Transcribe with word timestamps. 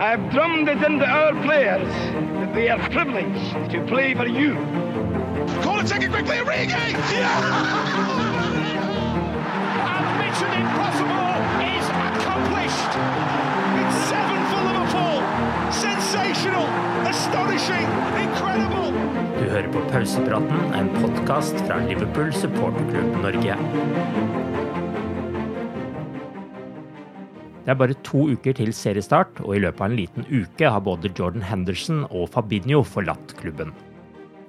I've 0.00 0.30
drummed 0.32 0.66
it 0.66 0.82
into 0.82 1.04
our 1.04 1.34
players 1.42 1.86
that 2.40 2.54
they 2.54 2.70
are 2.70 2.78
privileged 2.88 3.70
to 3.70 3.84
play 3.86 4.14
for 4.14 4.26
you. 4.26 4.54
Corner 5.62 5.86
taken 5.86 6.10
quickly, 6.10 6.36
Origi! 6.38 6.72
And 9.84 10.06
Mission 10.24 10.52
Impossible 10.56 11.36
is 11.76 11.86
accomplished. 12.08 12.92
It's 13.80 13.98
seven 14.08 14.40
for 14.48 14.60
Liverpool. 14.72 15.20
Sensational, 15.70 16.66
astonishing, 17.06 17.86
incredible. 18.24 18.90
Du 19.38 19.50
hører 19.50 19.68
på 19.72 19.80
Pausepraten, 19.92 20.74
en 20.74 20.88
podkast 21.02 21.60
fra 21.66 21.76
Liverpool 21.76 22.32
supporterklubb 22.32 23.22
Norge. 23.22 23.56
Det 27.70 27.76
er 27.76 27.78
bare 27.84 27.94
to 28.02 28.24
uker 28.34 28.56
til 28.58 28.72
seriestart, 28.74 29.36
og 29.44 29.52
i 29.54 29.60
løpet 29.62 29.78
av 29.78 29.92
en 29.92 29.94
liten 29.94 30.24
uke 30.26 30.66
har 30.74 30.80
både 30.82 31.12
Jordan 31.14 31.44
Henderson 31.46 32.00
og 32.08 32.24
Fabinho 32.34 32.80
forlatt 32.82 33.30
klubben. 33.38 33.68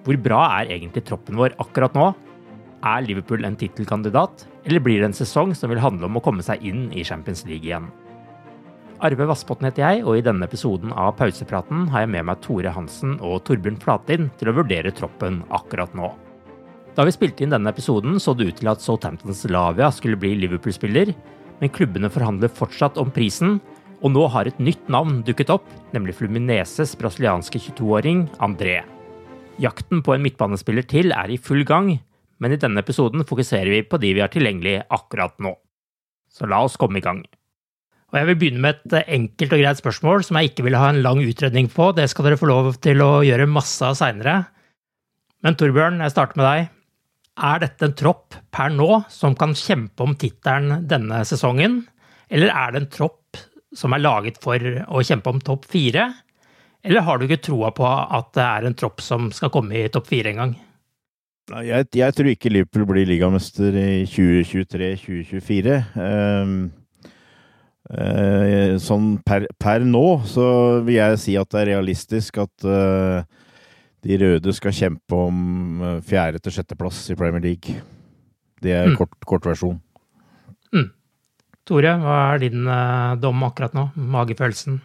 Hvor 0.02 0.18
bra 0.26 0.40
er 0.56 0.72
egentlig 0.74 1.04
troppen 1.06 1.38
vår 1.38 1.54
akkurat 1.62 1.94
nå? 1.94 2.08
Er 2.81 3.04
Liverpool 3.06 3.46
en 3.46 3.60
tittelkandidat, 3.62 4.48
eller 4.66 4.81
blir 4.81 5.04
det 5.04 5.12
en 5.12 5.14
sesong 5.20 5.54
som 5.54 5.70
vil 5.70 5.84
handle 5.84 6.10
om 6.10 6.18
å 6.18 6.24
komme 6.26 6.42
seg 6.42 6.66
inn 6.66 6.88
i 6.98 7.04
Champions 7.06 7.44
League 7.46 7.70
igjen? 7.70 7.92
Arve 9.06 9.28
Vassbotn 9.30 9.68
heter 9.70 9.86
jeg, 9.86 10.02
og 10.02 10.18
i 10.18 10.24
denne 10.26 10.48
episoden 10.50 10.90
av 10.90 11.14
Pausepraten 11.20 11.84
har 11.94 12.08
jeg 12.08 12.14
med 12.16 12.26
meg 12.26 12.42
Tore 12.42 12.74
Hansen 12.74 13.20
og 13.22 13.44
Torbjørn 13.46 13.78
Flatin 13.84 14.31
til 14.40 14.50
å 14.50 14.56
vurdere 14.64 14.96
troppen 14.98 15.44
akkurat 15.54 15.94
nå. 15.94 16.10
Da 16.98 17.06
vi 17.06 17.14
spilte 17.14 17.46
inn 17.46 17.54
denne 17.54 17.70
episoden, 17.70 18.18
så 18.18 18.34
det 18.34 18.50
ut 18.50 18.58
til 18.64 18.74
at 18.74 18.81
Southamptons 18.81 19.46
Lavia 19.54 19.92
skulle 19.94 20.18
bli 20.18 20.34
Liverpool-spiller, 20.42 21.14
men 21.62 21.72
klubbene 21.74 22.10
forhandler 22.12 22.52
fortsatt 22.52 22.98
om 23.02 23.14
prisen, 23.14 23.60
og 24.02 24.16
nå 24.16 24.26
har 24.34 24.50
et 24.50 24.62
nytt 24.62 24.88
navn 24.90 25.20
dukket 25.26 25.52
opp, 25.54 25.68
nemlig 25.94 26.18
Flumineses 26.18 26.96
brasilianske 26.98 27.62
22-åring 27.62 28.26
André. 28.42 28.80
Jakten 29.62 30.02
på 30.02 30.16
en 30.16 30.24
midtbanespiller 30.26 30.88
til 30.90 31.14
er 31.14 31.30
i 31.30 31.38
full 31.38 31.62
gang, 31.70 31.94
men 32.42 32.56
i 32.56 32.58
denne 32.58 32.82
episoden 32.82 33.22
fokuserer 33.30 33.70
vi 33.70 33.84
på 33.86 34.00
de 34.02 34.16
vi 34.18 34.24
har 34.24 34.34
tilgjengelig 34.34 34.80
akkurat 34.90 35.38
nå. 35.44 35.54
Så 36.32 36.50
la 36.50 36.64
oss 36.66 36.80
komme 36.82 36.98
i 36.98 37.06
gang. 37.06 37.22
Og 38.12 38.18
Jeg 38.20 38.28
vil 38.28 38.40
begynne 38.42 38.64
med 38.66 38.82
et 38.82 39.12
enkelt 39.16 39.54
og 39.56 39.62
greit 39.62 39.80
spørsmål 39.80 40.26
som 40.28 40.40
jeg 40.40 40.52
ikke 40.52 40.66
vil 40.66 40.76
ha 40.76 40.90
en 40.92 41.04
lang 41.06 41.22
utredning 41.24 41.70
på. 41.72 41.94
Det 41.96 42.10
skal 42.12 42.28
dere 42.28 42.40
få 42.40 42.50
lov 42.50 42.74
til 42.84 43.00
å 43.06 43.22
gjøre 43.24 43.48
masse 43.48 43.86
av 43.88 43.96
seinere. 44.00 44.42
Men 45.46 45.56
Torbjørn, 45.56 46.02
jeg 46.04 46.12
starter 46.12 46.42
med 46.42 46.48
deg. 46.50 46.74
Er 47.41 47.62
dette 47.63 47.88
en 47.88 47.96
tropp 47.97 48.35
per 48.53 48.69
nå 48.74 49.03
som 49.09 49.34
kan 49.38 49.56
kjempe 49.57 50.06
om 50.06 50.13
tittelen 50.19 50.85
denne 50.90 51.24
sesongen, 51.25 51.81
eller 52.29 52.53
er 52.53 52.74
det 52.74 52.84
en 52.84 52.91
tropp 52.94 53.40
som 53.75 53.96
er 53.96 54.03
laget 54.03 54.38
for 54.44 54.59
å 54.62 55.02
kjempe 55.06 55.31
om 55.31 55.40
topp 55.41 55.66
fire? 55.72 56.12
Eller 56.85 57.06
har 57.06 57.18
du 57.18 57.25
ikke 57.28 57.44
troa 57.46 57.72
på 57.75 57.85
at 57.88 58.34
det 58.38 58.46
er 58.46 58.68
en 58.68 58.78
tropp 58.78 59.01
som 59.06 59.30
skal 59.34 59.51
komme 59.53 59.78
i 59.78 59.90
topp 59.94 60.09
fire 60.12 60.34
engang? 60.34 60.53
Jeg, 61.51 61.90
jeg 61.97 62.16
tror 62.16 62.30
ikke 62.31 62.51
Liverpool 62.51 62.85
blir 62.88 63.09
ligamester 63.09 63.75
i 63.75 64.03
2023-2024. 64.07 65.78
Um, 65.97 66.56
uh, 67.91 68.78
sånn 68.81 69.16
per, 69.25 69.50
per, 69.59 69.84
nå 69.84 70.22
så 70.30 70.46
vil 70.85 71.00
jeg 71.00 71.22
si 71.25 71.38
at 71.41 71.50
det 71.51 71.63
er 71.63 71.72
realistisk 71.74 72.40
at 72.46 72.68
uh, 72.68 73.25
de 74.01 74.17
røde 74.22 74.53
skal 74.57 74.75
kjempe 74.75 75.17
om 75.28 75.81
uh, 75.84 75.97
fjerde 76.06 76.41
til 76.41 76.56
sjetteplass 76.56 77.03
i 77.13 77.17
Premier 77.19 77.44
League. 77.44 77.81
Det 78.62 78.73
er 78.78 78.91
mm. 78.91 78.97
kort, 79.00 79.17
kort 79.28 79.50
versjon. 79.50 79.78
Mm. 80.73 80.89
Tore, 81.67 81.94
hva 82.01 82.17
er 82.31 82.41
din 82.41 82.66
dom 83.22 83.45
akkurat 83.45 83.75
nå? 83.78 83.88
Magefølelsen? 83.95 84.79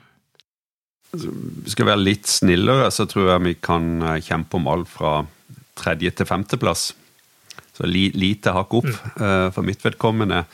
Altså, 1.14 1.32
skal 1.72 1.86
vi 1.86 1.92
være 1.92 2.04
litt 2.04 2.28
snillere, 2.28 2.90
så 2.92 3.06
tror 3.08 3.30
jeg 3.30 3.44
vi 3.46 3.56
kan 3.64 3.88
kjempe 4.24 4.58
om 4.58 4.68
alt 4.72 4.90
fra 4.92 5.18
tredje 5.76 6.12
til 6.16 6.28
femteplass. 6.28 6.90
Så 7.76 7.88
li, 7.88 8.08
lite 8.16 8.54
hakk 8.56 8.78
opp 8.78 8.88
mm. 8.88 9.06
uh, 9.20 9.48
for 9.52 9.66
mitt 9.66 9.82
vedkommende. 9.84 10.44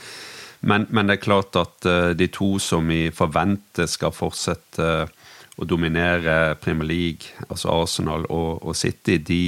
Men, 0.66 0.86
men, 0.90 1.08
det 1.08 1.18
er 1.18 1.24
klart 1.24 1.58
at 1.58 1.86
uh, 1.88 2.10
de 2.18 2.28
to 2.32 2.56
som 2.62 2.88
vi 2.90 3.06
forventer 3.14 3.88
skal 3.90 4.14
fortsette 4.14 4.82
uh, 4.82 5.22
å 5.60 5.68
dominere 5.68 6.54
Premier 6.62 6.88
League, 6.88 7.34
altså 7.48 7.72
Arsenal 7.74 8.24
og, 8.28 8.62
og 8.62 8.76
City, 8.78 9.18
de 9.18 9.42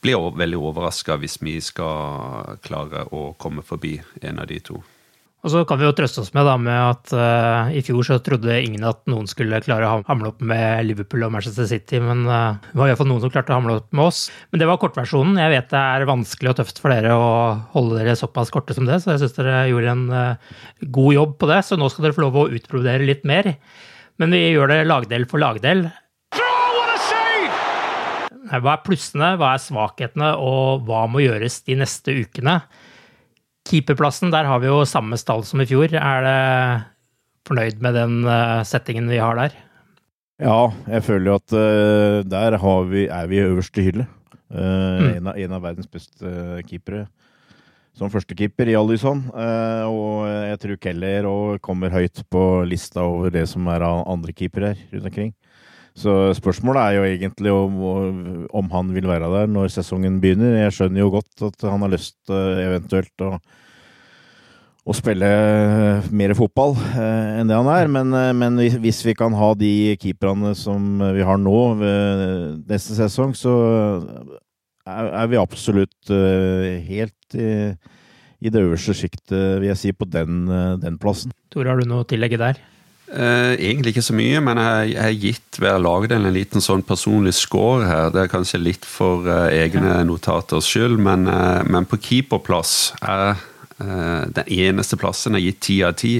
blir 0.00 0.30
veldig 0.36 0.60
overraska 0.70 1.18
hvis 1.20 1.36
vi 1.44 1.58
skal 1.64 2.56
klare 2.64 3.04
å 3.12 3.34
komme 3.40 3.64
forbi 3.66 3.98
en 4.22 4.40
av 4.40 4.48
de 4.48 4.62
to. 4.64 4.80
Og 5.40 5.48
så 5.48 5.62
kan 5.64 5.78
vi 5.80 5.86
jo 5.86 5.94
trøste 5.96 6.20
oss 6.20 6.34
med, 6.36 6.44
da, 6.44 6.54
med 6.60 6.76
at 6.76 7.12
uh, 7.16 7.70
i 7.72 7.80
fjor 7.84 8.04
så 8.04 8.18
trodde 8.20 8.58
ingen 8.60 8.82
at 8.84 9.00
noen 9.08 9.24
skulle 9.28 9.62
klare 9.64 9.88
å 9.88 10.02
hamle 10.04 10.34
opp 10.34 10.42
med 10.44 10.84
Liverpool 10.84 11.24
og 11.24 11.32
Manchester 11.32 11.64
City, 11.68 11.96
men 12.04 12.26
uh, 12.28 12.58
det 12.66 12.76
var 12.76 12.90
iallfall 12.90 13.08
noen 13.08 13.22
som 13.24 13.32
klarte 13.32 13.54
å 13.54 13.56
hamle 13.56 13.78
opp 13.78 13.88
med 13.96 14.04
oss. 14.04 14.26
Men 14.52 14.60
det 14.60 14.68
var 14.68 14.76
kortversjonen. 14.82 15.40
Jeg 15.40 15.54
vet 15.54 15.70
det 15.72 15.80
er 15.80 16.04
vanskelig 16.10 16.52
og 16.52 16.58
tøft 16.60 16.82
for 16.82 16.92
dere 16.92 17.16
å 17.16 17.30
holde 17.72 18.02
dere 18.02 18.18
såpass 18.20 18.52
korte 18.52 18.76
som 18.76 18.88
det, 18.88 19.00
så 19.00 19.14
jeg 19.14 19.22
syns 19.24 19.38
dere 19.38 19.62
gjorde 19.70 19.94
en 19.94 20.04
uh, 20.12 20.58
god 20.98 21.16
jobb 21.16 21.32
på 21.40 21.48
det. 21.54 21.62
Så 21.64 21.80
nå 21.80 21.88
skal 21.88 22.08
dere 22.08 22.18
få 22.18 22.26
lov 22.26 22.36
å 22.36 22.50
utbrodere 22.60 23.08
litt 23.08 23.24
mer. 23.28 23.54
Men 24.20 24.36
vi 24.36 24.50
gjør 24.52 24.68
det 24.68 24.82
lagdel 24.84 25.24
for 25.28 25.40
lagdel. 25.40 25.86
Hva 28.50 28.74
er 28.74 28.82
plussene, 28.82 29.34
hva 29.38 29.54
er 29.54 29.62
svakhetene, 29.62 30.32
og 30.42 30.84
hva 30.88 31.04
må 31.08 31.22
gjøres 31.22 31.60
de 31.64 31.78
neste 31.78 32.16
ukene? 32.24 32.58
Keeperplassen, 33.70 34.32
der 34.34 34.48
har 34.48 34.60
vi 34.60 34.68
jo 34.68 34.82
samme 34.88 35.16
stall 35.20 35.44
som 35.46 35.62
i 35.62 35.68
fjor. 35.70 35.94
Er 35.94 36.26
det 36.26 36.38
fornøyd 37.48 37.80
med 37.84 37.96
den 37.96 38.16
uh, 38.26 38.60
settingen 38.66 39.08
vi 39.10 39.20
har 39.22 39.38
der? 39.38 39.54
Ja, 40.42 40.72
jeg 40.90 41.06
føler 41.06 41.30
jo 41.30 41.38
at 41.38 41.54
uh, 41.54 42.18
der 42.26 42.58
vi, 42.90 43.06
er 43.06 43.30
vi 43.30 43.38
i 43.38 43.46
øverste 43.46 43.84
hylle. 43.86 44.08
Uh, 44.50 44.58
mm. 44.58 45.10
en, 45.14 45.30
av, 45.30 45.38
en, 45.38 45.54
av, 45.54 45.64
verdens 45.68 45.88
beste 45.88 46.62
keepere 46.66 47.06
som 48.00 48.08
førstekeeper 48.08 48.70
i 48.72 48.78
Alison. 48.78 49.20
og 49.30 50.24
jeg 50.24 50.60
tror 50.62 50.80
Keller 50.80 51.28
kommer 51.60 51.92
høyt 51.92 52.22
på 52.32 52.64
lista 52.64 53.04
over 53.04 53.28
det 53.34 53.44
som 53.50 53.68
er 53.68 53.84
av 53.84 54.06
andre 54.08 54.32
keepere 54.32 54.72
rundt 54.88 55.10
omkring. 55.12 55.34
Så 55.92 56.32
spørsmålet 56.38 56.80
er 56.80 56.96
jo 56.96 57.04
egentlig 57.04 57.52
om, 57.52 57.78
om, 58.56 58.70
han 58.72 58.94
vil 58.94 59.08
være 59.10 59.28
der 59.28 59.50
når 59.52 59.68
sesongen 59.74 60.16
begynner. 60.22 60.62
Jeg 60.62 60.76
skjønner 60.78 61.04
jo 61.04 61.12
godt 61.18 61.44
at 61.50 61.66
han 61.68 61.84
har 61.84 61.92
lyst 61.92 62.32
eventuelt 62.32 63.26
å 63.26 63.34
å 64.88 64.96
spille 64.96 65.28
mer 66.10 66.32
fotball 66.38 66.72
eh, 66.74 67.40
enn 67.40 67.50
det 67.50 67.58
han 67.58 67.70
er. 67.72 67.90
Men, 67.92 68.12
eh, 68.16 68.32
men, 68.36 68.58
hvis 68.82 69.02
vi 69.06 69.14
kan 69.18 69.34
ha 69.36 69.52
de 69.58 69.96
keeperne 70.00 70.54
som 70.58 71.02
vi 71.14 71.26
har 71.26 71.40
nå 71.40 71.58
neste 72.70 72.96
sesong, 72.98 73.36
så 73.36 73.54
er, 74.88 75.10
er 75.22 75.30
vi 75.30 75.40
absolutt 75.40 76.12
eh, 76.14 76.80
helt 76.88 77.36
i, 77.36 77.52
i 78.40 78.52
det 78.52 78.64
øverste 78.64 78.96
sjiktet, 78.96 79.60
vil 79.60 79.70
jeg 79.70 79.80
si, 79.80 79.92
på 79.92 80.08
den, 80.08 80.46
den 80.80 80.98
plassen. 81.00 81.34
Tore, 81.52 81.72
har 81.72 81.80
du 81.80 81.88
noe 81.88 82.04
å 82.04 82.08
tillegge 82.08 82.40
der? 82.40 82.60
Eh, 83.10 83.52
egentlig 83.58 83.90
ikke 83.90 84.04
så 84.06 84.14
mye, 84.14 84.38
men 84.44 84.58
jeg 84.86 85.02
har 85.02 85.16
gitt 85.18 85.58
hver 85.58 85.80
lagdel 85.82 86.28
en 86.28 86.34
liten 86.34 86.62
sånn 86.62 86.84
personlig 86.86 87.34
score 87.34 87.88
her. 87.88 88.10
Det 88.14 88.22
er 88.22 88.30
kanskje 88.30 88.60
litt 88.62 88.86
for 88.86 89.26
uh, 89.26 89.48
egne 89.50 89.96
notaters 90.06 90.68
skyld, 90.70 91.00
men, 91.02 91.26
uh, 91.26 91.64
men 91.66 91.88
på 91.90 91.98
keeperplass 91.98 92.92
er 93.02 93.32
uh, 93.34 94.28
den 94.30 94.46
eneste 94.46 94.98
plassen 95.00 95.34
jeg 95.34 95.42
har 95.42 95.48
gitt 95.48 95.64
ti 95.66 95.80
av 95.86 95.96
ti. 95.98 96.14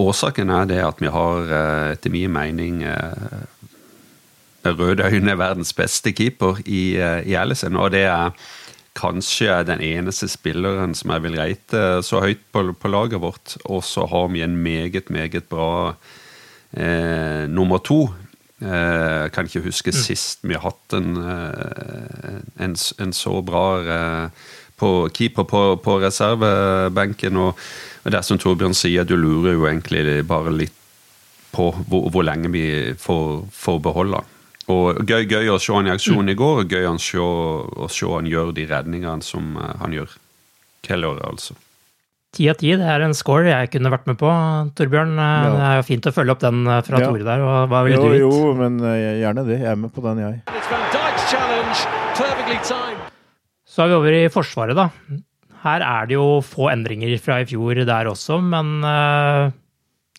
årsaken 0.00 0.50
er 0.50 0.68
det 0.70 0.78
at 0.80 1.02
vi 1.02 1.10
har, 1.12 1.50
etter 1.92 2.10
min 2.10 2.32
mening, 2.32 2.78
røde 4.64 5.04
er 5.04 5.36
verdens 5.36 5.72
beste 5.76 6.12
keeper 6.12 6.60
i, 6.64 6.96
i 6.96 7.36
Ellison, 7.36 7.76
og 7.76 7.92
det 7.92 8.06
er 8.08 8.32
kanskje 8.94 9.56
den 9.66 9.82
eneste 9.82 10.28
spilleren 10.30 10.94
som 10.94 11.12
jeg 11.14 11.24
vil 11.24 11.38
reite 11.40 12.02
så 12.06 12.22
høyt 12.22 12.42
på, 12.54 12.66
på 12.78 12.90
laget 12.90 13.20
vårt. 13.22 13.56
Og 13.64 13.82
så 13.84 14.06
har 14.10 14.28
vi 14.32 14.44
en 14.44 14.56
meget, 14.56 15.10
meget 15.10 15.48
bra 15.50 15.94
eh, 16.72 17.46
nummer 17.50 17.78
to. 17.78 18.06
Eh, 18.62 19.30
kan 19.34 19.50
ikke 19.50 19.66
huske 19.66 19.90
mm. 19.90 19.98
sist 19.98 20.44
vi 20.46 20.54
har 20.54 20.68
hatt 20.68 20.94
en, 20.96 21.16
eh, 21.18 22.38
en, 22.64 22.76
en 23.02 23.12
så 23.12 23.40
bra 23.42 23.66
eh, 23.82 24.44
på 24.78 24.92
keeper 25.14 25.48
på, 25.50 25.64
på 25.82 25.98
reservebenken. 26.02 27.36
Og, 27.36 27.58
og 28.04 28.14
det 28.14 28.22
som 28.24 28.38
Torbjørn 28.38 28.78
sier, 28.78 29.06
du 29.06 29.16
lurer 29.18 29.58
jo 29.58 29.66
egentlig 29.66 30.22
bare 30.28 30.54
litt 30.54 30.80
på 31.54 31.68
hvor, 31.86 32.08
hvor 32.10 32.24
lenge 32.26 32.50
vi 32.50 32.66
får, 32.98 33.44
får 33.54 33.82
beholde 33.82 34.22
han. 34.22 34.33
Og 34.72 35.02
gøy, 35.04 35.26
gøy, 35.28 35.50
å 35.52 35.58
se 35.60 35.74
han 35.76 35.88
i 35.88 35.92
aksjon 35.92 36.30
i 36.32 36.36
går, 36.38 36.62
og 36.62 36.72
gøy 36.72 36.86
å 36.88 36.94
se, 37.02 37.20
å 37.20 37.88
se 37.92 38.08
han 38.08 38.28
gjøre 38.28 38.54
de 38.56 38.64
redningene 38.70 39.24
som 39.24 39.58
eh, 39.60 39.74
han 39.82 39.92
gjør. 39.92 40.14
Keller, 40.84 41.20
altså. 41.28 41.56
Ti 42.34 42.48
av 42.50 42.56
ti, 42.58 42.70
det 42.80 42.86
er 42.90 43.04
en 43.04 43.14
score 43.16 43.46
jeg 43.46 43.70
kunne 43.74 43.92
vært 43.92 44.08
med 44.08 44.18
på, 44.20 44.30
Torbjørn. 44.78 45.12
Eh, 45.18 45.34
ja. 45.44 45.50
Det 45.52 45.66
er 45.68 45.76
jo 45.80 45.84
fint 45.90 46.08
å 46.08 46.14
følge 46.16 46.36
opp 46.36 46.42
den 46.44 46.64
eh, 46.64 46.80
fra 46.86 47.02
ja. 47.02 47.10
Tore 47.10 47.28
der. 47.28 47.44
og 47.44 47.68
Hva 47.72 47.82
ville 47.86 48.00
du 48.00 48.08
gitt? 48.08 48.24
Jo, 48.24 48.54
men 48.56 48.80
gjerne 49.20 49.44
det. 49.50 49.60
Jeg 49.60 49.70
er 49.74 49.82
med 49.84 49.92
på 49.92 50.04
den, 50.06 50.22
jeg. 50.24 50.34
Så 53.74 53.84
er 53.84 53.90
vi 53.90 53.98
over 53.98 54.16
i 54.16 54.24
Forsvaret, 54.32 54.78
da. 54.78 54.88
Her 55.64 55.84
er 55.84 56.08
det 56.08 56.16
jo 56.16 56.40
få 56.44 56.70
endringer 56.72 57.12
fra 57.20 57.42
i 57.42 57.46
fjor 57.48 57.84
der 57.88 58.08
også, 58.10 58.40
men 58.44 58.80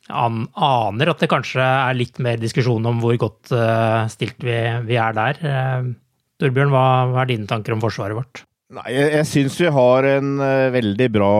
an, 0.10 0.46
aner 0.54 1.12
at 1.12 1.22
det 1.22 1.30
kanskje 1.32 1.64
er 1.64 1.98
litt 1.98 2.20
mer 2.24 2.42
diskusjon 2.42 2.86
om 2.86 3.00
hvor 3.04 3.16
godt 3.22 3.54
uh, 3.56 4.06
stilt 4.12 4.44
vi, 4.44 4.58
vi, 4.86 4.98
er 5.02 5.16
der. 5.18 5.40
Uh, 5.42 5.94
Torbjørn, 6.42 6.74
hva, 6.74 6.84
hva, 7.12 7.24
er 7.24 7.32
dine 7.32 7.50
tanker 7.50 7.76
om 7.76 7.82
forsvaret 7.84 8.18
vårt? 8.18 8.44
Nei, 8.76 8.86
Jeg, 8.94 9.10
jeg 9.14 9.30
syns 9.30 9.58
vi 9.62 9.72
har 9.78 10.10
en 10.16 10.36
uh, 10.42 10.74
veldig 10.76 11.10
bra 11.16 11.34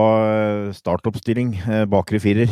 startoppstilling 0.78 1.54
uh, 1.66 1.84
bakre 1.90 2.22
firer. 2.24 2.52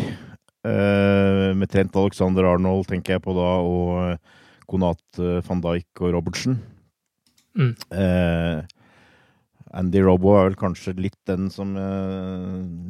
med 0.63 1.67
Trent 1.67 1.97
Alexander 1.99 2.45
Arnold, 2.47 2.85
tenker 2.87 3.17
jeg 3.17 3.21
på 3.25 3.33
da, 3.35 3.47
og 3.67 4.69
Konat 4.71 5.19
van 5.43 5.59
Dijk 5.59 5.99
og 5.99 6.13
Robertsen. 6.15 6.55
Mm. 7.59 7.73
Andy 9.75 10.05
Robbo 10.05 10.37
er 10.37 10.47
vel 10.47 10.55
kanskje 10.61 10.93
litt 10.95 11.19
den 11.27 11.51
som 11.51 11.75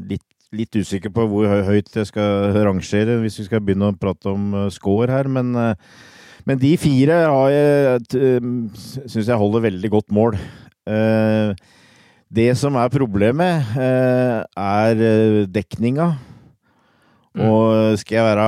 litt 0.05 0.42
litt 0.53 0.75
usikker 0.77 1.11
på 1.13 1.25
hvor 1.29 1.49
høyt 1.67 1.91
jeg 1.97 2.09
skal 2.09 2.57
rangere 2.65 3.19
hvis 3.23 3.39
vi 3.41 3.47
skal 3.47 3.63
begynne 3.63 3.91
å 3.91 3.97
prate 3.97 4.31
om 4.31 4.53
uh, 4.55 4.67
score 4.73 5.09
her, 5.11 5.29
men, 5.31 5.53
uh, 5.57 5.73
men 6.47 6.59
de 6.61 6.73
fire 6.81 7.23
uh, 7.29 7.95
syns 8.75 9.23
jeg 9.23 9.39
holder 9.39 9.69
veldig 9.69 9.93
godt 9.93 10.13
mål. 10.13 10.37
Det 12.33 12.49
som 12.59 12.75
er 12.75 12.89
problemet, 12.91 13.75
er 13.77 15.01
dekninga. 15.47 16.07
Mm. 17.37 17.43
Og 17.45 17.99
skal 18.01 18.17
jeg 18.17 18.25
være 18.25 18.47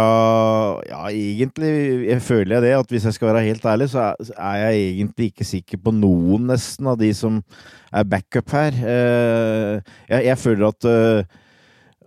Ja, 0.90 1.00
egentlig 1.08 1.70
jeg 2.10 2.26
føler 2.26 2.58
jeg 2.58 2.66
det, 2.66 2.74
at 2.76 2.92
hvis 2.92 3.06
jeg 3.08 3.16
skal 3.16 3.30
være 3.30 3.46
helt 3.46 3.66
ærlig, 3.72 3.88
så 3.94 4.10
er 4.36 4.58
jeg 4.66 4.82
egentlig 4.90 5.30
ikke 5.32 5.48
sikker 5.48 5.80
på 5.86 5.96
noen, 5.96 6.50
nesten, 6.52 6.92
av 6.92 7.00
de 7.00 7.14
som 7.16 7.40
er 7.94 8.10
backup 8.10 8.52
her. 8.58 8.84
Jeg, 8.84 10.28
jeg 10.28 10.38
føler 10.44 10.68
at 10.74 10.90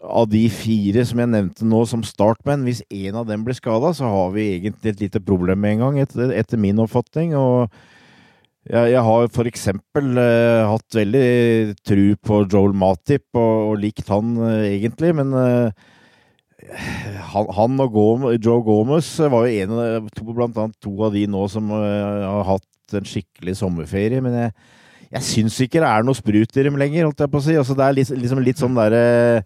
av 0.03 0.29
de 0.31 0.45
fire 0.53 1.03
som 1.07 1.21
jeg 1.23 1.31
nevnte 1.33 1.67
nå 1.67 1.83
som 1.89 2.05
startmenn, 2.07 2.65
hvis 2.67 2.85
én 2.87 3.17
av 3.19 3.27
dem 3.29 3.45
blir 3.47 3.57
skada, 3.57 3.91
så 3.97 4.09
har 4.09 4.33
vi 4.35 4.47
egentlig 4.57 4.95
et 4.95 5.05
lite 5.07 5.23
problem 5.25 5.61
med 5.63 5.77
en 5.77 5.85
gang, 5.85 6.01
etter, 6.05 6.33
etter 6.37 6.61
min 6.61 6.79
oppfatning. 6.83 7.35
Og 7.39 7.67
jeg, 8.69 8.93
jeg 8.95 9.05
har 9.09 9.29
for 9.35 9.51
eksempel 9.51 10.19
uh, 10.21 10.69
hatt 10.71 10.99
veldig 11.01 11.29
tru 11.87 12.05
på 12.23 12.43
Joel 12.47 12.77
Matip 12.79 13.27
og, 13.35 13.73
og 13.73 13.79
likt 13.83 14.11
han 14.13 14.37
uh, 14.39 14.67
egentlig, 14.69 15.15
men 15.19 15.35
uh, 15.35 15.71
han, 17.33 17.53
han, 17.55 17.79
og 17.81 17.95
Gomez, 17.95 18.41
Joe 18.45 18.63
Gomez 18.67 19.13
var 19.31 19.47
jo 19.47 19.63
en 19.63 20.11
to, 20.13 20.27
blant 20.35 20.59
annet 20.59 20.77
to 20.85 20.93
av 21.07 21.15
de 21.15 21.23
nå 21.31 21.47
som 21.51 21.71
har 21.73 22.43
hatt 22.45 22.99
en 22.99 23.07
skikkelig 23.09 23.55
sommerferie. 23.61 24.21
men 24.25 24.35
jeg 24.37 24.53
jeg 25.09 25.25
syns 25.25 25.57
ikke 25.65 25.81
det 25.81 25.89
er 25.89 26.05
noe 26.05 26.17
sprut 26.17 26.59
i 26.59 26.65
dem 26.67 26.77
lenger, 26.77 27.07
holdt 27.07 27.23
jeg 27.23 27.33
på 27.33 27.41
å 27.41 27.45
si. 27.47 27.55
Altså, 27.57 27.73
det 27.79 27.87
er 27.87 27.97
liksom 27.97 28.43
litt 28.45 28.61
sånn 28.61 28.77
derre 28.77 29.41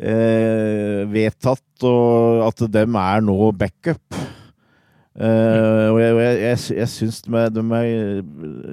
eh, 0.00 1.06
vedtatt, 1.10 1.84
og 1.86 2.44
at 2.48 2.64
dem 2.72 2.98
er 3.00 3.24
nå 3.24 3.52
backup. 3.56 4.20
Uh, 5.20 5.90
og 5.90 5.96
jeg, 5.98 6.14
jeg, 6.38 6.58
jeg, 6.78 6.88
syns 6.88 7.16
de, 7.26 7.34
er 7.34 8.20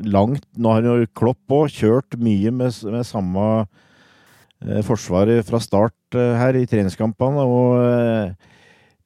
langt 0.05 0.45
Nå 0.55 0.69
har 0.69 0.85
jo 0.85 1.07
Klopp 1.17 1.49
òg 1.51 1.73
kjørt 1.73 2.13
mye 2.21 2.53
med, 2.53 2.77
med 2.93 3.07
samme 3.09 3.47
uh, 3.65 4.81
forsvaret 4.85 5.41
fra 5.49 5.59
start 5.59 5.97
uh, 6.15 6.37
her 6.37 6.55
i 6.55 6.67
treningskampene, 6.69 7.41
og 7.41 8.37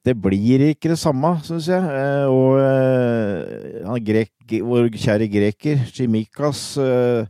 det 0.04 0.14
blir 0.20 0.68
ikke 0.68 0.92
det 0.92 1.00
samme, 1.00 1.32
syns 1.46 1.70
jeg. 1.72 1.82
og 2.28 3.98
grek, 4.06 4.34
vår 4.60 4.92
kjære 4.92 5.30
greker, 5.32 5.82
Chimikas, 5.88 6.62
uh, 6.76 7.24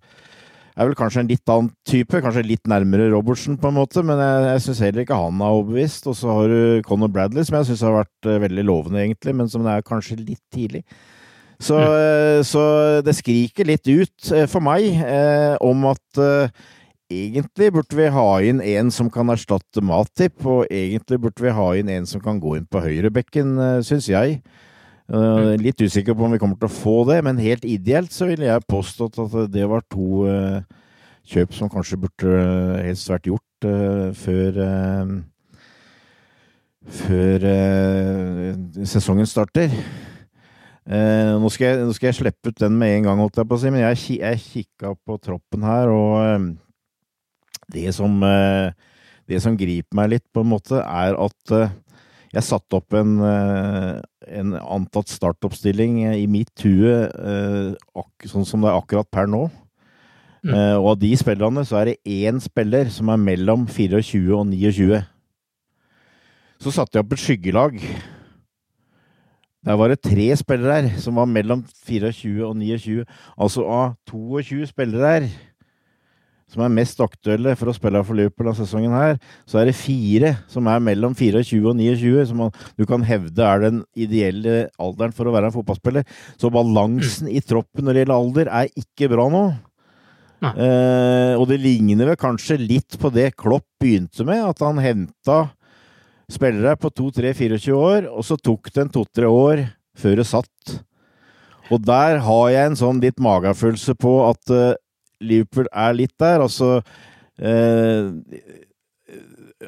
er 0.73 0.89
vel 0.89 0.97
kanskje 0.97 1.23
en 1.23 1.31
litt 1.31 1.53
annen 1.53 1.71
type, 1.89 2.21
kanskje 2.25 2.45
litt 2.47 2.69
nærmere 2.71 3.11
Robertsen 3.13 3.59
på 3.61 3.69
en 3.69 3.77
måte, 3.77 4.05
men 4.07 4.21
jeg, 4.21 4.45
jeg 4.49 4.65
syns 4.67 4.83
heller 4.87 5.05
ikke 5.05 5.19
han 5.21 5.41
er 5.43 5.57
overbevist. 5.57 6.09
Og 6.09 6.17
så 6.17 6.37
har 6.37 6.53
du 6.53 6.85
Conor 6.87 7.13
Bradley, 7.13 7.45
som 7.47 7.59
jeg 7.59 7.71
syns 7.71 7.85
har 7.87 7.99
vært 7.99 8.29
uh, 8.29 8.39
veldig 8.47 8.65
lovende, 8.69 9.03
egentlig, 9.03 9.37
men 9.37 9.51
som 9.53 9.67
det 9.67 9.75
er 9.75 9.85
kanskje 9.87 10.21
litt 10.23 10.43
tidlig. 10.55 10.85
Så, 11.63 11.77
mm. 11.77 11.93
uh, 11.93 12.39
så 12.47 12.63
det 13.05 13.17
skriker 13.19 13.69
litt 13.69 13.87
ut 13.91 14.33
uh, 14.33 14.47
for 14.51 14.65
meg 14.65 14.89
om 15.63 15.85
at 15.93 16.25
egentlig 17.13 17.69
burde 17.75 17.97
vi 17.99 18.09
ha 18.09 18.29
inn 18.41 18.63
en 18.65 18.89
som 18.95 19.11
kan 19.13 19.29
erstatte 19.35 19.85
Matip, 19.85 20.41
og 20.49 20.65
egentlig 20.73 21.21
burde 21.21 21.45
vi 21.45 21.53
ha 21.53 21.71
inn 21.77 21.93
en 21.93 22.09
som 22.09 22.23
kan 22.25 22.41
gå 22.41 22.57
inn 22.57 22.69
på 22.73 22.81
høyrebekken, 22.81 23.59
syns 23.85 24.09
jeg. 24.09 24.41
Uh, 25.13 25.59
litt 25.61 25.77
usikker 25.77 26.15
på 26.17 26.25
om 26.25 26.33
vi 26.33 26.39
kommer 26.41 26.57
til 26.57 26.71
å 26.71 26.73
få 26.73 27.03
det, 27.11 27.19
men 27.27 27.41
helt 27.43 27.67
ideelt 27.69 28.15
så 28.15 28.31
ville 28.31 28.47
jeg 28.47 28.65
påstått 28.65 29.19
at 29.21 29.35
det 29.53 29.67
var 29.69 29.85
to 29.93 30.23
uh, 30.25 30.63
kjøp 31.29 31.53
som 31.53 31.69
kanskje 31.73 31.99
burde 32.01 32.31
uh, 32.33 32.79
helst 32.81 33.11
vært 33.13 33.29
gjort 33.29 33.67
før 34.19 34.57
før 36.83 37.45
sesongen 38.91 39.29
starter. 39.31 39.71
Nå 40.83 41.53
skal, 41.55 41.69
jeg, 41.69 41.85
nå, 41.87 41.95
skal 41.95 42.09
jeg, 42.09 42.17
slippe 42.19 42.51
ut 42.51 42.59
den 42.59 42.75
med 42.81 42.97
en 42.97 43.07
gang, 43.07 43.23
holdt 43.23 43.39
jeg 43.39 43.47
på 43.47 43.55
å 43.55 43.63
si, 43.63 43.71
men 43.71 43.85
jeg, 43.85 44.01
jeg 44.17 44.41
kikka 44.43 44.91
på 44.99 45.21
troppen 45.23 45.63
her, 45.63 45.93
og 45.95 46.49
det 47.71 47.95
som, 47.95 48.19
det 49.31 49.43
som 49.47 49.55
griper 49.61 50.01
meg 50.01 50.11
litt, 50.17 50.27
på 50.35 50.43
en 50.43 50.51
måte, 50.57 50.83
er 50.83 51.15
at 51.23 51.55
jeg 52.33 52.47
satte 52.47 52.79
opp 52.79 52.95
en, 52.97 53.19
eh, 53.29 53.99
en 54.39 54.55
antatt 54.57 55.11
startoppstilling 55.13 55.99
i 56.15 56.25
mitt 56.31 56.65
hue 56.65 56.95
eh, 57.09 58.07
sånn 58.29 58.47
som 58.49 58.65
det 58.65 58.71
er 58.71 58.79
akkurat 58.79 59.11
per 59.13 59.29
nå. 59.29 59.45
Mm. 60.43 60.55
Eh, 60.57 60.77
og 60.79 60.95
av 60.95 61.03
de 61.03 61.13
spillerne 61.21 61.65
så 61.69 61.83
er 61.83 61.93
det 61.93 62.01
én 62.09 62.41
spiller 62.43 62.89
som 62.91 63.13
er 63.13 63.21
mellom 63.21 63.67
24 63.69 64.33
og 64.39 64.49
29. 64.49 65.03
Så 66.63 66.73
satte 66.73 66.97
jeg 66.97 67.05
opp 67.05 67.13
et 67.15 67.23
skyggelag. 67.23 67.79
Der 69.63 69.79
var 69.79 69.93
det 69.93 70.01
tre 70.03 70.33
spillere 70.39 70.81
her 70.81 70.99
som 71.03 71.21
var 71.21 71.29
mellom 71.31 71.63
24 71.87 72.49
og 72.49 72.57
29. 72.57 73.05
Altså 73.37 73.67
av 73.69 73.95
22 74.11 74.73
spillere 74.73 75.13
her 75.13 75.29
som 76.53 76.63
er 76.65 76.75
mest 76.75 77.01
aktuelle 77.01 77.55
for 77.57 77.71
å 77.71 77.75
spille 77.77 78.03
for 78.05 78.19
Liverpool 78.19 78.51
denne 78.51 78.61
sesongen, 78.61 78.93
her, 78.93 79.17
så 79.49 79.63
er 79.63 79.71
det 79.71 79.79
fire 79.79 80.35
som 80.53 80.69
er 80.69 80.83
mellom 80.85 81.17
24 81.17 81.63
og 81.65 81.79
29, 81.79 82.27
som 82.29 82.45
du 82.77 82.85
kan 82.89 83.05
hevde 83.09 83.47
er 83.47 83.65
den 83.65 83.83
ideelle 83.97 84.67
alderen 84.77 85.17
for 85.17 85.29
å 85.29 85.35
være 85.35 85.49
en 85.49 85.57
fotballspiller. 85.57 86.07
Så 86.37 86.53
balansen 86.53 87.31
i 87.33 87.41
troppen 87.41 87.89
når 87.89 87.97
det 87.97 88.05
gjelder 88.05 88.19
alder, 88.19 88.53
er 88.63 88.85
ikke 88.85 89.11
bra 89.13 89.29
nå. 89.33 89.45
Eh, 90.43 91.35
og 91.39 91.47
det 91.49 91.61
ligner 91.63 92.09
vel 92.11 92.19
kanskje 92.19 92.59
litt 92.59 92.99
på 92.99 93.13
det 93.15 93.31
Klopp 93.39 93.69
begynte 93.81 94.27
med, 94.27 94.43
at 94.43 94.63
han 94.65 94.81
henta 94.83 95.45
spillere 96.33 96.75
på 96.81 96.91
2-3-24 96.91 97.77
år, 97.77 98.09
og 98.11 98.27
så 98.27 98.39
tok 98.41 98.73
det 98.73 98.85
en 98.85 98.93
to-tre 98.93 99.29
år 99.29 99.67
før 99.99 100.19
det 100.19 100.27
satt. 100.27 100.81
Og 101.73 101.83
der 101.87 102.19
har 102.25 102.47
jeg 102.53 102.69
en 102.69 102.79
sånn 102.79 103.01
litt 103.03 103.21
magefølelse 103.23 103.95
på 104.01 104.17
at 104.27 104.53
uh, 104.53 104.75
Liverpool 105.23 105.71
er 105.71 105.97
litt 105.97 106.15
der. 106.21 106.45
Altså 106.45 106.77
eh, 107.39 108.11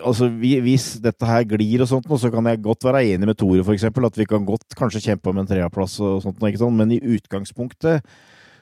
Altså, 0.02 0.26
Hvis 0.26 0.96
dette 0.98 1.26
her 1.28 1.44
glir 1.46 1.84
og 1.84 1.86
sånt, 1.86 2.08
så 2.18 2.30
kan 2.32 2.46
jeg 2.50 2.62
godt 2.64 2.82
være 2.82 3.04
enig 3.14 3.28
med 3.28 3.36
Tore, 3.38 3.62
f.eks. 3.62 3.84
At 3.86 4.18
vi 4.18 4.26
kan 4.26 4.46
godt 4.46 4.74
kanskje 4.74 5.04
kjempe 5.04 5.30
om 5.30 5.38
en 5.38 5.46
treaplass 5.46 6.00
og 6.02 6.24
sånt, 6.24 6.42
men 6.74 6.96
i 6.96 6.98
utgangspunktet 6.98 8.02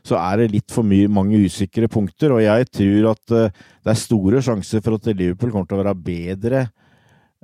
så 0.02 0.18
er 0.18 0.42
det 0.42 0.52
litt 0.52 0.74
for 0.74 0.86
mye, 0.86 1.08
mange 1.08 1.38
usikre 1.46 1.88
punkter. 1.88 2.34
Og 2.34 2.42
jeg 2.42 2.68
tror 2.74 3.10
at 3.14 3.34
uh, 3.34 3.64
det 3.84 3.92
er 3.94 4.00
store 4.00 4.42
sjanser 4.42 4.82
for 4.82 4.98
at 4.98 5.08
Liverpool 5.12 5.54
kommer 5.54 5.70
til 5.70 5.78
å 5.78 5.84
være 5.84 5.94
bedre 5.94 6.64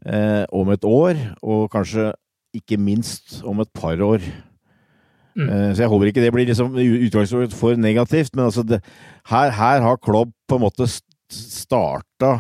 eh, 0.05 0.45
om 0.55 0.69
et 0.75 0.85
år, 0.87 1.19
og 1.43 1.69
kanskje 1.73 2.11
ikke 2.57 2.81
minst 2.81 3.41
om 3.47 3.63
et 3.63 3.71
par 3.75 4.01
år. 4.03 4.25
Mm. 5.37 5.49
Eh, 5.49 5.71
så 5.75 5.85
jeg 5.85 5.93
håper 5.93 6.11
ikke 6.11 6.25
det 6.25 6.33
blir 6.35 6.49
liksom 6.49 6.77
utgangspunkt 6.79 7.57
for 7.57 7.79
negativt, 7.79 8.35
men 8.37 8.49
altså 8.49 8.65
det, 8.67 8.81
her, 9.31 9.53
her, 9.55 9.83
har 9.85 10.01
Klobb 10.03 10.33
på 10.49 10.59
en 10.59 10.65
måte 10.65 10.89
starta 10.89 12.33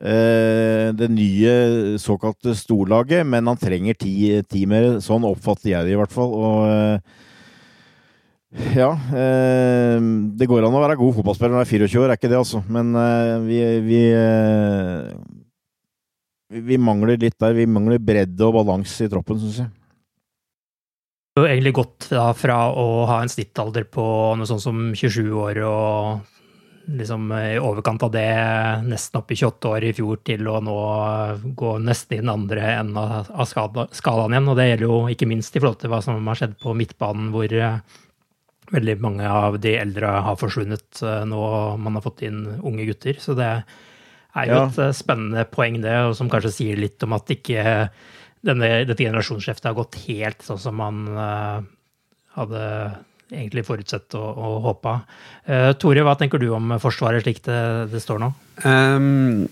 eh, 0.00 0.90
det 0.96 1.08
nye 1.14 1.54
såkalte 2.02 2.54
storlaget, 2.58 3.24
men 3.26 3.48
han 3.48 3.60
trenger 3.60 3.98
ti, 3.98 4.14
ti, 4.48 4.66
mer. 4.68 4.98
Sånn 5.04 5.26
oppfatter 5.28 5.74
jeg 5.74 5.88
det 5.88 5.96
i 5.96 6.00
hvert 6.00 6.14
fall. 6.14 6.34
Og 6.34 6.70
eh, 6.70 7.18
ja 8.74 8.88
eh, 9.14 10.00
Det 10.34 10.48
går 10.50 10.64
an 10.66 10.74
å 10.74 10.80
være 10.82 10.96
god 10.98 11.12
fotballspiller 11.20 11.54
når 11.54 11.62
du 11.62 11.68
er 11.68 11.86
24 11.86 12.00
år, 12.02 12.08
er 12.10 12.18
ikke 12.18 12.32
det, 12.32 12.40
altså. 12.40 12.64
Men 12.66 12.90
eh, 12.98 13.36
vi, 13.46 13.60
vi 13.86 14.02
vi 16.50 16.78
mangler 16.82 17.20
litt 17.20 17.38
der. 17.38 17.54
Vi 17.54 17.66
mangler 17.70 18.00
bredde 18.02 18.46
og 18.46 18.56
balanse 18.58 19.06
i 19.06 19.10
troppen, 19.10 19.38
syns 19.38 19.60
jeg. 19.62 19.70
Har 21.38 21.46
egentlig 21.46 21.76
gått 21.78 22.08
da, 22.10 22.32
fra 22.34 22.58
å 22.74 23.04
ha 23.06 23.20
en 23.22 23.30
snittalder 23.30 23.86
på 23.86 24.04
noe 24.36 24.48
sånt 24.48 24.64
som 24.64 24.90
27 24.98 25.30
år 25.30 25.60
og 25.62 26.38
liksom 26.90 27.32
i 27.36 27.58
overkant 27.60 28.02
av 28.02 28.10
det, 28.14 28.26
nesten 28.86 29.20
opp 29.20 29.30
i 29.30 29.38
28 29.38 29.70
år 29.70 29.86
i 29.86 29.92
fjor, 29.94 30.20
til 30.26 30.48
å 30.50 30.58
nå 30.64 30.76
gå 31.56 31.74
nesten 31.84 32.16
i 32.16 32.20
den 32.22 32.32
andre 32.32 32.64
enden 32.80 32.98
av 32.98 33.46
skalaen 33.46 34.34
igjen. 34.34 34.50
Og 34.50 34.58
det 34.58 34.68
gjelder 34.70 34.86
jo 34.86 35.00
ikke 35.12 35.28
minst 35.30 35.56
i 35.56 35.62
forhold 35.62 35.80
til 35.82 35.92
hva 35.92 36.00
som 36.04 36.30
har 36.30 36.40
skjedd 36.40 36.56
på 36.62 36.74
midtbanen, 36.78 37.30
hvor 37.34 37.54
eh, 37.54 38.00
veldig 38.74 38.96
mange 39.02 39.28
av 39.30 39.58
de 39.62 39.76
eldre 39.78 40.14
har 40.26 40.38
forsvunnet 40.40 41.02
eh, 41.04 41.22
nå 41.30 41.42
man 41.82 41.98
har 41.98 42.06
fått 42.06 42.24
inn 42.26 42.42
unge 42.58 42.88
gutter. 42.90 43.20
Så 43.22 43.36
det 43.38 43.50
er 43.50 44.50
jo 44.50 44.62
et 44.64 44.80
eh, 44.82 44.96
spennende 44.96 45.46
poeng, 45.50 45.80
det, 45.84 45.94
og 46.08 46.16
som 46.18 46.30
kanskje 46.32 46.56
sier 46.58 46.80
litt 46.80 47.02
om 47.06 47.14
at 47.18 47.36
ikke 47.36 47.62
denne, 48.46 48.72
dette 48.88 49.04
generasjonsskiftet 49.04 49.70
har 49.70 49.76
gått 49.76 50.00
helt 50.06 50.42
sånn 50.44 50.60
som 50.60 50.78
man 50.80 51.00
uh, 51.12 51.60
hadde 52.38 52.64
egentlig 53.30 53.64
forutsett 53.68 54.16
og, 54.18 54.28
og 54.40 54.60
håpa. 54.66 54.94
Uh, 55.46 55.70
Tore, 55.80 56.04
hva 56.06 56.16
tenker 56.18 56.40
du 56.42 56.48
om 56.56 56.76
Forsvaret 56.82 57.24
slik 57.24 57.42
det, 57.46 57.60
det 57.92 58.02
står 58.02 58.22
nå? 58.22 58.30
Um, 58.64 59.48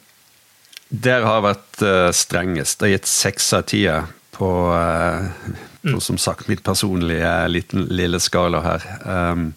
der 0.88 1.26
har 1.26 1.44
vært 1.44 1.82
uh, 1.84 2.08
strengest. 2.16 2.78
Det 2.80 2.88
har 2.88 2.96
gitt 2.96 3.10
seks 3.10 3.52
av 3.58 3.66
ti 3.68 3.84
på, 4.38 4.48
på 5.82 5.94
mm. 5.94 6.00
som 6.00 6.18
sagt 6.20 6.48
mitt 6.48 6.64
personlige 6.66 7.32
liten, 7.50 7.86
lille 7.92 8.20
skala 8.22 8.62
her. 8.64 8.88
Um, 9.04 9.50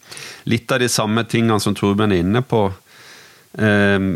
litt 0.50 0.72
av 0.74 0.82
de 0.82 0.90
samme 0.92 1.24
tingene 1.30 1.62
som 1.64 1.78
Torbjørn 1.78 2.18
er 2.18 2.24
inne 2.26 2.44
på. 2.44 2.66
Um, 3.56 4.16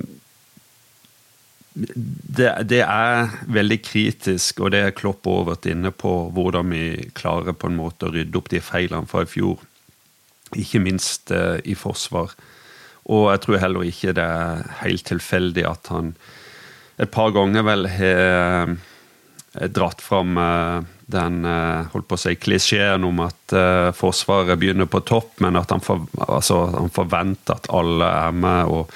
det, 1.75 2.49
det, 2.71 2.81
er 2.87 3.33
veldig 3.51 3.77
kritisk, 3.83 4.61
og 4.63 4.71
det 4.71 4.81
er 4.85 4.95
Klopp 4.95 5.27
òg 5.27 5.49
vært 5.49 5.67
inne 5.67 5.91
på, 5.91 6.13
hvordan 6.35 6.71
vi 6.71 6.85
klarer 7.17 7.55
på 7.57 7.67
en 7.67 7.75
måte 7.75 8.07
å 8.07 8.13
rydde 8.15 8.39
opp 8.39 8.47
de 8.53 8.61
feilene 8.63 9.09
fra 9.11 9.25
i 9.25 9.29
fjor. 9.29 9.59
Ikke 10.55 10.79
minst 10.79 11.33
eh, 11.35 11.59
i 11.67 11.75
forsvar. 11.75 12.31
Og 13.11 13.27
jeg 13.33 13.43
tror 13.43 13.61
heller 13.61 13.87
ikke 13.89 14.15
det 14.15 14.23
er 14.23 14.65
helt 14.85 15.05
tilfeldig 15.09 15.65
at 15.67 15.91
han 15.91 16.15
et 16.95 17.11
par 17.11 17.33
ganger 17.35 17.65
vel 17.67 17.89
har 17.91 18.71
eh, 18.71 19.67
dratt 19.75 20.01
fram 20.01 20.39
eh, 20.39 20.79
den 21.11 21.43
eh, 21.45 21.91
holdt 21.91 22.07
på 22.07 22.17
å 22.17 22.23
si, 22.23 22.37
klisjeen 22.39 23.03
om 23.03 23.19
at 23.25 23.55
eh, 23.55 23.91
Forsvaret 23.95 24.59
begynner 24.61 24.87
på 24.89 25.03
topp, 25.05 25.41
men 25.43 25.59
at 25.59 25.75
han, 25.75 25.83
for, 25.83 26.07
altså, 26.23 26.63
han 26.71 26.93
forventer 26.93 27.59
at 27.59 27.69
alle 27.75 28.09
er 28.23 28.39
med. 28.45 28.71
og 28.71 28.95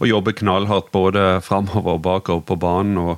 og 0.00 0.08
jobber 0.08 0.36
knallhardt 0.36 0.92
både 0.94 1.40
framover 1.44 1.96
og 1.98 2.02
bakover 2.02 2.44
på 2.48 2.58
banen. 2.60 2.98
og 2.98 3.16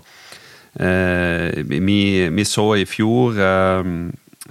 eh, 0.80 1.62
vi, 1.66 2.28
vi, 2.28 2.45
så 2.45 2.75
i 2.76 2.87
fjor 2.88 3.40
eh, 3.40 3.92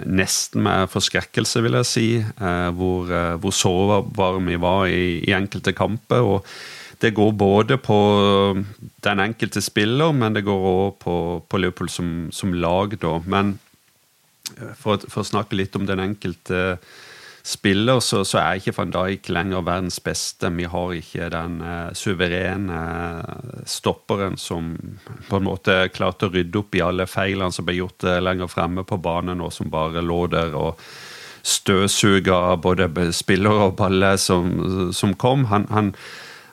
nesten 0.04 0.64
med 0.66 0.90
forskrekkelse, 0.92 1.62
vil 1.64 1.78
jeg 1.80 1.88
si, 1.88 2.06
eh, 2.20 2.70
hvor, 2.76 3.10
eh, 3.12 3.36
hvor 3.40 3.54
sårbare 3.54 4.42
vi 4.44 4.56
var 4.60 4.86
i, 4.86 5.20
i, 5.24 5.32
enkelte 5.32 5.72
kamper. 5.72 6.20
og 6.20 6.46
Det 7.00 7.14
går 7.14 7.32
både 7.32 7.78
på 7.78 8.64
den 9.04 9.20
enkelte 9.20 9.60
spiller, 9.60 10.12
men 10.12 10.32
det 10.32 10.44
går 10.44 10.68
òg 10.72 10.98
på, 11.00 11.16
på 11.48 11.58
Liverpool 11.58 11.88
som, 11.88 12.28
som 12.32 12.52
lag. 12.54 12.96
Da. 13.00 13.18
Men 13.26 13.58
eh, 14.58 14.74
for, 14.74 14.98
for, 15.08 15.22
å 15.22 15.30
snakke 15.30 15.56
litt 15.56 15.76
om 15.76 15.86
den 15.86 16.00
enkelte 16.00 16.78
spiller, 17.46 18.00
så, 18.00 18.24
så, 18.24 18.40
er 18.40 18.58
ikke 18.58 18.74
van 18.74 18.90
Dijk 18.90 19.28
lenger 19.30 19.62
verdens 19.62 20.00
beste. 20.02 20.50
Vi 20.56 20.66
har 20.66 20.94
ikke 20.96 21.28
den 21.30 21.60
uh, 21.62 21.92
suverene 21.94 22.74
uh, 22.74 23.60
stopperen 23.62 24.34
som 24.40 24.72
på 25.28 25.38
en 25.38 25.46
måte 25.46 25.76
klarte 25.94 26.26
å 26.26 26.34
rydde 26.34 26.58
opp 26.58 26.74
i 26.74 26.82
alle 26.82 27.06
feilene 27.06 27.54
som 27.54 27.68
ble 27.68 27.78
gjort 27.78 28.08
uh, 28.08 28.18
lenger 28.18 28.50
fremme 28.50 28.82
på 28.82 28.98
banen, 28.98 29.44
og 29.46 29.54
som 29.54 29.70
bare 29.70 30.02
lå 30.02 30.24
der 30.34 30.58
og 30.58 30.82
støvsuga 31.46 32.56
både 32.58 32.90
spillere 33.14 33.70
og 33.70 33.78
baller 33.78 34.18
som, 34.18 34.90
som 34.90 35.14
kom. 35.14 35.46
Han, 35.52 35.70
han, 35.70 35.94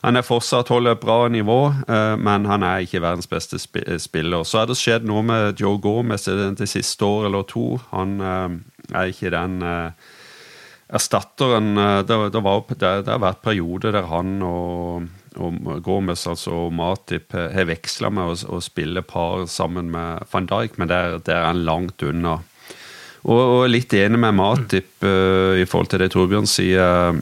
han, 0.06 0.20
er 0.20 0.30
fortsatt 0.30 0.70
holder 0.70 0.94
et 0.94 1.02
bra 1.02 1.24
nivå, 1.34 1.60
men 2.22 2.46
han 2.46 2.62
er 2.62 2.86
ikke 2.86 3.02
verdens 3.02 3.26
beste 3.32 3.58
spiller. 3.58 4.46
Så 4.46 4.60
har 4.60 4.70
det 4.70 4.78
skjedd 4.78 5.10
noe 5.10 5.26
med 5.26 5.58
Joe 5.58 5.82
Gomez 5.82 6.30
det 6.30 6.70
siste 6.70 7.10
år 7.10 7.32
eller 7.32 7.48
to. 7.50 7.80
Han 7.90 8.20
er 8.22 9.10
ikke 9.10 9.34
den 9.34 9.64
erstatteren 10.94 11.78
eh, 11.78 12.00
det, 12.06 12.18
det, 12.34 12.42
var, 12.46 12.64
det, 12.70 12.78
det, 13.06 13.12
har 13.12 13.24
vært 13.24 13.44
perioder 13.46 13.96
der 13.96 14.08
han 14.12 14.38
og, 14.46 15.10
og 15.42 15.82
Gomez 15.86 16.26
altså 16.30 16.68
Matip 16.74 17.34
har 17.34 17.70
veksla 17.70 18.12
med 18.14 18.46
å, 18.46 18.62
spille 18.64 19.02
par 19.06 19.48
sammen 19.50 19.92
med 19.94 20.28
van 20.32 20.50
Dijk, 20.50 20.78
men 20.78 20.92
der, 20.92 21.20
der 21.26 21.42
er 21.42 21.50
han 21.50 21.64
langt 21.66 22.06
unna. 22.06 22.40
Og, 23.24 23.40
og 23.40 23.70
litt 23.72 23.94
enig 23.98 24.20
med 24.20 24.36
Matip 24.38 25.06
uh, 25.06 25.56
i 25.58 25.66
forhold 25.66 25.94
til 25.94 26.04
det 26.04 26.12
Torbjørn 26.14 26.50
sier. 26.50 27.22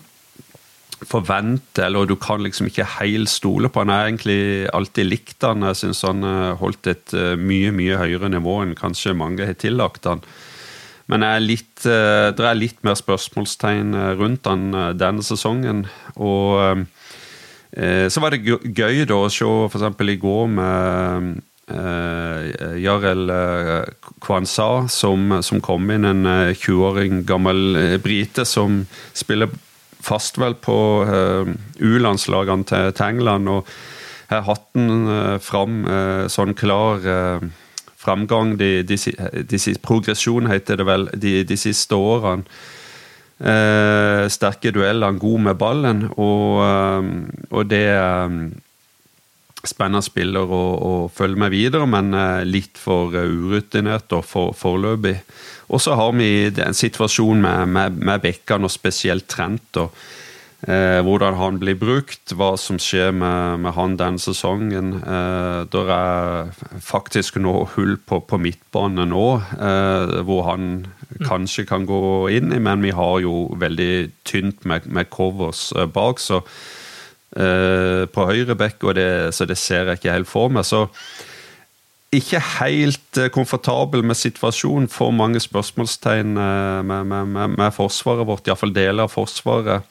Forvente, 1.02 1.82
eller 1.88 2.06
du 2.06 2.14
kan 2.22 2.44
liksom 2.46 2.68
ikke 2.70 2.86
helt 3.00 3.30
stole 3.32 3.72
på 3.72 3.82
han. 3.82 3.94
Har 3.94 4.10
egentlig 4.10 4.68
alltid 4.70 5.08
likt 5.08 5.48
han. 5.48 5.64
Jeg 5.72 5.80
syns 5.80 6.04
han 6.06 6.22
holdt 6.60 6.92
et 6.92 7.16
mye, 7.42 7.72
mye 7.74 7.98
høyere 7.98 8.30
nivå 8.30 8.60
enn 8.62 8.76
kanskje 8.78 9.16
mange 9.18 9.48
har 9.50 9.58
tillagt 9.58 10.06
han. 10.10 10.22
Men 11.12 11.26
er 11.28 11.44
litt, 11.44 11.84
eh, 11.84 12.32
det 12.32 12.48
er 12.48 12.58
litt 12.58 12.80
mer 12.88 12.96
spørsmålstegn 12.96 13.96
eh, 14.00 14.12
rundt 14.20 14.46
den 14.48 14.72
eh, 14.72 14.92
denne 14.96 15.26
sesongen. 15.26 15.86
Og 16.16 16.88
så 17.72 18.20
var 18.20 18.34
det 18.34 18.44
gøy 18.44 19.06
da 19.08 19.16
å 19.16 19.30
se 19.32 19.48
f.eks. 19.48 20.04
i 20.12 20.20
går 20.20 20.52
med 20.58 21.40
Uh, 21.72 22.76
Jarel 22.82 23.30
uh, 23.32 23.86
Kwanza, 24.20 24.90
som, 24.92 25.38
som, 25.40 25.62
kom 25.64 25.86
inn, 25.94 26.04
en 26.04 26.28
20-åring 26.52 27.22
gammel 27.24 27.78
uh, 27.78 27.94
brite 28.04 28.44
som 28.44 28.82
spiller 29.16 29.48
fast 30.04 30.36
vel 30.42 30.58
på 30.60 30.76
uh, 31.08 31.48
U-landslagene 31.80 32.68
til, 32.68 32.92
til, 32.92 33.06
England. 33.14 33.48
Og 33.48 33.72
har 34.34 34.44
hatt 34.50 34.68
den 34.76 35.40
fram 35.44 35.82
sånn 36.32 36.54
klar 36.56 37.08
framgang, 38.02 38.56
de, 38.60 38.82
de, 38.88 38.98
de, 38.98 39.60
progresjon 39.84 40.50
heter 40.50 40.82
det 40.82 40.88
vel, 40.88 41.08
de, 41.14 41.58
siste 41.60 41.98
årene. 41.98 42.48
Eh, 43.42 44.28
sterke 44.30 44.70
dueller, 44.74 45.18
god 45.18 45.48
med 45.48 45.58
ballen, 45.58 46.04
og, 46.14 46.60
eh, 46.62 47.08
og 47.50 47.70
det 47.72 47.88
eh, 47.90 48.36
spennende 49.66 50.04
spiller 50.06 50.46
å, 50.46 50.62
å, 50.78 50.92
følge 51.14 51.42
med 51.42 51.54
videre, 51.54 51.88
men 51.90 52.14
eh, 52.14 52.44
litt 52.46 52.78
for 52.78 53.14
urutinert 53.18 54.14
og 54.18 54.26
for 54.30 54.54
foreløpig. 54.58 55.16
Og 55.74 55.82
så 55.82 55.98
har 55.98 56.14
vi 56.18 56.52
en 56.52 56.78
situasjon 56.78 57.42
med, 57.42 57.74
med, 57.74 58.02
med 58.02 58.26
bekkene, 58.26 58.70
og 58.70 58.74
spesielt 58.74 59.30
Trent. 59.32 59.82
og 59.82 59.96
Eh, 60.62 61.00
hvordan 61.02 61.40
han 61.40 61.56
blir 61.58 61.74
brukt, 61.74 62.36
hva 62.38 62.52
som 62.60 62.78
skjer 62.78 63.10
med, 63.18 63.64
med 63.64 63.74
han 63.74 63.96
denne 63.98 64.22
sesongen. 64.22 64.92
Eh, 65.02 65.62
det 65.74 65.82
er 65.96 66.52
faktisk 66.86 67.40
noe 67.42 67.64
hull 67.74 67.96
på, 67.98 68.20
på 68.30 68.38
midtbane 68.38 69.08
nå, 69.10 69.26
eh, 69.58 70.20
hvor 70.28 70.46
han 70.52 70.68
kanskje 71.26 71.66
kan 71.70 71.88
gå 71.90 72.30
inn 72.38 72.54
i, 72.54 72.60
men 72.62 72.86
vi 72.86 72.94
har 72.94 73.24
jo 73.26 73.50
veldig 73.58 74.12
tynt 74.28 74.62
med, 74.70 74.86
med 74.86 75.10
covers 75.10 75.72
eh, 75.74 75.90
bak. 75.90 76.22
så 76.22 76.44
eh, 77.36 78.06
på 78.06 78.28
høyre 78.30 78.54
bekk, 78.60 78.86
og 78.86 78.96
det, 79.00 79.10
så 79.34 79.50
det 79.50 79.58
ser 79.58 79.90
jeg 79.90 79.98
ikke 79.98 80.14
helt 80.14 80.30
for 80.30 80.54
meg. 80.54 80.68
Så 80.68 80.86
ikke 82.14 82.42
helt 82.60 83.18
eh, 83.18 83.32
komfortabel 83.34 84.04
med 84.06 84.20
situasjonen. 84.20 84.90
For 84.92 85.10
mange 85.16 85.42
spørsmålstegn 85.42 86.38
eh, 86.38 86.82
med, 86.86 87.10
med, 87.10 87.34
med, 87.34 87.58
med 87.58 87.74
forsvaret 87.76 88.28
vårt, 88.28 88.46
iallfall 88.46 88.76
deler 88.76 89.08
av 89.08 89.14
forsvaret. 89.14 89.90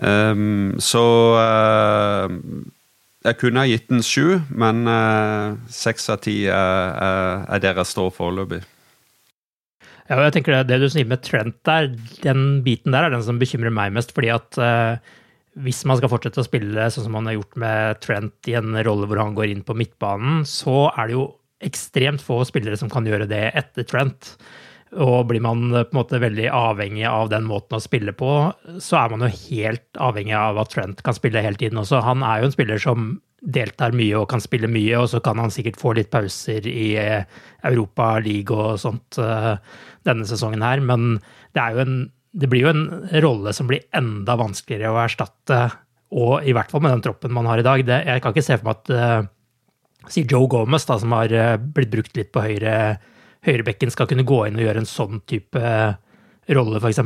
Um, 0.00 0.78
så 0.80 1.04
uh, 1.36 2.32
jeg 3.22 3.38
kunne 3.38 3.62
ha 3.62 3.68
gitt 3.68 3.90
den 3.92 4.02
sju, 4.02 4.40
men 4.50 4.82
seks 5.70 6.08
av 6.10 6.22
ti 6.24 6.40
er 6.50 7.60
der 7.62 7.76
jeg 7.78 7.90
står 7.92 8.08
foreløpig. 8.16 8.62
Ja, 10.10 10.18
jeg 10.26 10.34
tenker 10.34 10.56
det, 10.58 10.72
det 10.72 10.80
du 10.82 10.88
sier 10.90 11.06
med 11.08 11.22
Trent 11.24 11.60
der, 11.64 11.92
den 12.24 12.62
biten 12.66 12.94
der 12.94 13.06
er 13.06 13.14
den 13.14 13.22
som 13.24 13.38
bekymrer 13.40 13.72
meg 13.72 13.94
mest. 13.94 14.10
fordi 14.12 14.32
at 14.34 14.58
uh, 14.58 14.98
hvis 15.62 15.84
man 15.88 16.00
skal 16.00 16.10
fortsette 16.12 16.42
å 16.42 16.46
spille 16.46 16.88
sånn 16.90 17.06
som 17.06 17.14
man 17.16 17.28
har 17.28 17.38
gjort 17.38 17.56
med 17.60 18.02
Trent 18.02 18.50
i 18.50 18.56
en 18.58 18.74
rolle 18.86 19.08
hvor 19.08 19.20
han 19.20 19.36
går 19.36 19.52
inn 19.52 19.62
på 19.64 19.76
midtbanen, 19.78 20.42
så 20.48 20.90
er 20.96 21.08
det 21.08 21.16
jo 21.16 21.28
ekstremt 21.62 22.24
få 22.24 22.40
spillere 22.48 22.78
som 22.80 22.90
kan 22.90 23.06
gjøre 23.06 23.28
det 23.30 23.44
etter 23.58 23.86
Trent. 23.86 24.34
Og 25.00 25.26
blir 25.30 25.40
man 25.40 25.70
på 25.72 25.86
en 25.86 25.96
måte 25.96 26.20
veldig 26.20 26.50
avhengig 26.52 27.06
av 27.08 27.30
den 27.32 27.46
måten 27.48 27.78
å 27.78 27.82
spille 27.82 28.12
på, 28.16 28.30
så 28.76 28.98
er 29.00 29.12
man 29.12 29.24
jo 29.24 29.30
helt 29.48 30.00
avhengig 30.00 30.34
av 30.36 30.60
at 30.60 30.72
Trent 30.74 31.00
kan 31.06 31.16
spille 31.16 31.40
hele 31.44 31.56
tiden 31.60 31.80
også. 31.80 32.02
Han 32.04 32.24
er 32.26 32.42
jo 32.42 32.50
en 32.50 32.56
spiller 32.56 32.82
som 32.82 33.14
deltar 33.42 33.94
mye 33.96 34.20
og 34.20 34.28
kan 34.30 34.42
spille 34.42 34.70
mye, 34.70 34.94
og 35.00 35.08
så 35.10 35.20
kan 35.24 35.40
han 35.40 35.52
sikkert 35.52 35.80
få 35.80 35.94
litt 35.98 36.12
pauser 36.12 36.66
i 36.68 36.92
eh, 37.00 37.24
Europa 37.66 38.14
League 38.22 38.54
og 38.54 38.78
sånt 38.78 39.18
eh, 39.18 39.54
denne 40.06 40.26
sesongen 40.28 40.62
her, 40.62 40.82
men 40.84 41.16
det, 41.56 41.64
en, 41.82 41.96
det 42.36 42.50
blir 42.52 42.66
jo 42.66 42.74
en 42.74 42.84
rolle 43.24 43.54
som 43.56 43.70
blir 43.70 43.82
enda 43.96 44.36
vanskeligere 44.38 44.92
å 44.92 45.00
erstatte, 45.06 45.62
og 46.12 46.44
i 46.46 46.54
hvert 46.54 46.70
fall 46.70 46.84
med 46.84 46.94
den 46.94 47.06
troppen 47.08 47.34
man 47.34 47.48
har 47.48 47.62
i 47.62 47.66
dag. 47.66 47.82
Det, 47.88 48.02
jeg 48.04 48.22
kan 48.22 48.34
ikke 48.34 48.44
se 48.44 48.60
for 48.60 48.68
meg 48.68 48.92
at 48.92 50.12
si 50.12 50.26
Joe 50.28 50.44
Gomez, 50.52 50.84
da, 50.84 50.98
som 51.00 51.14
har 51.16 51.32
blitt 51.72 51.90
brukt 51.94 52.18
litt 52.18 52.28
på 52.34 52.42
høyre, 52.44 52.74
høyrebekken, 53.46 53.92
skal 53.92 54.08
kunne 54.10 54.26
gå 54.26 54.44
inn 54.46 54.58
og 54.58 54.66
gjøre 54.66 54.82
en 54.82 54.88
sånn 54.88 55.22
type 55.28 55.62
rolle, 56.52 56.82
f.eks. 56.82 57.00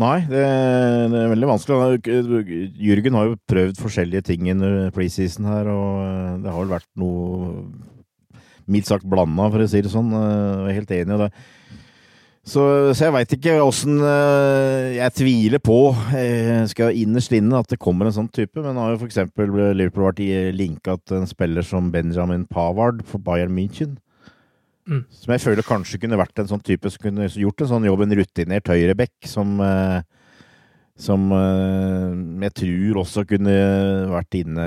Nei, 0.00 0.16
det, 0.30 0.40
er 0.40 1.32
veldig 1.34 1.48
vanskelig. 1.50 1.98
Jürgen 2.80 3.16
har 3.18 3.28
jo 3.28 3.40
prøvd 3.50 3.80
forskjellige 3.82 4.30
ting 4.30 4.46
under 4.54 4.92
preseason 4.96 5.48
her, 5.50 5.68
og 5.68 6.04
eh, 6.06 6.36
det 6.44 6.52
har 6.54 6.62
vel 6.62 6.72
vært 6.72 6.88
noe 7.00 7.64
mildt 8.70 8.88
sagt 8.88 9.08
blanda, 9.10 9.50
for 9.50 9.64
å 9.64 9.68
si 9.68 9.82
det 9.84 9.92
sånn. 9.92 10.14
Eh, 10.16 10.30
jeg 10.30 10.70
er 10.70 10.78
helt 10.78 10.94
enig 10.96 11.16
i 11.16 11.20
det. 11.24 11.30
Så, 12.50 12.62
så 12.96 13.06
jeg 13.06 13.14
veit 13.14 13.32
ikke 13.36 13.52
åssen 13.62 14.00
eh, 14.02 14.96
Jeg 14.96 15.14
tviler 15.20 15.62
på, 15.62 15.78
jeg 16.10 16.70
skal 16.72 16.96
innerst 16.98 17.34
inne, 17.36 17.60
at 17.60 17.70
det 17.70 17.78
kommer 17.82 18.08
en 18.08 18.16
sånn 18.16 18.30
type. 18.34 18.58
Men 18.64 18.78
har 18.80 18.94
jo 18.94 19.00
f.eks. 19.04 19.20
Liverpool 19.38 20.08
vært 20.08 20.22
linka 20.56 20.96
til 21.04 21.20
en 21.20 21.30
spiller 21.30 21.66
som 21.66 21.92
Benjamin 21.94 22.48
Pavard 22.50 23.04
for 23.06 23.22
Bayern 23.22 23.54
München. 23.54 23.98
Mm. 24.90 25.04
Som 25.14 25.34
jeg 25.34 25.44
føler 25.44 25.66
kanskje 25.66 26.00
kunne 26.02 26.18
vært 26.18 26.42
en 26.42 26.48
sånn 26.50 26.64
type 26.66 26.90
som 26.90 27.04
kunne 27.04 27.28
gjort 27.30 27.62
en 27.62 27.70
sånn 27.70 27.86
jobb, 27.86 28.02
en 28.02 28.16
rutinert 28.18 28.70
høyreback 28.72 29.28
som 29.30 29.60
eh, 29.62 30.00
som 31.00 31.30
eh, 31.32 32.16
jeg 32.44 32.56
tror 32.58 32.98
også 33.04 33.24
kunne 33.30 33.54
vært 34.10 34.36
inne 34.42 34.66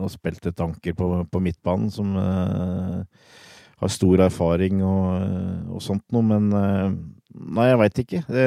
og 0.00 0.08
spilt 0.10 0.48
et 0.48 0.62
anker 0.64 0.96
på, 0.98 1.10
på 1.30 1.42
midtbanen, 1.44 1.92
som 1.92 2.16
har 3.82 3.92
stor 3.92 4.22
erfaring 4.26 4.80
og, 4.86 5.74
og 5.76 5.84
sånt 5.84 6.04
noe, 6.14 6.24
men 6.24 6.48
uh, 6.54 6.88
Nei, 7.36 7.66
jeg 7.68 7.76
veit 7.82 7.98
ikke. 8.00 8.18
Det, 8.32 8.44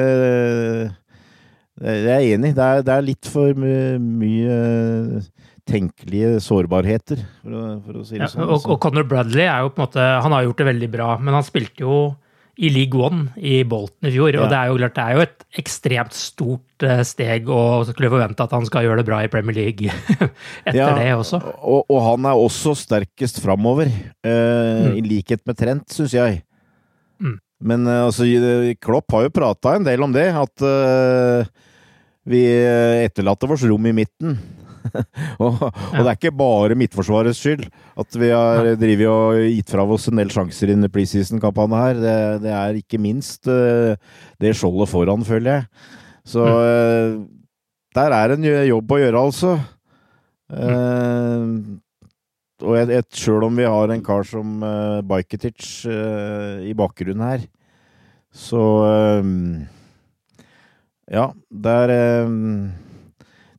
det, 1.78 1.92
jeg 1.94 2.10
er 2.10 2.24
enig. 2.34 2.48
Det 2.56 2.64
er, 2.64 2.80
det 2.82 2.94
er 2.96 3.04
litt 3.06 3.28
for 3.30 3.54
mye, 3.54 3.84
mye 4.02 4.56
tenkelige 5.70 6.40
sårbarheter, 6.42 7.20
for 7.44 7.54
å, 7.54 7.66
for 7.84 8.00
å 8.00 8.02
si 8.08 8.16
det 8.16 8.24
ja, 8.24 8.30
sånn. 8.32 8.48
Og, 8.48 8.64
og, 8.66 8.80
Conor 8.82 9.06
Bradley 9.06 9.46
er 9.46 9.62
jo 9.62 9.70
på 9.70 9.78
en 9.78 9.86
måte 9.86 10.08
Han 10.24 10.34
har 10.34 10.48
gjort 10.48 10.62
det 10.62 10.68
veldig 10.72 10.90
bra, 10.90 11.12
men 11.22 11.36
han 11.38 11.46
spilte 11.46 11.84
jo 11.84 12.00
i 12.60 12.68
League 12.72 13.00
One 13.00 13.30
i 13.36 13.62
Bolton 13.64 14.08
i 14.08 14.12
fjor. 14.12 14.34
Ja. 14.34 14.44
Og 14.44 14.52
det 14.52 14.58
er 14.58 14.68
jo 14.68 14.76
klart 14.80 14.96
det 14.98 15.04
er 15.04 15.16
jo 15.16 15.24
et 15.24 15.60
ekstremt 15.62 16.16
stort 16.16 16.84
eh, 16.84 17.02
steg 17.08 17.48
å 17.48 17.60
skulle 17.88 18.12
forvente 18.12 18.44
at 18.44 18.52
han 18.56 18.66
skal 18.68 18.84
gjøre 18.84 19.00
det 19.00 19.08
bra 19.08 19.22
i 19.24 19.30
Premier 19.32 19.56
League 19.56 19.88
etter 20.68 20.76
ja, 20.76 20.90
det 20.98 21.08
også. 21.16 21.40
Og, 21.56 21.86
og, 21.86 21.98
han 22.04 22.28
er 22.28 22.44
også 22.44 22.74
sterkest 22.78 23.40
framover, 23.44 23.88
eh, 23.88 24.84
mm. 24.90 24.98
i 25.00 25.04
likhet 25.06 25.44
med 25.48 25.60
Trent, 25.60 25.88
syns 25.94 26.16
jeg. 26.16 26.42
Mm. 27.20 27.38
Men 27.70 27.88
eh, 27.88 28.04
altså, 28.10 28.28
Klopp 28.82 29.16
har 29.16 29.26
jo 29.26 29.36
prata 29.40 29.76
en 29.78 29.88
del 29.88 30.04
om 30.04 30.12
det, 30.14 30.28
at 30.28 30.66
eh, 30.68 31.50
vi 32.30 32.44
etterlater 33.06 33.56
oss 33.56 33.64
rom 33.64 33.88
i 33.88 33.96
midten. 33.96 34.36
og, 35.44 35.60
og, 35.62 35.98
det 35.98 36.06
er 36.06 36.16
ikke 36.16 36.32
bare 36.36 36.76
Midtforsvarets 36.78 37.40
skyld 37.40 37.66
at 38.00 38.18
vi 38.18 38.30
har 38.32 38.72
drevet 38.80 39.10
og 39.10 39.40
gitt 39.44 39.72
fra 39.72 39.84
oss 39.84 40.08
en 40.10 40.20
del 40.20 40.32
sjanser 40.32 40.72
i 40.72 40.78
preseason-kampanjen 40.92 41.76
her. 41.78 42.00
Det, 42.00 42.16
det, 42.46 42.54
er 42.56 42.80
ikke 42.80 43.00
minst 43.02 43.50
uh, 43.50 43.94
det 44.40 44.54
skjoldet 44.58 44.90
foran, 44.90 45.26
føler 45.26 45.52
jeg. 45.52 45.68
Så 46.30 46.46
uh, 46.46 47.20
der 47.96 48.16
er 48.16 48.34
en 48.34 48.48
jobb 48.70 48.96
å 48.96 49.00
gjøre, 49.02 49.24
altså. 49.28 49.54
Uh, 50.50 51.78
og 52.60 52.76
jeg, 52.76 52.90
jeg, 52.92 53.08
selv 53.16 53.48
om 53.48 53.56
vi 53.56 53.68
har 53.68 53.92
en 53.94 54.04
kar 54.04 54.26
som 54.28 54.60
uh, 54.64 55.00
Bajketic 55.06 55.86
i 55.86 56.74
bakgrunnen 56.76 57.26
her, 57.26 57.48
så 58.30 58.62
Ja, 61.10 61.24
det 61.50 61.72
er 61.82 61.90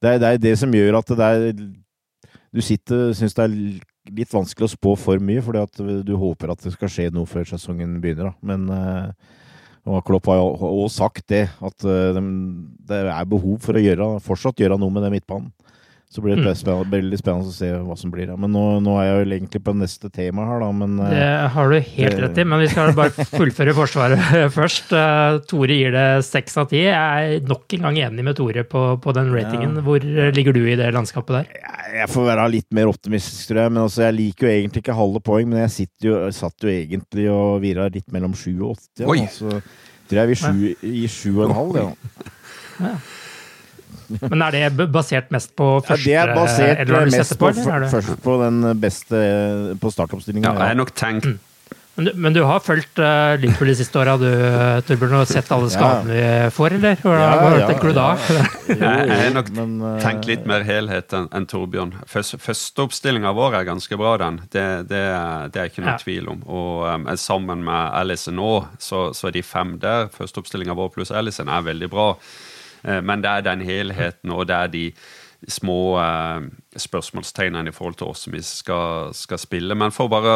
det 0.02 0.10
er, 0.10 0.20
det 0.22 0.30
er 0.30 0.42
det 0.42 0.56
som 0.60 0.74
gjør 0.74 1.00
at 1.00 1.14
det 1.18 1.28
er 1.28 1.52
Du 2.52 2.62
sitter 2.66 3.14
syns 3.16 3.36
det 3.38 3.44
er 3.46 3.54
litt 4.12 4.34
vanskelig 4.34 4.68
å 4.68 4.74
spå 4.74 4.96
for 5.00 5.22
mye, 5.24 5.44
fordi 5.46 5.62
at 5.62 5.84
du 6.04 6.16
håper 6.20 6.52
at 6.52 6.64
det 6.66 6.74
skal 6.74 6.90
skje 6.92 7.12
noe 7.14 7.30
før 7.30 7.46
sesongen 7.48 8.00
begynner. 8.04 8.32
Da. 8.32 8.34
Men 8.44 8.66
og 9.90 10.04
Klopp 10.06 10.28
har 10.30 10.38
jo 10.38 10.86
sagt 10.94 11.26
det, 11.32 11.48
at 11.50 11.86
uh, 11.88 12.20
det 12.86 13.00
er 13.02 13.30
behov 13.30 13.58
for 13.64 13.78
å 13.78 13.82
gjøre, 13.82 14.10
fortsatt 14.22 14.62
gjøre 14.62 14.78
noe 14.82 14.94
med 14.94 15.06
den 15.08 15.16
midtbanen. 15.16 15.50
Så 16.12 16.20
blir 16.20 16.36
det 16.36 16.44
mm. 16.44 16.90
veldig 16.92 17.18
spennende 17.22 17.48
å 17.48 17.54
se 17.56 17.70
hva 17.72 17.96
som 17.96 18.12
blir. 18.12 18.28
Men 18.36 18.52
nå, 18.52 18.64
nå, 18.84 18.98
er 19.00 19.06
jeg 19.06 19.14
jo 19.14 19.28
egentlig 19.38 19.62
på 19.64 19.74
neste 19.80 20.10
tema 20.12 20.44
her, 20.50 20.60
da. 20.60 20.68
Men, 20.76 20.98
eh, 21.06 21.14
det 21.14 21.28
har 21.54 21.72
du 21.72 21.76
helt 21.78 22.18
det, 22.18 22.24
rett 22.26 22.42
i, 22.42 22.46
men 22.52 22.60
vi 22.60 22.68
skal 22.68 22.92
bare 22.98 23.26
fullføre 23.38 23.76
Forsvaret 23.78 24.26
først. 24.58 24.92
Uh, 24.92 25.38
Tore 25.48 25.78
gir 25.78 25.96
det 25.96 26.08
seks 26.28 26.60
av 26.60 26.68
ti. 26.74 26.82
Jeg 26.84 27.38
er 27.38 27.48
nok 27.48 27.78
en 27.78 27.88
gang 27.88 28.02
enig 28.10 28.26
med 28.28 28.36
Tore 28.36 28.66
på, 28.68 28.84
på 29.00 29.16
den 29.16 29.32
ratingen. 29.32 29.80
Ja. 29.80 29.86
Hvor 29.88 30.10
ligger 30.36 30.60
du 30.60 30.62
i 30.66 30.76
det 30.82 30.92
landskapet 30.98 31.38
der? 31.38 31.72
Jeg 31.96 32.12
får 32.12 32.28
være 32.28 32.50
litt 32.58 32.68
mer 32.76 32.92
optimistisk, 32.92 33.48
tror 33.48 33.64
jeg. 33.64 33.76
Men 33.78 33.84
altså, 33.86 34.04
jeg 34.10 34.20
liker 34.20 34.50
jo 34.50 34.54
egentlig 34.58 34.84
ikke 34.84 35.00
halve 35.00 35.24
poeng, 35.32 35.48
men 35.54 35.64
jeg, 35.64 35.88
jo, 36.04 36.20
satt 36.36 36.68
jo 36.68 36.76
egentlig 36.76 37.30
og 37.32 37.64
virra 37.64 37.88
litt 37.94 38.12
mellom 38.12 38.36
sju 38.36 38.52
og 38.58 38.74
åtte. 38.74 39.08
Ja, 39.08 39.32
så 39.32 39.62
tror 40.12 40.26
jeg 40.26 40.36
vi 40.36 40.76
gir 40.92 41.16
sju 41.16 41.30
og 41.38 41.46
en 41.48 41.56
halv, 41.56 41.82
ja. 41.86 42.30
ja. 42.84 42.96
Men 44.22 44.44
er 44.48 44.58
det 44.58 44.90
basert 44.92 45.32
mest 45.34 45.54
på 45.58 45.68
første 45.86 46.10
ja, 46.10 46.26
det 46.28 46.34
er 46.34 46.42
basert 46.42 47.14
mest 47.14 47.38
på, 47.40 47.54
først 47.92 48.18
på 48.26 48.36
den 48.42 48.66
beste 48.82 49.22
på 49.82 49.94
startoppstillinga. 49.94 50.52
Ja, 50.52 50.68
jeg 50.68 50.76
har 50.76 50.84
nok 50.84 50.94
tenkt 50.98 51.30
mm. 51.30 51.40
Men 51.96 52.06
du, 52.06 52.12
men 52.16 52.34
du, 52.34 52.40
har 52.48 52.62
fulgt 52.64 53.00
uh, 53.04 53.36
Liverpool 53.36 53.68
de 53.68 53.74
siste 53.76 54.00
åra, 54.00 54.14
du, 54.16 54.30
Torbjørn, 54.88 55.16
og 55.20 55.28
sett 55.28 55.50
alle 55.52 55.68
skadene 55.74 56.16
ja. 56.16 56.30
vi 56.48 56.54
får, 56.56 56.76
eller? 56.78 57.02
Hva, 57.04 57.16
ja, 57.20 57.32
hva 57.36 57.66
tenker 57.68 57.92
du 57.92 57.98
da? 57.98 58.06
jeg 58.72 59.18
har 59.20 59.36
nok 59.36 59.52
men, 59.58 59.74
uh, 59.84 59.98
tenkt 60.00 60.30
litt 60.30 60.48
mer 60.48 60.64
helhet 60.66 61.12
enn 61.18 61.28
en 61.36 61.48
Torbjørn. 61.52 61.92
Førsteoppstillinga 62.08 63.34
vår 63.36 63.60
er 63.60 63.68
ganske 63.68 64.00
bra, 64.00 64.16
den. 64.24 64.40
Det, 64.56 64.66
det, 64.88 65.04
det 65.52 65.62
er 65.62 65.74
ikke 65.74 65.84
noe 65.84 65.98
ja. 65.98 66.00
tvil 66.00 66.32
om. 66.32 66.40
Og 66.48 66.88
um, 66.88 67.12
sammen 67.20 67.68
med 67.68 67.92
Alison 68.00 68.40
nå, 68.40 68.54
så, 68.80 69.10
så 69.18 69.28
er 69.28 69.36
de 69.36 69.44
fem 69.44 69.76
der. 69.84 70.08
Førsteoppstillinga 70.16 70.78
vår 70.80 70.94
pluss 70.96 71.12
Alison 71.12 71.52
er 71.52 71.68
veldig 71.68 71.92
bra. 71.92 72.14
Eh, 72.84 73.02
men 73.02 73.24
det 73.24 73.32
er 73.32 73.48
den 73.50 73.66
helheten, 73.66 74.32
og 74.32 74.48
det 74.50 74.58
er 74.58 74.72
de 74.74 74.86
små 75.50 75.98
uh, 75.98 76.44
spørsmålstegnene 76.78 77.72
i 77.72 77.74
forhold 77.74 77.96
til 77.98 78.12
oss 78.12 78.28
som 78.28 78.36
vi 78.36 78.44
skal, 78.46 79.10
skal 79.18 79.40
spille. 79.42 79.74
Men 79.74 79.90
for 79.90 80.12
bare 80.12 80.36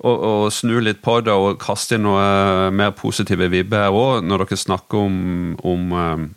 å, 0.00 0.12
å, 0.14 0.30
snu 0.48 0.78
litt 0.80 1.02
på 1.04 1.18
det 1.20 1.34
og 1.36 1.58
kaste 1.60 1.98
inn 1.98 2.06
noe 2.06 2.22
uh, 2.24 2.68
mer 2.72 2.94
positive 2.96 3.50
vibber 3.52 3.92
òg, 3.92 4.24
når 4.24 4.46
dere 4.46 4.60
snakker 4.62 5.04
om, 5.04 5.18
om 5.60 5.92
en 5.92 6.28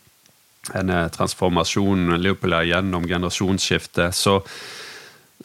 denne 0.72 1.10
transformasjonen 1.12 2.20
Liverpool 2.22 2.56
er 2.56 2.70
gjennom 2.70 3.08
generasjonsskiftet, 3.08 4.16
så 4.16 4.38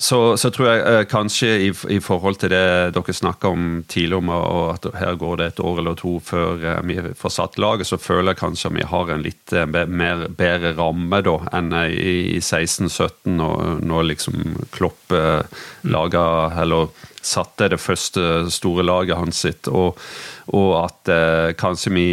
så, 0.01 0.37
så, 0.39 0.51
tror 0.55 0.69
jeg 0.69 0.83
eh, 0.87 1.05
kanskje 1.11 1.49
i, 1.67 1.71
i, 1.91 1.99
forhold 1.99 2.39
til 2.39 2.53
det 2.53 2.95
dere 2.95 3.15
snakka 3.15 3.51
om 3.51 3.65
tidligere, 3.91 4.21
om 4.23 4.31
og 4.31 4.61
at 4.77 4.87
her 5.01 5.17
går 5.19 5.41
det 5.41 5.49
et 5.51 5.63
år 5.67 5.81
eller 5.83 5.99
to 5.99 6.13
før 6.23 6.63
eh, 6.63 6.79
vi 6.87 7.01
får 7.19 7.35
satt 7.35 7.59
laget, 7.59 7.91
så 7.91 7.99
føler 7.99 8.31
jeg 8.31 8.41
kanskje 8.45 8.71
vi 8.77 8.87
har 8.87 9.11
en 9.11 9.25
litt 9.27 9.53
eh, 9.53 9.67
mer, 9.67 10.29
bedre 10.39 10.77
ramme 10.79 11.19
da 11.27 11.35
enn 11.59 11.75
i, 11.89 12.15
i 12.37 12.39
16-17, 12.39 13.35
når, 13.41 13.83
når 13.91 14.09
liksom 14.13 14.39
Klopp 14.75 15.11
eh, 15.19 15.43
laga 15.91 16.25
Eller 16.63 16.95
satte 17.25 17.69
det 17.73 17.81
første 17.83 18.49
store 18.53 18.85
laget 18.87 19.19
hans 19.19 19.43
sitt. 19.45 19.69
Og, 19.69 19.99
og 20.55 20.71
at 20.81 21.11
eh, 21.13 21.51
kanskje 21.59 21.93
vi, 21.95 22.09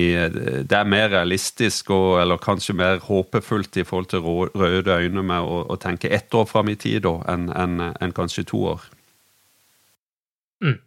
det 0.66 0.78
er 0.78 0.90
mer 0.90 1.10
realistisk 1.14 1.92
og, 1.96 2.20
eller 2.24 2.42
kanskje 2.42 2.78
mer 2.78 3.00
håpefullt 3.06 3.80
i 3.82 3.86
forhold 3.88 4.12
til 4.12 4.26
røde 4.56 5.00
øyne 5.00 5.24
med 5.24 5.46
å, 5.46 5.64
å 5.70 5.80
tenke 5.82 6.12
ett 6.12 6.34
år 6.36 6.48
fram 6.50 6.72
i 6.74 6.78
tid 6.80 7.06
da, 7.06 7.18
enn 7.32 7.50
en, 7.54 7.90
en 7.94 8.16
kanskje 8.16 8.48
to 8.52 8.66
år. 8.74 8.90
Mm. 10.64 10.80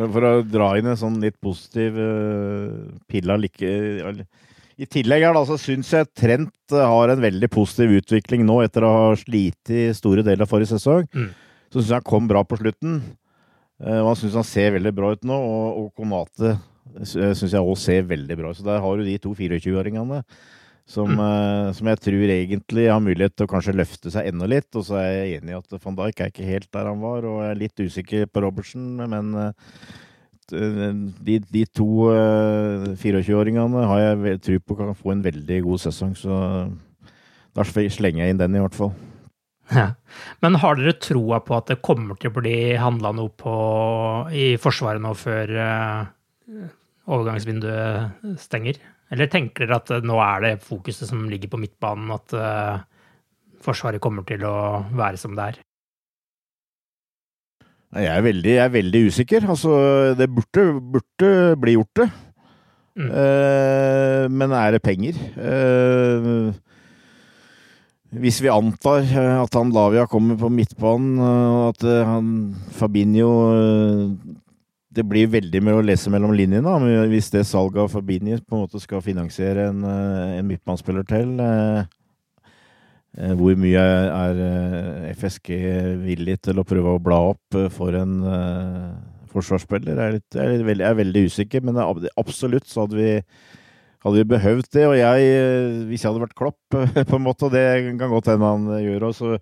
For 0.00 0.26
å 0.26 0.34
dra 0.46 0.70
inn 0.78 0.88
en 0.88 0.98
sånn 0.98 1.18
litt 1.22 1.36
positiv 1.42 1.98
uh, 1.98 2.70
pilla 3.10 3.36
like 3.40 3.66
I 4.80 4.86
tillegg 4.88 5.26
her 5.26 5.34
da, 5.36 5.42
så 5.44 5.58
syns 5.60 5.90
jeg 5.92 6.08
Trent 6.16 6.72
har 6.72 7.12
en 7.12 7.20
veldig 7.20 7.50
positiv 7.52 7.98
utvikling 7.98 8.46
nå, 8.48 8.62
etter 8.64 8.86
å 8.86 8.92
ha 8.94 9.08
slitt 9.18 9.72
i 9.74 9.90
store 9.96 10.24
deler 10.24 10.46
av 10.46 10.52
forrige 10.52 10.72
sesong. 10.72 11.10
Mm. 11.12 11.32
Så 11.68 11.80
syns 11.80 11.90
jeg 11.90 11.98
han 11.98 12.06
kom 12.06 12.30
bra 12.30 12.44
på 12.46 12.58
slutten. 12.62 13.02
Uh, 13.80 14.00
og 14.02 14.10
han 14.12 14.18
syns 14.20 14.36
han 14.36 14.46
ser 14.46 14.74
veldig 14.76 14.92
bra 14.96 15.14
ut 15.14 15.26
nå. 15.26 15.36
Og, 15.36 15.66
og 15.80 15.92
Konate 15.96 16.56
syns 17.06 17.52
jeg 17.52 17.62
òg 17.62 17.76
ser 17.78 18.08
veldig 18.08 18.36
bra 18.38 18.50
ut. 18.50 18.58
Så 18.58 18.66
der 18.66 18.82
har 18.82 18.98
du 18.98 19.06
de 19.06 19.16
to 19.22 19.32
24-åringene 19.36 20.22
som, 20.90 21.06
mm. 21.06 21.20
uh, 21.22 21.70
som, 21.76 21.88
jeg 21.92 22.02
tror 22.02 22.34
egentlig 22.34 22.88
har 22.90 23.02
mulighet 23.04 23.36
til 23.36 23.46
å 23.46 23.52
kanskje 23.52 23.76
løfte 23.78 24.12
seg 24.12 24.30
enda 24.30 24.48
litt. 24.50 24.68
Og 24.74 24.86
så 24.88 24.98
er 25.00 25.10
jeg 25.10 25.40
enig 25.40 25.54
i 25.54 25.58
at 25.60 25.82
van 25.84 25.98
Dijk 25.98 26.22
er 26.22 26.32
ikke 26.32 26.48
helt 26.48 26.70
der 26.74 26.90
han 26.90 27.02
var, 27.04 27.26
og 27.28 27.42
jeg 27.44 27.54
er 27.54 27.60
litt 27.64 27.84
usikker 27.84 28.30
på 28.30 28.44
Robertsen. 28.44 28.88
Men 29.00 29.32
de, 30.50 31.36
de, 31.46 31.62
to 31.70 32.10
uh, 32.10 32.90
24-åringene 32.98 33.86
har 33.86 34.02
jeg 34.02 34.40
tro 34.48 34.62
på 34.66 34.80
kan 34.80 34.96
få 34.98 35.14
en 35.14 35.24
veldig 35.24 35.60
god 35.68 35.84
sesong. 35.86 36.16
Så 36.18 36.40
da 37.54 37.66
slenger 37.66 38.24
jeg 38.24 38.34
inn 38.34 38.42
den, 38.42 38.58
i 38.58 38.64
hvert 38.64 38.76
fall. 38.76 38.92
Ja. 39.70 39.86
Men 40.42 40.58
har 40.58 40.78
dere 40.78 40.96
troa 40.98 41.38
på 41.44 41.54
at 41.56 41.70
det 41.70 41.82
kommer 41.86 42.18
til 42.18 42.32
å 42.32 42.38
bli 42.40 42.56
handla 42.80 43.12
noe 43.14 43.30
på, 43.30 43.54
i 44.34 44.56
Forsvaret 44.60 45.02
nå 45.02 45.12
før 45.18 45.52
overgangsvinduet 47.10 48.38
stenger? 48.42 48.80
Eller 49.10 49.30
tenker 49.30 49.66
dere 49.66 49.80
at 49.80 50.06
nå 50.06 50.18
er 50.22 50.44
det 50.44 50.52
fokuset 50.62 51.08
som 51.08 51.26
ligger 51.30 51.50
på 51.50 51.58
midtbanen, 51.60 52.12
at 52.14 52.36
uh, 52.36 52.78
Forsvaret 53.60 54.00
kommer 54.02 54.24
til 54.28 54.44
å 54.46 54.86
være 54.96 55.20
som 55.20 55.34
det 55.36 55.50
er? 55.50 55.58
Jeg 57.90 58.06
er 58.14 58.22
veldig, 58.22 58.52
jeg 58.54 58.62
er 58.62 58.72
veldig 58.72 59.00
usikker. 59.10 59.46
Altså, 59.50 59.72
det 60.14 60.30
burde, 60.30 60.66
burde 60.94 61.30
bli 61.60 61.74
gjort, 61.74 61.90
det. 61.98 62.06
Mm. 63.00 63.10
Uh, 63.10 64.24
men 64.30 64.54
er 64.54 64.76
det 64.76 64.82
penger? 64.86 65.18
Uh, 65.34 66.54
hvis 68.10 68.40
vi 68.42 68.50
antar 68.50 69.06
at 69.44 69.54
han 69.54 69.70
Lavia 69.74 70.06
kommer 70.10 70.38
på 70.40 70.50
midtbanen, 70.50 71.20
at 71.70 71.84
han 71.84 72.54
Fabinho 72.74 73.30
det 74.90 75.04
blir 75.06 75.30
veldig 75.30 75.62
mye 75.62 75.78
å 75.78 75.84
lese 75.86 76.10
mellom 76.10 76.32
linjene, 76.34 77.06
hvis 77.12 77.30
det 77.30 77.44
salget 77.46 77.84
av 77.84 77.92
Fabinho 77.92 78.40
på 78.42 78.56
en 78.56 78.64
måte 78.64 78.82
skal 78.82 79.04
finansiere 79.04 79.68
en, 79.70 79.84
eh, 79.84 80.38
en 80.40 80.48
midtbanespiller 80.48 81.06
til. 81.06 81.38
Eh, 81.40 81.84
eh, 83.18 83.34
hvor 83.38 83.54
mye 83.54 83.78
er 83.78 85.14
FSG 85.14 85.54
villig 86.02 86.40
til 86.42 86.58
å 86.58 86.66
prøve 86.66 86.96
å 86.96 87.02
bla 87.02 87.20
opp 87.30 87.70
for 87.70 87.94
en 87.94 88.18
forsvarsspiller? 89.30 89.94
Jeg 89.94 90.06
er, 90.08 90.12
litt, 90.18 90.34
jeg 90.34 90.42
er, 90.42 90.64
veldig, 90.64 90.84
jeg 90.84 90.90
er 90.90 91.02
veldig, 91.04 91.24
usikker, 91.30 91.62
men 91.62 92.08
absolutt 92.18 92.66
så 92.66 92.86
hadde 92.86 92.98
vi, 92.98 93.22
hadde 94.04 94.22
vi 94.22 94.30
behøvd 94.32 94.70
det. 94.72 94.86
Og 94.88 94.96
jeg, 94.98 95.28
hvis 95.90 96.04
jeg 96.04 96.10
hadde 96.10 96.24
vært 96.24 96.38
Klopp, 96.38 96.58
på 97.10 97.18
en 97.18 97.26
måte, 97.26 97.48
og 97.48 97.54
det 97.54 97.66
kan 98.00 98.12
godt 98.12 98.32
hende 98.32 98.54
han 98.54 98.66
gjør 98.84 99.10
òg, 99.10 99.14
så, 99.16 99.36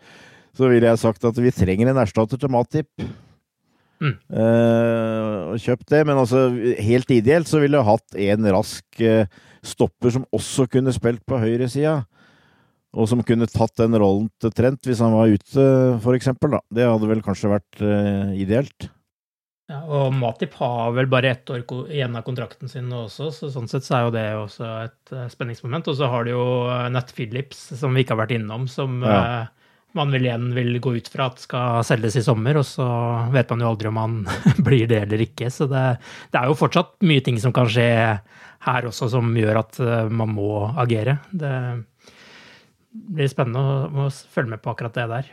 så 0.57 0.71
ville 0.71 0.90
jeg 0.90 1.03
sagt 1.05 1.27
at 1.29 1.40
vi 1.42 1.55
trenger 1.55 1.92
en 1.92 2.03
erstatter 2.03 2.40
til 2.40 2.53
Matip. 2.53 2.90
Mm. 3.99 4.14
Uh, 4.31 5.53
og 5.53 5.62
kjøpt 5.62 5.88
det. 5.90 6.05
Men 6.07 6.21
altså, 6.21 6.49
helt 6.83 7.11
ideelt 7.14 7.51
så 7.51 7.62
ville 7.62 7.79
jeg 7.79 7.88
hatt 7.88 8.21
en 8.29 8.53
rask 8.55 9.03
uh, 9.03 9.25
stopper 9.66 10.14
som 10.14 10.29
også 10.35 10.68
kunne 10.71 10.94
spilt 10.94 11.25
på 11.29 11.40
høyresida. 11.42 12.01
Og 12.99 13.09
som 13.11 13.21
kunne 13.27 13.47
tatt 13.51 13.75
den 13.77 13.97
rollen 14.01 14.31
til 14.40 14.53
Trent 14.57 14.87
hvis 14.88 15.03
han 15.05 15.12
var 15.12 15.29
ute, 15.31 15.64
eksempel. 16.14 16.57
Det 16.73 16.87
hadde 16.88 17.11
vel 17.11 17.25
kanskje 17.25 17.53
vært 17.53 17.83
uh, 17.83 18.33
ideelt. 18.38 18.88
Ja, 19.69 19.83
og 19.85 20.15
Matip 20.17 20.55
har 20.57 20.95
vel 20.97 21.11
bare 21.13 21.35
ett 21.35 21.51
år 21.53 21.61
igjen 21.93 22.17
av 22.17 22.25
kontrakten 22.25 22.71
sin 22.73 22.89
også, 22.89 23.29
så 23.37 23.51
sånn 23.53 23.69
sett 23.69 23.85
så 23.85 23.99
er 23.99 24.07
jo 24.07 24.15
det 24.15 24.27
også 24.39 24.71
et 24.87 25.13
spenningsmoment. 25.35 25.91
Og 25.93 25.99
så 25.99 26.09
har 26.09 26.25
du 26.25 26.33
jo 26.33 26.47
Nat 26.95 27.13
Phillips, 27.13 27.67
som 27.77 27.93
vi 27.93 28.07
ikke 28.07 28.17
har 28.17 28.23
vært 28.23 28.39
innom, 28.39 28.65
som 28.73 29.03
ja 29.05 29.47
man 29.97 30.13
vil 30.13 30.27
igjen 30.29 30.51
vil 30.57 30.79
gå 30.83 30.95
ut 30.99 31.09
fra 31.11 31.29
at 31.31 31.43
skal 31.43 31.83
selges 31.87 32.19
i 32.21 32.25
sommer, 32.25 32.59
og 32.61 32.67
så 32.67 32.87
vet 33.33 33.51
man 33.53 33.65
jo 33.65 33.71
aldri 33.73 33.91
om 33.91 34.01
han 34.01 34.17
blir 34.67 34.89
det 34.91 35.03
eller 35.07 35.25
ikke. 35.25 35.51
Så 35.55 35.69
det, 35.71 35.85
det, 36.33 36.41
er 36.41 36.51
jo 36.51 36.59
fortsatt 36.59 36.97
mye 37.09 37.25
ting 37.25 37.41
som 37.43 37.55
kan 37.57 37.71
skje 37.71 37.89
her 38.67 38.89
også 38.89 39.11
som 39.13 39.31
gjør 39.39 39.63
at 39.63 39.81
eh, 39.83 40.11
man 40.11 40.35
må 40.35 40.67
agere. 40.81 41.19
Det 41.31 41.55
blir 42.91 43.31
spennende 43.31 43.63
å, 43.63 44.07
å 44.07 44.11
følge 44.11 44.57
med 44.57 44.65
på 44.65 44.75
akkurat 44.75 44.97
det 44.99 45.09
der. 45.13 45.33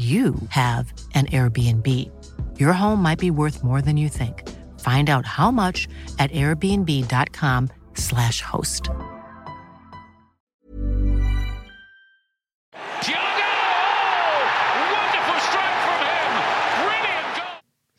you 0.00 0.34
have 0.48 0.92
an 1.14 1.26
Airbnb. 1.26 1.86
Your 2.58 2.72
home 2.72 3.02
might 3.02 3.18
be 3.18 3.30
worth 3.30 3.62
more 3.62 3.82
than 3.82 3.98
you 3.98 4.08
think. 4.08 4.48
Find 4.80 5.10
out 5.10 5.26
how 5.26 5.50
much 5.50 5.86
at 6.18 6.32
airbnb.com/slash 6.32 8.40
host. 8.40 8.88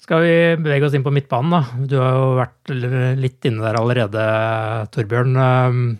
Skal 0.01 0.25
vi 0.25 0.57
bevege 0.59 0.85
oss 0.85 0.93
inn 0.97 1.05
på 1.05 1.13
midtbanen, 1.13 1.53
da? 1.53 1.61
Du 1.85 2.01
har 2.01 2.11
jo 2.17 2.33
vært 2.41 2.61
litt 3.21 3.45
inne 3.45 3.61
der 3.63 3.77
allerede, 3.79 4.21
Torbjørn. 4.91 5.37
Um, 5.37 5.99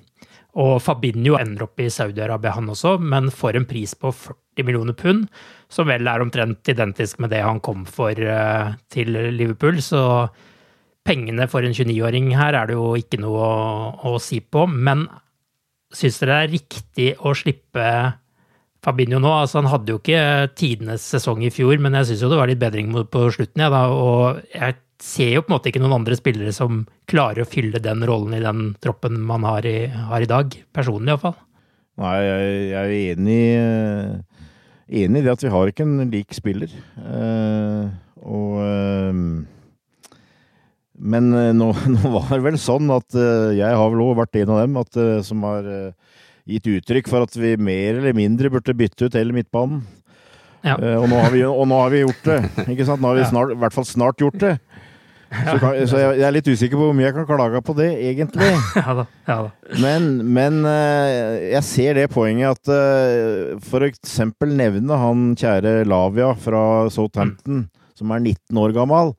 Og 0.59 0.81
Fabinho 0.83 1.37
ender 1.39 1.63
opp 1.63 1.79
i 1.79 1.87
Saudi-Arabia, 1.91 2.51
han 2.57 2.69
også, 2.71 2.97
men 2.99 3.31
får 3.31 3.55
en 3.55 3.67
pris 3.69 3.93
på 3.95 4.11
40 4.11 4.65
millioner 4.67 4.95
pund, 4.97 5.29
som 5.71 5.88
vel 5.88 6.07
er 6.07 6.23
omtrent 6.23 6.67
identisk 6.71 7.21
med 7.23 7.31
det 7.34 7.43
han 7.45 7.62
kom 7.63 7.86
for 7.88 8.12
uh, 8.12 8.73
til 8.91 9.15
Liverpool. 9.36 9.79
Så 9.84 10.01
pengene 11.07 11.47
for 11.49 11.65
en 11.65 11.75
29-åring 11.75 12.34
her 12.38 12.57
er 12.60 12.69
det 12.69 12.77
jo 12.77 12.93
ikke 12.99 13.21
noe 13.23 13.45
å, 13.45 14.12
å 14.12 14.17
si 14.21 14.41
på. 14.43 14.67
Men 14.67 15.07
syns 15.95 16.19
dere 16.21 16.36
det 16.36 16.41
er 16.41 16.53
riktig 16.57 17.10
å 17.19 17.34
slippe 17.38 17.88
Fabinho 18.81 19.19
nå? 19.21 19.31
Altså, 19.43 19.60
han 19.62 19.69
hadde 19.69 19.93
jo 19.93 19.99
ikke 20.01 20.51
tidenes 20.57 21.03
sesong 21.13 21.43
i 21.45 21.51
fjor, 21.53 21.75
men 21.81 21.95
jeg 21.99 22.12
syns 22.12 22.23
jo 22.25 22.31
det 22.31 22.39
var 22.39 22.49
litt 22.49 22.62
bedring 22.62 22.89
på 23.13 23.27
slutten, 23.34 23.62
ja, 23.62 23.69
da, 23.69 23.84
og 23.93 24.41
jeg 24.55 24.79
ser 25.01 25.36
jo 25.36 25.43
på 25.43 25.51
en 25.51 25.55
måte 25.55 25.69
ikke 25.71 25.81
noen 25.81 25.99
andre 25.99 26.17
spillere 26.17 26.53
som 26.55 26.84
klarer 27.10 27.43
å 27.43 27.49
fylle 27.49 27.81
den 27.81 28.05
rollen 28.07 28.36
i 28.38 28.43
den 28.43 28.71
troppen 28.81 29.19
man 29.25 29.45
har 29.47 29.65
i, 29.69 29.86
har 29.89 30.21
i 30.21 30.29
dag. 30.29 30.57
Personlig 30.73 31.13
iallfall. 31.13 31.38
Nei, 32.01 32.17
jeg, 32.25 32.51
jeg 32.71 32.81
er 32.81 33.13
enig, 33.13 33.41
enig 34.91 35.21
i 35.21 35.25
det 35.25 35.34
at 35.34 35.45
vi 35.45 35.51
har 35.54 35.71
ikke 35.71 35.86
en 35.88 36.12
lik 36.12 36.36
spiller. 36.36 36.71
Uh, 36.97 37.88
og 38.21 38.60
uh, 38.62 39.13
Men 41.01 41.32
uh, 41.34 41.49
nå, 41.58 41.71
nå, 41.95 42.01
var 42.17 42.34
det 42.34 42.43
vel 42.49 42.60
sånn 42.62 42.91
at 42.93 43.17
jeg 43.58 43.80
har 43.80 43.93
vel 43.93 44.04
òg 44.06 44.19
vært 44.21 44.41
en 44.43 44.54
av 44.54 44.62
dem 44.65 44.77
at, 44.82 45.01
som 45.27 45.47
har 45.47 45.71
gitt 46.49 46.67
uttrykk 46.67 47.10
for 47.10 47.25
at 47.25 47.36
vi 47.38 47.56
mer 47.58 48.01
eller 48.01 48.15
mindre 48.17 48.51
burde 48.51 48.75
bytte 48.77 49.08
ut 49.08 49.17
hele 49.17 49.36
midtbanen. 49.36 49.84
Ja. 50.62 50.75
og, 50.77 51.08
nå 51.10 51.17
vi, 51.34 51.39
og, 51.47 51.63
nå 51.65 51.77
har 51.80 51.89
vi, 51.89 52.04
gjort 52.04 52.27
det. 52.27 52.41
ikke 52.69 52.86
sant? 52.86 53.01
Nå 53.01 53.10
har 53.10 53.17
vi 53.17 53.30
snart, 53.32 53.54
i 53.56 53.58
hvert 53.58 53.73
fall 53.73 53.88
snart 53.89 54.21
gjort 54.21 54.38
det. 54.43 54.56
Så, 55.31 55.55
kan, 55.61 55.75
så 55.87 55.99
jeg, 55.99 56.15
jeg, 56.19 56.25
er 56.27 56.33
litt 56.35 56.47
usikker 56.51 56.75
på 56.75 56.87
hvor 56.89 56.95
mye 56.97 57.05
jeg 57.05 57.15
kan 57.15 57.27
klage 57.29 57.61
på 57.63 57.75
det, 57.77 57.87
egentlig. 58.03 58.49
ja 58.81 58.95
da, 58.97 59.05
ja 59.29 59.37
da. 59.45 59.75
Men, 59.79 60.07
men 60.35 60.57
uh, 60.67 61.37
jeg 61.53 61.63
ser 61.67 61.99
det 62.01 62.09
poenget 62.11 62.59
at 62.59 62.71
uh, 62.71 63.59
for 63.63 63.87
eksempel 63.87 64.51
nevne 64.59 64.97
han 64.99 65.29
kjære 65.39 65.85
Lavia 65.87 66.33
fra 66.35 66.63
Southampton, 66.91 67.63
mm. 67.63 67.93
som 67.95 68.11
er 68.11 68.25
19 68.25 68.59
år 68.59 68.75
gammel. 68.75 69.13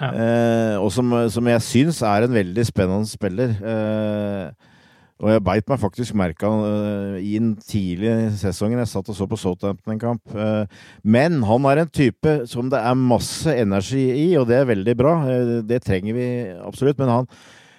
Ja. 0.00 0.08
Uh, 0.12 0.84
og 0.86 0.88
som, 0.92 1.12
som 1.32 1.52
jeg 1.52 1.64
syns 1.64 2.00
er 2.04 2.24
en 2.24 2.36
veldig 2.36 2.64
spennende 2.68 3.08
spiller. 3.08 3.52
Uh, 3.60 4.72
og 5.16 5.30
jeg 5.32 5.42
beit 5.46 5.70
meg 5.70 5.80
faktisk 5.80 6.16
merka 6.18 6.48
uh, 6.52 7.16
i 7.16 7.38
den 7.38 7.54
tidlige 7.56 8.34
sesongen. 8.36 8.82
Jeg 8.82 8.90
satt 8.90 9.08
og 9.08 9.16
så 9.16 9.26
på 9.28 9.38
Southampton 9.40 9.94
en 9.94 10.02
kamp. 10.02 10.34
Uh, 10.36 10.68
men 11.00 11.38
han 11.48 11.68
er 11.70 11.80
en 11.82 11.92
type 11.92 12.34
som 12.50 12.68
det 12.72 12.82
er 12.84 12.98
masse 13.00 13.48
energi 13.48 14.04
i, 14.12 14.26
og 14.36 14.44
det 14.50 14.58
er 14.60 14.68
veldig 14.68 14.96
bra. 14.98 15.14
Uh, 15.24 15.54
det 15.64 15.80
trenger 15.86 16.18
vi 16.18 16.26
absolutt. 16.60 17.00
Men 17.00 17.14
han, 17.14 17.30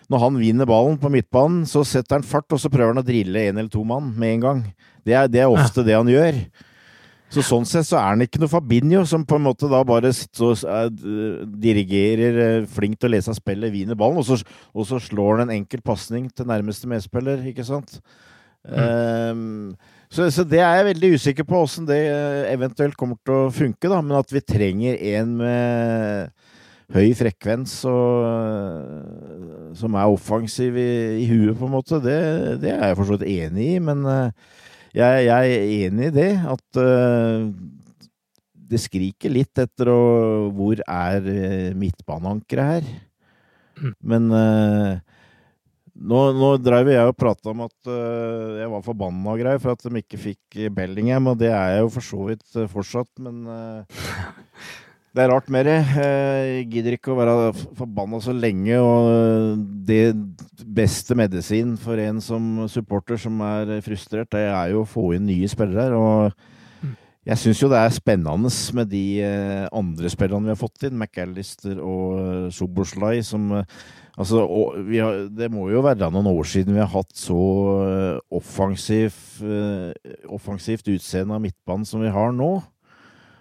når 0.10 0.24
han 0.26 0.40
vinner 0.42 0.70
ballen 0.70 0.98
på 0.98 1.12
midtbanen, 1.14 1.62
så 1.70 1.86
setter 1.86 2.18
han 2.18 2.26
fart, 2.26 2.50
og 2.50 2.64
så 2.64 2.74
prøver 2.74 2.96
han 2.96 3.04
å 3.04 3.06
drille 3.06 3.46
en 3.46 3.62
eller 3.62 3.70
to 3.74 3.86
mann 3.86 4.10
med 4.18 4.40
en 4.40 4.48
gang. 4.48 4.66
Det 5.06 5.14
er, 5.14 5.30
det 5.30 5.46
er 5.46 5.54
ofte 5.54 5.86
ja. 5.86 5.92
det 5.92 6.00
han 6.00 6.10
gjør. 6.10 6.42
Så 7.34 7.44
sånn 7.44 7.66
sett 7.68 7.90
så 7.90 7.98
er 8.00 8.14
han 8.14 8.24
ikke 8.24 8.40
noe 8.40 8.52
Fabinho, 8.52 9.02
som 9.08 9.26
på 9.28 9.36
en 9.36 9.44
måte 9.50 9.68
da 9.72 9.82
bare 9.88 10.14
sitter 10.16 10.54
og 10.54 11.02
uh, 11.04 11.44
dirigerer, 11.60 12.40
uh, 12.64 12.70
flink 12.72 12.96
til 12.96 13.10
å 13.10 13.14
lese 13.18 13.34
av 13.34 13.36
spillet, 13.40 13.74
vinner 13.74 14.00
ballen, 14.00 14.22
og 14.22 14.28
så, 14.30 14.40
og 14.72 14.88
så 14.88 15.00
slår 15.04 15.42
han 15.42 15.50
en 15.50 15.58
enkel 15.58 15.84
pasning 15.84 16.30
til 16.32 16.48
nærmeste 16.48 16.88
medspiller, 16.88 17.44
ikke 17.52 17.68
sant? 17.68 18.00
Mm. 18.68 18.80
Um, 18.80 19.98
så, 20.08 20.30
så, 20.32 20.46
det 20.48 20.62
er 20.64 20.80
jeg 20.80 20.88
veldig 20.94 21.10
usikker 21.20 21.48
på 21.48 21.60
åssen 21.66 21.88
det 21.88 22.00
uh, 22.08 22.48
eventuelt 22.54 22.96
kommer 23.00 23.20
til 23.20 23.36
å 23.36 23.52
funke, 23.52 23.92
da, 23.92 24.00
men 24.00 24.20
at 24.22 24.32
vi 24.32 24.44
trenger 24.48 24.96
en 25.18 25.36
med 25.42 26.46
høy 26.96 27.12
frekvens 27.20 27.74
og 27.92 29.74
som 29.76 29.98
er 30.00 30.08
offensiv 30.08 30.78
i, 30.80 30.92
i 31.20 31.26
huet, 31.28 31.58
på 31.60 31.68
en 31.68 31.74
måte, 31.76 32.00
det, 32.00 32.22
det 32.64 32.72
er 32.72 32.86
jeg 32.88 32.98
for 33.02 33.10
så 33.10 33.18
vidt 33.18 33.28
enig 33.28 33.74
i, 33.74 33.82
men 33.84 34.08
jeg, 34.98 35.26
jeg, 35.28 35.58
er 35.58 35.74
enig 35.88 36.08
i 36.10 36.16
det. 36.16 36.32
At 36.50 36.80
uh, 36.82 37.50
det 38.68 38.80
skriker 38.84 39.34
litt 39.34 39.62
etter 39.62 39.92
å, 39.94 40.00
hvor 40.56 40.82
er 40.84 41.28
uh, 41.28 41.76
midtbaneankeret 41.78 42.74
her. 42.74 42.90
Mm. 43.78 43.94
Men 44.14 44.28
uh, 44.34 44.98
nå, 45.98 46.24
nå 46.38 46.52
drev 46.62 46.92
jeg 46.94 47.12
og 47.12 47.18
prata 47.18 47.54
om 47.54 47.64
at 47.68 47.78
uh, 47.90 48.58
jeg 48.62 48.74
var 48.74 48.86
forbanna 48.86 49.36
og 49.36 49.44
greier 49.44 49.62
for 49.64 49.78
at 49.78 49.86
de 49.86 50.02
ikke 50.02 50.24
fikk 50.30 50.60
Bellingham, 50.76 51.32
og 51.34 51.40
det 51.42 51.54
er 51.54 51.78
jeg 51.78 51.86
jo 51.86 51.94
for 51.98 52.10
så 52.10 52.28
vidt 52.32 52.60
fortsatt, 52.74 53.14
men 53.22 53.46
Det 55.18 55.24
er 55.24 55.32
rart 55.34 55.48
det. 55.50 55.80
Jeg 55.98 56.66
gidder 56.70 56.94
ikke 56.94 57.10
å 57.10 57.18
være 57.18 57.54
forbanna 57.74 58.20
så 58.22 58.36
lenge. 58.38 58.76
Og 58.78 59.64
det 59.88 60.14
beste 60.62 61.18
medisin 61.18 61.72
for 61.82 61.98
en 61.98 62.22
som 62.22 62.68
supporter 62.70 63.18
som 63.18 63.42
er 63.42 63.80
frustrert, 63.82 64.30
det 64.30 64.44
er 64.46 64.76
jo 64.76 64.84
å 64.84 64.90
få 64.90 65.16
inn 65.16 65.26
nye 65.26 65.50
spillere. 65.50 65.98
Og 65.98 66.94
jeg 67.26 67.42
syns 67.42 67.64
jo 67.64 67.72
det 67.74 67.82
er 67.82 67.98
spennende 67.98 68.54
med 68.78 68.94
de 68.94 69.06
eh, 69.26 69.66
andre 69.74 70.14
spillerne 70.14 70.52
vi 70.52 70.54
har 70.54 70.62
fått 70.62 70.86
inn, 70.86 71.02
McAllister 71.02 71.82
og 71.82 72.54
Soboslai, 72.54 73.24
som 73.26 73.66
Altså, 74.18 74.40
har, 74.98 75.28
det 75.30 75.46
må 75.54 75.68
jo 75.70 75.84
være 75.86 76.08
noen 76.10 76.26
år 76.32 76.48
siden 76.50 76.74
vi 76.74 76.82
har 76.82 76.90
hatt 76.90 77.12
så 77.14 77.42
eh, 77.84 78.16
offensiv, 78.34 79.14
eh, 79.46 80.16
offensivt 80.34 80.90
utseende 80.90 81.38
av 81.38 81.44
midtbanen 81.44 81.86
som 81.86 82.02
vi 82.02 82.10
har 82.10 82.34
nå. 82.34 82.56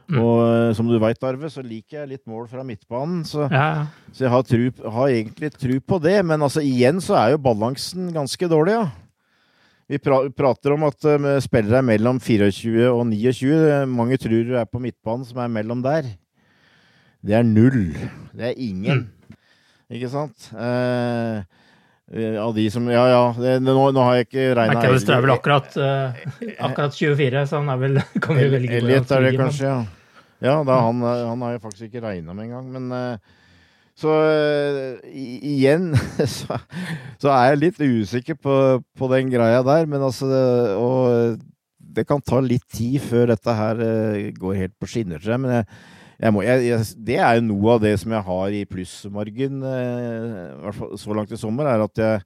Mm. 0.07 0.19
Og 0.23 0.41
eh, 0.45 0.75
som 0.79 0.87
du 0.87 0.99
veit, 1.03 1.23
Arve, 1.27 1.49
så 1.51 1.65
liker 1.65 2.01
jeg 2.01 2.11
litt 2.13 2.29
mål 2.31 2.47
fra 2.51 2.63
midtbanen. 2.67 3.25
Så, 3.27 3.49
ja. 3.51 3.87
så 4.15 4.27
jeg 4.27 4.33
har, 4.33 4.45
tru, 4.47 4.67
har, 4.99 5.09
egentlig 5.11 5.51
tru 5.57 5.75
på 5.83 5.99
det. 6.03 6.21
Men 6.27 6.47
altså, 6.47 6.63
igjen 6.63 7.03
så 7.03 7.19
er 7.19 7.35
jo 7.35 7.43
balansen 7.43 8.13
ganske 8.15 8.51
dårlig, 8.53 8.79
ja. 8.79 8.87
Vi 9.87 10.01
pra 10.03 10.25
prater 10.35 10.73
om 10.75 10.83
at 10.89 11.05
uh, 11.07 11.37
spillere 11.39 11.79
er 11.79 11.85
mellom 11.87 12.17
24 12.19 12.89
og 12.91 13.05
29. 13.07 13.51
Mange 13.87 14.17
tror 14.19 14.41
du 14.49 14.57
er 14.59 14.67
på 14.67 14.81
midtbanen 14.83 15.23
som 15.29 15.39
er 15.39 15.53
mellom 15.55 15.85
der. 15.85 16.09
Det 17.23 17.37
er 17.39 17.47
null. 17.47 17.95
Det 18.35 18.49
er 18.51 18.59
ingen. 18.59 19.05
Mm. 19.07 19.39
Ikke 19.95 20.11
sant? 20.11 20.49
Uh, 20.51 21.47
av 22.41 22.55
de 22.55 22.65
som 22.71 22.87
Ja, 22.91 23.05
ja, 23.11 23.23
det, 23.35 23.57
nå, 23.65 23.75
nå, 23.91 24.03
har 24.07 24.19
jeg 24.21 24.29
ikke 24.29 24.51
regna 24.55 24.77
McAllister 24.79 25.17
er 25.17 25.25
vel 25.25 25.33
akkurat, 25.35 25.73
uh, 25.75 26.21
akkurat 26.69 26.95
24, 26.95 27.47
så 27.51 27.59
han 27.59 27.73
er 27.73 27.81
vel 27.81 27.99
kan 28.23 28.39
vi 28.39 28.47
velge 28.53 28.79
Elliot 28.79 29.11
er 29.17 29.27
det 29.27 29.33
kanskje, 29.41 29.73
ja. 29.73 29.81
Ja, 30.45 30.61
da, 30.69 30.77
han, 30.85 31.01
han, 31.03 31.43
har 31.43 31.55
jeg 31.55 31.63
faktisk 31.65 31.89
ikke 31.89 32.05
regna 32.05 32.35
med 32.37 32.51
engang. 32.51 32.67
Men 32.69 32.91
uh, 32.93 33.43
så 33.97 34.13
uh, 34.13 35.07
igjen 35.09 35.95
så, 36.37 36.59
så, 37.17 37.31
er 37.33 37.55
jeg 37.55 37.63
litt 37.63 37.81
usikker 37.81 38.37
på, 38.39 38.57
på, 38.85 39.11
den 39.15 39.33
greia 39.33 39.65
der. 39.67 39.89
Men 39.89 40.05
altså 40.05 40.29
Og 40.77 41.41
det 41.97 42.05
kan 42.05 42.21
ta 42.21 42.43
litt 42.45 42.67
tid 42.69 43.01
før 43.01 43.33
dette 43.33 43.57
her 43.57 43.81
går 44.37 44.59
helt 44.61 44.77
på 44.77 44.91
skinner, 44.93 45.19
tror 45.19 45.39
jeg. 45.39 45.45
Men 45.47 45.57
jeg 45.57 45.69
må, 46.33 46.43
jeg, 46.47 46.81
det 47.05 47.19
er 47.21 47.39
jo 47.39 47.47
noe 47.51 47.77
av 47.77 47.85
det 47.85 47.95
som 48.01 48.15
jeg 48.17 48.27
har 48.29 48.57
i 48.57 48.65
plussmargen, 48.69 49.63
i 49.63 50.61
hvert 50.65 50.79
fall 50.79 50.95
så 51.01 51.17
langt 51.17 51.35
i 51.35 51.41
sommer, 51.41 51.69
er 51.69 51.85
at 51.85 52.03
jeg 52.03 52.21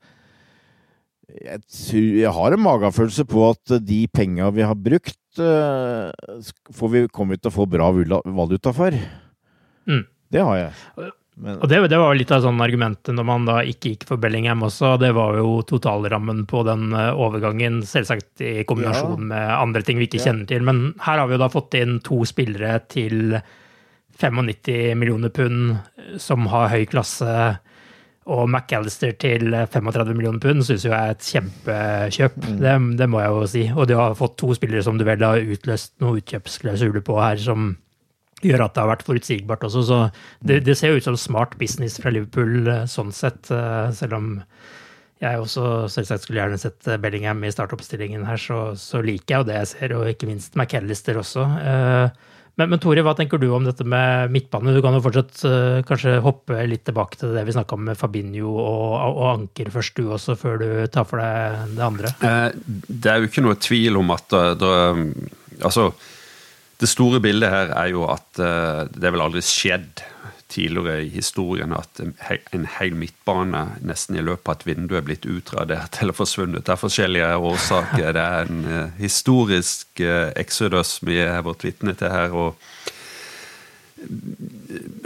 jeg, 1.31 1.61
jeg, 1.95 2.31
har 2.35 2.55
en 2.55 2.63
magefølelse 2.65 3.23
på 3.31 3.45
at 3.53 3.75
de 3.87 4.01
penga 4.11 4.49
vi 4.51 4.65
har 4.67 4.75
brukt, 4.75 5.19
får 5.39 6.91
vi, 6.91 7.05
kommer 7.15 7.37
vi 7.37 7.43
til 7.43 7.53
å 7.53 7.55
få 7.55 7.67
bra 7.71 7.91
valuta 7.95 8.73
for. 8.75 8.97
Mm. 9.87 10.05
Det 10.31 10.43
har 10.47 10.59
jeg. 10.59 11.11
Men, 11.41 11.57
og 11.57 11.71
det, 11.71 11.79
det, 11.89 11.97
var 11.97 12.17
litt 12.19 12.33
av 12.35 12.43
sånn 12.45 12.61
argumentet 12.61 13.15
når 13.17 13.25
man 13.25 13.47
da 13.49 13.61
ikke 13.65 13.95
gikk 13.95 14.05
for 14.11 14.21
Bellingham 14.21 14.65
også. 14.67 14.97
Det 15.01 15.13
var 15.17 15.39
jo 15.41 15.61
totalrammen 15.67 16.43
på 16.51 16.61
den 16.69 16.91
eh, 16.93 17.15
overgangen, 17.17 17.81
selvsagt 17.89 18.45
i 18.45 18.67
kombinasjon 18.69 19.25
ja. 19.25 19.29
med 19.33 19.55
andre 19.55 19.83
ting 19.87 20.01
vi 20.03 20.11
ikke 20.11 20.21
ja. 20.21 20.29
kjenner 20.29 20.51
til. 20.51 20.67
Men 20.67 20.83
her 21.07 21.23
har 21.23 21.31
vi 21.31 21.39
jo 21.39 21.41
da 21.41 21.49
fått 21.53 21.79
inn 21.81 21.97
to 22.05 22.21
spillere 22.29 22.77
til 22.93 23.39
95 24.21 24.95
millioner 24.99 25.33
pund, 25.35 25.77
som 26.21 26.47
har 26.53 26.71
høy 26.73 26.87
klasse, 26.91 27.35
og 28.31 28.45
McAllister 28.47 29.15
til 29.19 29.49
35 29.51 30.13
millioner 30.15 30.43
pund, 30.43 30.63
syns 30.67 30.85
jeg 30.87 30.95
er 30.95 31.15
et 31.15 31.25
kjempekjøp. 31.25 32.37
Mm. 32.37 32.59
Det, 32.61 32.75
det, 33.01 33.09
må 33.11 33.23
jeg 33.23 33.33
jo 33.35 33.47
si. 33.51 33.63
Og 33.75 33.89
de 33.91 33.97
har 33.99 34.19
fått 34.19 34.37
to 34.39 34.53
spillere 34.55 34.85
som 34.87 35.01
du 35.01 35.07
vel 35.09 35.25
har 35.25 35.41
utløst 35.41 35.97
noen 36.05 36.21
utkjøpsklausuler 36.21 37.03
på 37.07 37.17
her, 37.19 37.41
som 37.43 37.73
gjør 38.45 38.67
at 38.67 38.77
det 38.77 38.85
har 38.85 38.93
vært 38.93 39.07
forutsigbart 39.09 39.65
også. 39.67 39.83
Så 39.89 40.03
det, 40.47 40.61
det 40.69 40.77
ser 40.79 40.93
jo 40.93 41.01
ut 41.01 41.09
som 41.09 41.19
smart 41.19 41.57
business 41.61 41.99
fra 42.01 42.13
Liverpool 42.15 42.71
sånn 42.93 43.11
sett, 43.17 43.51
selv 43.51 44.21
om 44.21 44.31
jeg 45.21 45.41
også 45.41 45.65
selvsagt 45.93 46.25
skulle 46.25 46.41
gjerne 46.41 46.59
sett 46.61 46.89
eh, 46.89 46.99
Bellingham 47.01 47.43
i 47.45 47.53
startoppstillingen 47.53 48.25
her, 48.29 48.41
så, 48.41 48.61
så, 48.81 49.03
liker 49.05 49.35
jeg 49.35 49.43
jo 49.43 49.49
det 49.51 49.59
jeg 49.59 49.71
ser, 49.75 49.97
og 49.97 50.09
ikke 50.09 50.29
minst 50.31 50.57
McAllister 50.57 51.21
også. 51.21 51.45
Eh, 51.61 52.31
men, 52.59 52.71
men, 52.71 52.79
Tore, 52.83 53.05
hva 53.07 53.15
tenker 53.19 53.41
du 53.41 53.49
om 53.55 53.67
dette 53.67 53.85
med 53.87 54.33
midtbane? 54.35 54.75
Du 54.75 54.81
kan 54.85 54.97
jo 54.97 55.03
fortsatt 55.05 55.43
uh, 55.47 55.81
kanskje 55.87 56.19
hoppe 56.25 56.59
litt 56.69 56.85
tilbake 56.89 57.21
til 57.21 57.35
det 57.37 57.45
vi 57.49 57.57
snakka 57.57 57.77
om 57.77 57.85
med 57.91 57.99
Fabinho 58.01 58.53
og, 58.53 58.95
og, 59.11 59.25
Anker 59.31 59.73
først, 59.75 59.97
du 59.97 60.13
også, 60.15 60.37
før 60.41 60.61
du 60.63 60.69
tar 60.93 61.09
for 61.09 61.23
deg 61.23 61.77
det 61.77 61.87
andre? 61.87 62.15
det 62.89 63.13
er 63.13 63.21
jo 63.21 63.31
ikke 63.31 63.45
noe 63.45 63.59
tvil 63.61 64.01
om 64.01 64.17
at 64.17 64.39
det, 64.61 64.73
Altså, 65.61 65.91
det 66.81 66.89
store 66.89 67.21
bildet 67.21 67.53
her 67.53 67.75
er 67.77 67.91
jo 67.93 68.07
at 68.09 68.41
det 68.41 69.05
er 69.05 69.13
vel 69.13 69.27
aldri 69.27 69.43
skjedd 69.45 70.01
tidligere 70.51 71.07
i 71.07 71.11
historien 71.15 71.73
at 71.77 72.01
en 72.03 72.67
hel 72.79 72.95
midtbane 72.99 73.65
nesten 73.87 74.19
i 74.19 74.25
løpet 74.25 74.49
av 74.49 74.59
et 74.59 74.67
vindu 74.69 74.97
er 74.99 75.05
blitt 75.07 75.29
utradert 75.31 76.01
eller 76.03 76.17
forsvunnet. 76.17 76.65
Det 76.67 76.75
er 76.75 76.81
forskjellige 76.81 77.35
årsaker. 77.51 78.09
Det 78.17 78.25
er 78.25 78.51
en 78.51 78.65
uh, 78.67 78.97
historisk 79.01 80.03
exodus 80.37 80.99
vi 81.07 81.21
har 81.23 81.45
vært 81.47 81.69
vitne 81.69 81.95
til 81.99 82.13
her. 82.13 82.35
og 82.35 82.57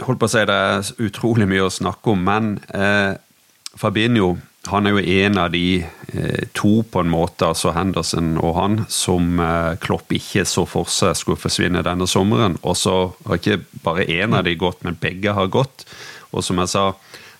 holdt 0.05 0.21
på 0.21 0.27
å 0.27 0.31
si 0.31 0.43
Det 0.47 0.55
er 0.55 0.91
utrolig 1.07 1.47
mye 1.49 1.67
å 1.67 1.73
snakke 1.73 2.13
om, 2.13 2.25
men 2.25 2.55
eh, 2.75 3.15
Fabinho 3.75 4.35
han 4.71 4.87
er 4.87 4.95
jo 4.95 5.01
en 5.25 5.37
av 5.37 5.51
de 5.53 5.83
eh, 5.83 6.45
to, 6.57 6.79
på 6.89 7.01
en 7.03 7.11
måte, 7.11 7.47
altså 7.47 7.73
Henderson 7.75 8.35
og 8.41 8.55
han, 8.57 8.77
som 8.91 9.39
eh, 9.41 9.75
Klopp 9.81 10.13
ikke 10.15 10.45
så 10.49 10.65
for 10.69 10.89
seg 10.91 11.15
skulle 11.19 11.41
forsvinne 11.41 11.83
denne 11.85 12.07
sommeren. 12.09 12.57
Og 12.63 12.77
så 12.79 12.95
har 13.27 13.41
ikke 13.41 13.59
bare 13.85 14.07
én 14.09 14.35
av 14.37 14.45
de 14.47 14.55
gått, 14.59 14.83
men 14.85 14.97
begge 15.01 15.35
har 15.37 15.51
gått. 15.53 15.85
Og 16.31 16.45
som 16.45 16.59
jeg 16.63 16.73
sa, 16.73 16.87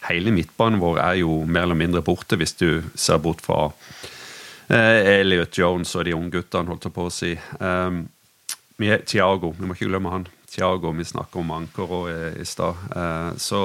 hele 0.09 0.33
midtbanen 0.35 0.81
vår 0.83 1.01
er 1.01 1.19
jo 1.23 1.41
mer 1.49 1.65
eller 1.65 1.79
mindre 1.79 2.05
borte, 2.05 2.37
hvis 2.39 2.57
du 2.61 2.69
ser 2.93 3.21
bort 3.23 3.43
fra 3.45 3.67
eh, 4.69 5.19
Elliot 5.19 5.57
Jones 5.57 5.95
og 5.97 6.05
de 6.05 6.15
unge 6.17 6.37
guttene, 6.37 6.69
holdt 6.71 6.89
jeg 6.89 6.95
på 6.95 7.09
å 7.09 7.13
si. 7.13 7.35
Um, 7.59 8.05
Tiago, 9.07 9.53
vi 9.57 9.65
må 9.65 9.75
ikke 9.75 9.89
glemme 9.89 10.11
han. 10.13 10.25
Tiago, 10.51 10.91
vi 10.95 11.07
snakker 11.07 11.41
om 11.41 11.53
Anker 11.55 11.93
i, 12.11 12.17
i 12.43 12.47
stad. 12.47 12.89
Uh, 12.93 13.31
så 13.41 13.61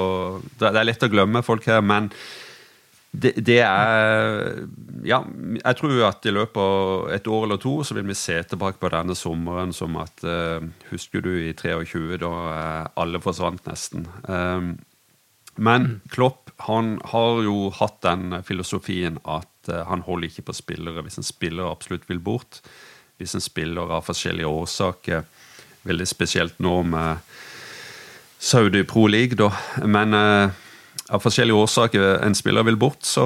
det, 0.57 0.71
det 0.71 0.79
er 0.79 0.87
lett 0.87 1.05
å 1.05 1.11
glemme 1.11 1.45
folk 1.45 1.67
her, 1.69 1.83
men 1.85 2.09
det, 3.11 3.33
det, 3.43 3.59
er 3.59 4.67
Ja, 5.03 5.19
jeg 5.57 5.77
tror 5.79 5.97
at 6.07 6.25
i 6.25 6.31
løpet 6.31 6.59
av 6.61 7.09
et 7.11 7.27
år 7.27 7.47
eller 7.47 7.59
to 7.59 7.73
så 7.83 7.97
vil 7.97 8.07
vi 8.07 8.15
se 8.15 8.37
tilbake 8.47 8.79
på 8.79 8.91
denne 8.93 9.17
sommeren 9.19 9.73
som 9.75 9.97
at 9.99 10.23
uh, 10.23 10.63
Husker 10.91 11.23
du 11.25 11.33
i 11.35 11.51
23, 11.51 12.21
da 12.21 12.31
uh, 12.31 12.87
alle 13.01 13.19
forsvant 13.23 13.67
nesten. 13.67 14.07
Um, 14.23 14.77
men 15.59 15.87
mm. 15.87 15.97
Klopp 16.13 16.53
han 16.67 16.99
har 17.11 17.41
jo 17.43 17.71
hatt 17.75 17.99
den 18.05 18.37
filosofien 18.47 19.19
at 19.25 19.67
uh, 19.67 19.83
han 19.89 20.05
holder 20.07 20.29
ikke 20.29 20.47
på 20.47 20.55
spillere 20.55 21.03
hvis 21.03 21.19
en 21.19 21.27
spiller 21.27 21.67
absolutt 21.67 22.07
vil 22.07 22.23
bort. 22.23 22.61
Hvis 23.19 23.35
en 23.35 23.43
spiller 23.43 23.91
av 23.91 24.07
forskjellige 24.07 24.47
årsaker, 24.47 25.27
veldig 25.83 26.07
spesielt 26.07 26.63
nå 26.63 26.79
med 26.87 27.27
Saudi 28.41 28.85
Pro 28.87 29.03
League, 29.11 29.35
da. 29.37 29.51
Men 29.85 30.15
av 31.11 31.23
forskjellige 31.23 31.59
årsaker 31.59 32.05
en 32.23 32.35
spiller 32.37 32.63
vil 32.67 32.79
bort, 32.79 33.03
så, 33.03 33.25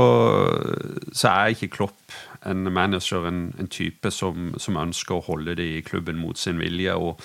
så 1.13 1.31
er 1.31 1.53
ikke 1.53 1.73
Klopp 1.75 2.15
en 2.45 2.65
manager, 2.73 3.27
en, 3.27 3.49
en 3.59 3.69
type 3.71 4.11
som, 4.13 4.53
som, 4.61 4.77
ønsker 4.77 5.17
å 5.17 5.25
holde 5.25 5.57
det 5.57 5.65
i 5.65 5.83
klubben 5.85 6.19
mot 6.21 6.37
sin 6.37 6.59
vilje. 6.61 6.93
og 6.93 7.21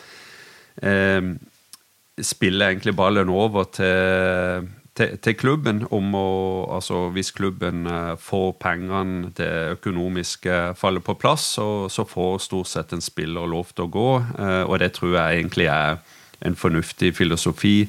eh, 0.83 1.33
spille 2.21 2.69
egentlig 2.69 2.95
ballen 2.97 3.33
over 3.33 3.69
til, 3.73 4.69
til, 4.97 5.17
til 5.25 5.37
klubben 5.41 5.85
om 5.91 6.15
å 6.17 6.31
altså 6.77 7.09
Hvis 7.15 7.33
klubben 7.37 7.87
eh, 7.87 8.17
får 8.21 8.53
pengene, 8.61 9.33
det 9.37 9.77
økonomiske 9.77 10.75
faller 10.77 11.05
på 11.05 11.17
plass, 11.21 11.55
så, 11.57 11.89
så, 11.89 12.05
får 12.05 12.39
stort 12.39 12.69
sett 12.69 12.93
en 12.93 13.05
spiller 13.05 13.49
lov 13.49 13.73
til 13.75 13.89
å 13.89 13.93
gå. 13.93 14.11
Eh, 14.39 14.65
og 14.65 14.79
det 14.81 14.93
tror 14.97 15.17
jeg 15.17 15.41
egentlig 15.41 15.71
er 15.73 16.01
en 16.41 16.57
fornuftig 16.57 17.15
filosofi. 17.17 17.89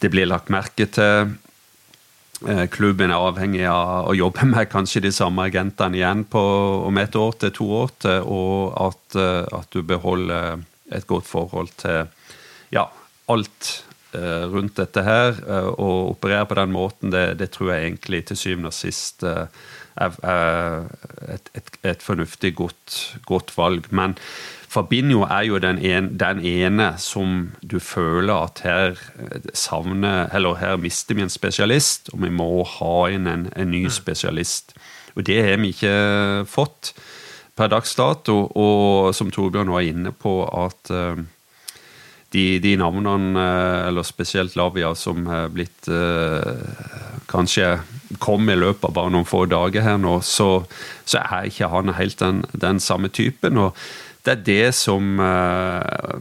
Det 0.00 0.10
blir 0.10 0.30
lagt 0.30 0.50
merke 0.50 0.86
til. 0.86 1.34
Eh, 2.48 2.66
klubben 2.72 3.12
er 3.12 3.20
avhengig 3.20 3.66
av 3.68 4.08
å 4.08 4.14
jobbe 4.16 4.46
med 4.48 4.70
kanskje 4.72 5.02
de 5.04 5.12
samme 5.12 5.44
agentene 5.50 5.98
igjen 5.98 6.24
på, 6.24 6.40
om 6.86 7.00
et 7.00 7.16
år 7.18 7.36
til 7.42 7.52
to 7.58 7.66
år 7.82 7.92
til, 8.00 8.22
og 8.24 8.78
at, 8.80 9.18
eh, 9.20 9.44
at, 9.58 9.68
du 9.74 9.84
beholder 9.84 10.62
et 10.90 11.06
godt 11.06 11.28
forhold 11.28 11.68
til 11.82 12.08
ja, 12.72 12.86
alt 13.28 13.72
eh, 14.16 14.46
rundt 14.48 14.80
dette 14.80 15.04
her. 15.04 15.36
Og 15.76 16.14
operere 16.14 16.48
på 16.48 16.56
den 16.62 16.72
måten, 16.72 17.12
det, 17.12 17.36
det 17.42 17.50
tror 17.52 17.74
jeg 17.74 17.90
egentlig 17.90 18.24
til 18.30 18.40
syvende 18.40 18.72
og 18.72 18.78
sist 18.78 19.26
er, 19.28 19.52
er 20.00 20.88
et, 21.36 21.52
et, 21.52 21.70
et, 21.92 22.02
fornuftig, 22.02 22.54
godt, 22.56 23.02
godt 23.28 23.52
valg. 23.58 23.90
Men 23.92 24.16
Fabinho 24.70 25.24
er 25.26 25.48
jo 25.48 25.58
den, 25.58 25.80
en, 25.82 26.12
den, 26.18 26.44
ene 26.46 26.92
som 27.02 27.50
du 27.58 27.80
føler 27.82 28.44
at 28.46 28.60
her 28.62 28.92
eh, 29.18 29.48
savner 29.54 30.28
Eller 30.34 30.60
her 30.60 30.76
mister 30.78 31.18
vi 31.18 31.24
en 31.26 31.32
spesialist, 31.32 32.12
og 32.12 32.22
vi 32.22 32.30
må 32.30 32.62
ha 32.76 32.94
inn 33.10 33.26
en, 33.26 33.48
en 33.56 33.70
ny 33.70 33.88
mm. 33.88 33.94
spesialist. 33.96 34.76
Og 35.16 35.26
det 35.26 35.40
har 35.42 35.58
vi 35.58 35.72
ikke 35.74 36.46
fått 36.46 36.92
per 37.58 37.72
dags 37.72 37.96
dato, 37.98 38.44
og 38.54 39.10
som 39.14 39.32
Torbjørn 39.34 39.72
var 39.74 39.84
inne 39.84 40.12
på, 40.14 40.44
at 40.46 40.92
uh, 40.94 41.18
de, 42.30 42.44
de, 42.62 42.76
navnene, 42.78 43.34
eh, 43.42 43.88
eller 43.88 44.06
spesielt 44.06 44.54
Lavia, 44.56 44.94
som 44.94 45.26
er 45.26 45.50
blitt 45.50 45.90
Kanskje 47.30 47.66
kom 48.18 48.48
i 48.50 48.56
løpet 48.58 48.88
av 48.88 48.94
bare 48.94 49.10
noen 49.14 49.26
få 49.26 49.44
dager 49.50 49.84
her 49.84 49.98
nå, 49.98 50.16
så, 50.26 50.64
så 51.06 51.20
er 51.22 51.50
ikke 51.50 51.68
han 51.70 51.92
helt 51.94 52.18
den, 52.22 52.40
den 52.54 52.80
samme 52.82 53.10
typen. 53.10 53.58
og 53.58 53.76
det 54.24 54.32
er 54.32 54.42
det 54.46 54.72
som 54.76 55.20
eh, 55.22 56.16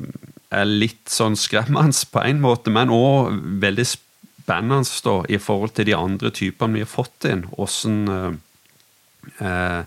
er 0.49 0.69
litt 0.69 1.09
sånn 1.11 1.37
skremmende 1.39 2.07
på 2.11 2.23
en 2.23 2.43
måte, 2.43 2.71
men 2.73 2.93
òg 2.93 3.39
veldig 3.61 3.87
spennende 3.89 5.01
da, 5.05 5.15
i 5.29 5.39
forhold 5.41 5.75
til 5.77 5.89
de 5.89 5.97
andre 5.97 6.31
typene 6.33 6.79
vi 6.79 6.85
har 6.85 6.89
fått 6.89 7.27
inn. 7.29 7.43
Åssen 7.61 7.99
eh, 8.09 9.83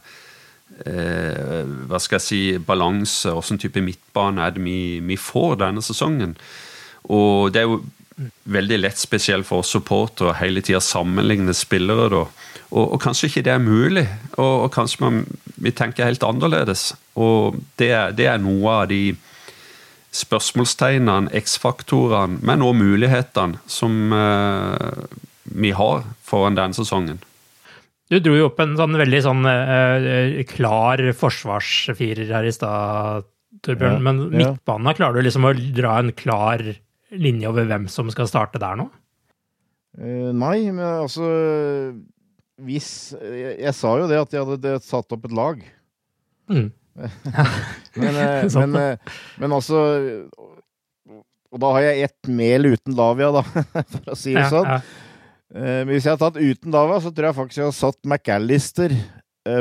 eh, 0.86 1.64
Hva 1.88 2.02
skal 2.02 2.18
jeg 2.20 2.26
si 2.26 2.42
Balanse, 2.62 3.32
åssen 3.32 3.60
type 3.62 3.82
midtbane 3.82 4.44
er 4.44 4.54
det 4.54 4.62
vi, 4.62 5.00
vi, 5.02 5.18
får 5.18 5.58
denne 5.64 5.82
sesongen. 5.82 6.36
Og 7.10 7.50
det 7.54 7.62
er 7.62 7.68
jo 7.70 7.82
veldig 8.52 8.78
lett, 8.84 9.00
spesielt 9.00 9.48
for 9.48 9.64
oss 9.64 9.72
supportere, 9.72 10.36
hele 10.38 10.62
tida 10.62 10.82
sammenligne 10.84 11.54
spillere. 11.56 12.10
da 12.12 12.26
og, 12.72 12.92
og, 12.92 12.98
kanskje 13.00 13.28
ikke 13.28 13.42
det 13.44 13.52
er 13.52 13.58
mulig, 13.60 14.06
og, 14.32 14.62
og 14.64 14.70
kanskje 14.72 15.04
man, 15.04 15.24
vi 15.56 15.72
tenker 15.76 16.08
helt 16.08 16.24
annerledes. 16.26 16.92
Og 17.18 17.58
det, 17.80 17.92
det 18.18 18.28
er 18.30 18.40
noe 18.42 18.78
av 18.82 18.88
de 18.92 19.02
spørsmålstegnene, 20.12 21.32
X-faktorene, 21.40 22.40
men 22.44 22.64
òg 22.64 22.76
mulighetene 22.76 23.60
som 23.70 24.12
uh, 24.12 25.04
vi 25.44 25.72
har 25.76 26.04
foran 26.24 26.58
denne 26.58 26.76
sesongen. 26.76 27.22
Du 28.12 28.18
dro 28.20 28.34
jo 28.36 28.50
opp 28.50 28.60
en 28.60 28.74
sånn 28.76 28.98
veldig 29.00 29.20
sånn 29.24 29.48
uh, 29.48 30.42
klar 30.50 31.00
forsvarsfirer 31.16 32.28
her 32.34 32.48
i 32.48 32.52
stad, 32.52 33.28
Torbjørn. 33.64 34.00
Ja, 34.00 34.04
men 34.04 34.20
midtbanen, 34.32 34.96
klarer 34.96 35.20
du 35.20 35.26
liksom 35.28 35.48
å 35.48 35.54
dra 35.54 35.98
en 36.00 36.12
klar 36.16 36.64
linje 37.12 37.48
over 37.48 37.68
hvem 37.68 37.88
som 37.92 38.08
skal 38.12 38.28
starte 38.28 38.60
der 38.60 38.78
nå? 38.80 38.88
Uh, 39.96 40.28
nei, 40.36 40.58
men 40.68 40.84
altså 40.84 41.24
hvis 42.66 42.90
jeg, 43.18 43.56
jeg, 43.60 43.74
sa 43.76 43.96
jo 44.00 44.08
det 44.10 44.20
at 44.22 44.34
jeg 44.34 44.46
hadde 44.48 44.76
satt 44.86 45.14
opp 45.14 45.26
et 45.28 45.36
lag. 45.36 45.62
Mm. 46.52 46.68
men, 48.02 48.18
eh, 48.20 48.46
men, 48.60 48.74
eh, 48.76 49.12
men, 49.40 49.54
altså 49.56 49.78
Og 51.48 51.60
da 51.62 51.70
har 51.72 51.86
jeg 51.86 52.08
ett 52.08 52.28
mel 52.28 52.74
uten 52.74 52.96
Lavia, 52.98 53.30
da, 53.38 53.44
for 53.94 54.12
å 54.12 54.18
si 54.18 54.34
det 54.34 54.46
ja, 54.46 54.50
sånn. 54.52 54.68
Ja. 54.68 54.82
Men 55.52 55.90
hvis 55.92 56.06
jeg 56.06 56.14
hadde 56.14 56.24
tatt 56.24 56.40
uten 56.40 56.72
Lavia, 56.72 57.00
så 57.04 57.12
tror 57.12 57.28
jeg 57.28 57.36
faktisk 57.36 57.60
jeg 57.60 57.68
hadde 57.68 57.76
satt 57.76 58.08
McAllister 58.08 58.94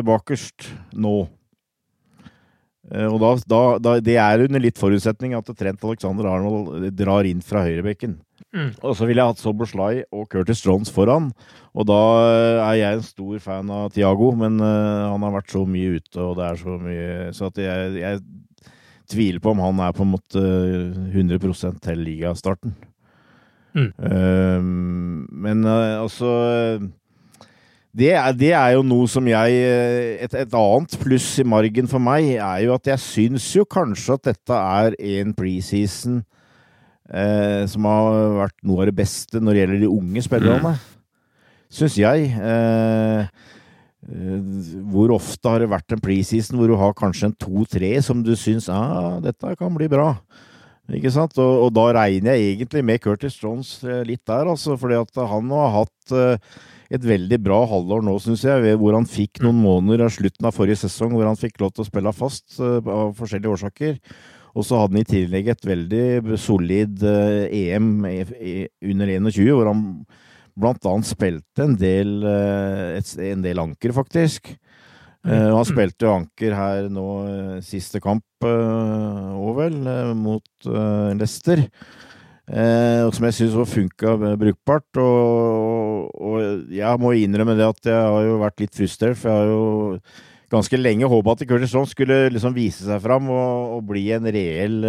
bakerst 0.07 0.69
nå. 0.95 1.25
Og 2.89 3.19
da, 3.21 3.27
da, 3.45 3.61
da, 3.77 3.91
Det 4.01 4.15
er 4.17 4.41
under 4.47 4.61
litt 4.63 4.79
forutsetning 4.81 5.35
at 5.37 5.49
Trent 5.53 5.83
Alexander 5.85 6.25
Arnold 6.31 6.89
drar 6.97 7.27
inn 7.29 7.43
fra 7.45 7.61
høyrebekken. 7.67 8.17
Mm. 8.51 8.71
Og 8.83 8.95
så 8.97 9.07
ville 9.07 9.21
jeg 9.21 9.31
hatt 9.31 9.41
Soberslai 9.41 10.03
og 10.11 10.25
Curtis 10.31 10.63
Jones 10.65 10.91
foran. 10.91 11.29
Og 11.71 11.87
da 11.87 11.99
er 12.65 12.77
jeg 12.79 12.97
en 12.97 13.05
stor 13.05 13.43
fan 13.43 13.71
av 13.71 13.91
Tiago, 13.95 14.31
men 14.35 14.59
uh, 14.59 15.11
han 15.13 15.23
har 15.23 15.35
vært 15.37 15.53
så 15.53 15.63
mye 15.67 15.99
ute, 15.99 16.17
og 16.19 16.35
det 16.39 16.47
er 16.47 16.59
så 16.59 16.77
mye 16.81 17.11
Så 17.37 17.51
at 17.51 17.61
jeg, 17.61 17.93
jeg 18.01 18.21
tviler 19.11 19.43
på 19.43 19.53
om 19.53 19.63
han 19.63 19.83
er 19.85 19.95
på 19.95 20.03
en 20.03 20.13
måte 20.15 20.45
100% 21.11 21.79
til 21.85 22.03
ligastarten. 22.07 22.75
Mm. 23.71 23.91
Uh, 23.95 24.59
men 25.45 25.63
altså 25.69 26.31
det 27.91 28.11
er, 28.15 28.31
det 28.39 28.51
er, 28.55 28.69
jo 28.77 28.83
noe 28.87 29.07
som 29.11 29.25
jeg 29.27 29.55
et, 30.23 30.31
et, 30.31 30.53
annet 30.55 30.93
pluss 31.01 31.27
i 31.41 31.47
margen 31.47 31.89
for 31.91 31.99
meg 32.03 32.29
er 32.37 32.61
jo 32.63 32.75
at 32.77 32.87
jeg 32.87 33.03
syns 33.03 33.49
jo 33.57 33.65
kanskje 33.67 34.15
at 34.15 34.29
dette 34.29 34.59
er 34.59 34.95
en 35.17 35.33
preseason 35.35 36.21
eh, 37.11 37.63
som 37.67 37.87
har 37.89 38.37
vært 38.37 38.57
noe 38.63 38.85
av 38.85 38.91
det 38.91 38.95
beste 39.01 39.41
når 39.43 39.51
det 39.51 39.63
gjelder 39.63 39.83
de 39.83 39.91
unge 39.91 40.23
spillerne. 40.23 40.75
Mm. 40.77 40.87
Syns 41.71 41.97
jeg. 41.99 42.31
Eh, 42.31 43.49
hvor 44.91 45.11
ofte 45.13 45.51
har 45.51 45.61
det 45.61 45.69
vært 45.69 45.93
en 45.93 46.01
preseason 46.01 46.57
hvor 46.57 46.71
du 46.71 46.77
har 46.79 46.95
kanskje 46.97 47.29
en 47.29 47.37
to-tre 47.37 47.91
som 48.01 48.23
du 48.25 48.31
syns 48.39 48.65
ah, 48.73 49.19
dette 49.21 49.53
kan 49.59 49.75
bli 49.75 49.91
bra? 49.91 50.15
Ikke 50.91 51.11
sant? 51.13 51.37
Og, 51.39 51.67
og, 51.67 51.69
da 51.75 51.85
regner 51.95 52.35
jeg 52.35 52.55
egentlig 52.55 52.81
med 52.87 53.03
Curtis 53.03 53.37
Jones 53.39 53.77
eh, 53.85 54.01
litt 54.07 54.23
der, 54.27 54.49
altså. 54.49 54.75
Fordi 54.79 54.97
at 54.99 55.21
han 55.29 55.51
har 55.53 55.75
hatt 55.75 56.15
uh, 56.15 56.57
et 56.91 57.05
veldig 57.07 57.39
bra 57.43 57.61
halvår 57.71 58.03
nå, 58.03 58.17
syns 58.19 58.43
jeg. 58.47 58.75
Hvor 58.81 58.97
han 58.97 59.07
fikk 59.07 59.41
noen 59.45 59.61
måneder 59.63 60.05
av 60.07 60.13
slutten 60.15 60.47
av 60.47 60.55
forrige 60.55 60.83
sesong 60.83 61.15
hvor 61.15 61.29
han 61.29 61.39
fikk 61.39 61.61
lov 61.63 61.73
til 61.75 61.85
å 61.85 61.89
spille 61.89 62.15
fast 62.15 62.59
uh, 62.59 62.79
av 62.83 63.15
forskjellige 63.19 63.55
årsaker. 63.55 63.99
Og 64.51 64.67
så 64.67 64.81
hadde 64.81 64.97
han 64.97 65.05
i 65.05 65.07
tillegg 65.07 65.47
et 65.53 65.63
veldig 65.63 66.37
solid 66.41 66.99
EM 67.07 67.93
i, 68.09 68.17
i, 68.43 68.55
under 68.91 69.13
21, 69.31 69.53
hvor 69.55 69.69
han 69.69 69.85
blant 70.59 70.87
annet 70.89 71.07
spilte 71.07 71.65
en 71.65 71.77
del, 71.79 72.17
eh, 72.27 72.99
en 73.31 73.45
del 73.45 73.61
anker, 73.63 73.93
faktisk. 73.95 74.51
Uh, 75.21 75.53
han 75.53 75.65
spilte 75.69 76.07
jo 76.07 76.15
anker 76.15 76.55
her 76.57 76.87
nå 76.89 77.07
siste 77.61 77.99
kamp 78.01 78.25
uh, 78.41 79.51
vel, 79.53 79.75
mot 80.17 80.65
uh, 80.65 81.13
Leicester. 82.47 83.11
som 83.15 83.27
jeg 83.27 83.37
syns 83.37 83.73
funka 83.73 84.15
brukbart. 84.39 84.97
Og, 84.97 86.09
og, 86.15 86.65
jeg 86.71 86.99
må 86.99 87.13
innrømme 87.13 87.55
det 87.59 87.67
at 87.67 87.91
jeg 87.91 88.01
har 88.15 88.25
jo 88.25 88.41
vært 88.41 88.59
litt 88.63 88.75
frustrert, 88.75 89.19
for 89.19 89.29
jeg 89.29 89.37
har 89.37 89.51
jo 89.51 90.01
ganske 90.51 90.81
lenge 90.81 91.07
håpa 91.07 91.37
at 91.37 91.45
Curtis 91.47 91.73
Jones 91.73 91.93
skulle 91.95 92.25
liksom 92.33 92.55
vise 92.55 92.83
seg 92.83 92.99
fram 93.03 93.29
og, 93.31 93.77
og 93.77 93.87
bli 93.87 94.09
en 94.11 94.27
reell 94.27 94.83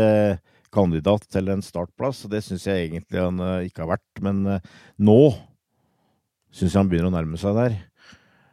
kandidat 0.73 1.29
til 1.31 1.53
en 1.53 1.63
startplass. 1.63 2.25
og 2.25 2.35
Det 2.35 2.43
syns 2.43 2.67
jeg 2.67 2.89
egentlig 2.89 3.23
han 3.23 3.41
ikke 3.69 3.85
har 3.85 3.95
vært. 3.95 4.23
Men 4.25 4.45
nå 4.99 5.23
syns 6.53 6.73
jeg 6.73 6.81
han 6.81 6.91
begynner 6.91 7.13
å 7.13 7.17
nærme 7.17 7.41
seg 7.41 7.57
der. 7.57 7.81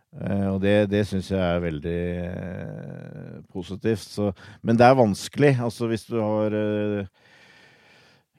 Uh, 0.09 0.55
og 0.55 0.63
det, 0.63 0.89
det 0.89 1.03
syns 1.05 1.29
jeg 1.29 1.39
er 1.39 1.61
veldig 1.61 1.99
positivt. 3.53 4.07
Så, 4.07 4.31
men 4.65 4.79
det 4.79 4.87
er 4.87 4.97
vanskelig. 4.97 5.53
Altså 5.61 5.89
hvis 5.91 6.07
du 6.09 6.17
har 6.17 6.55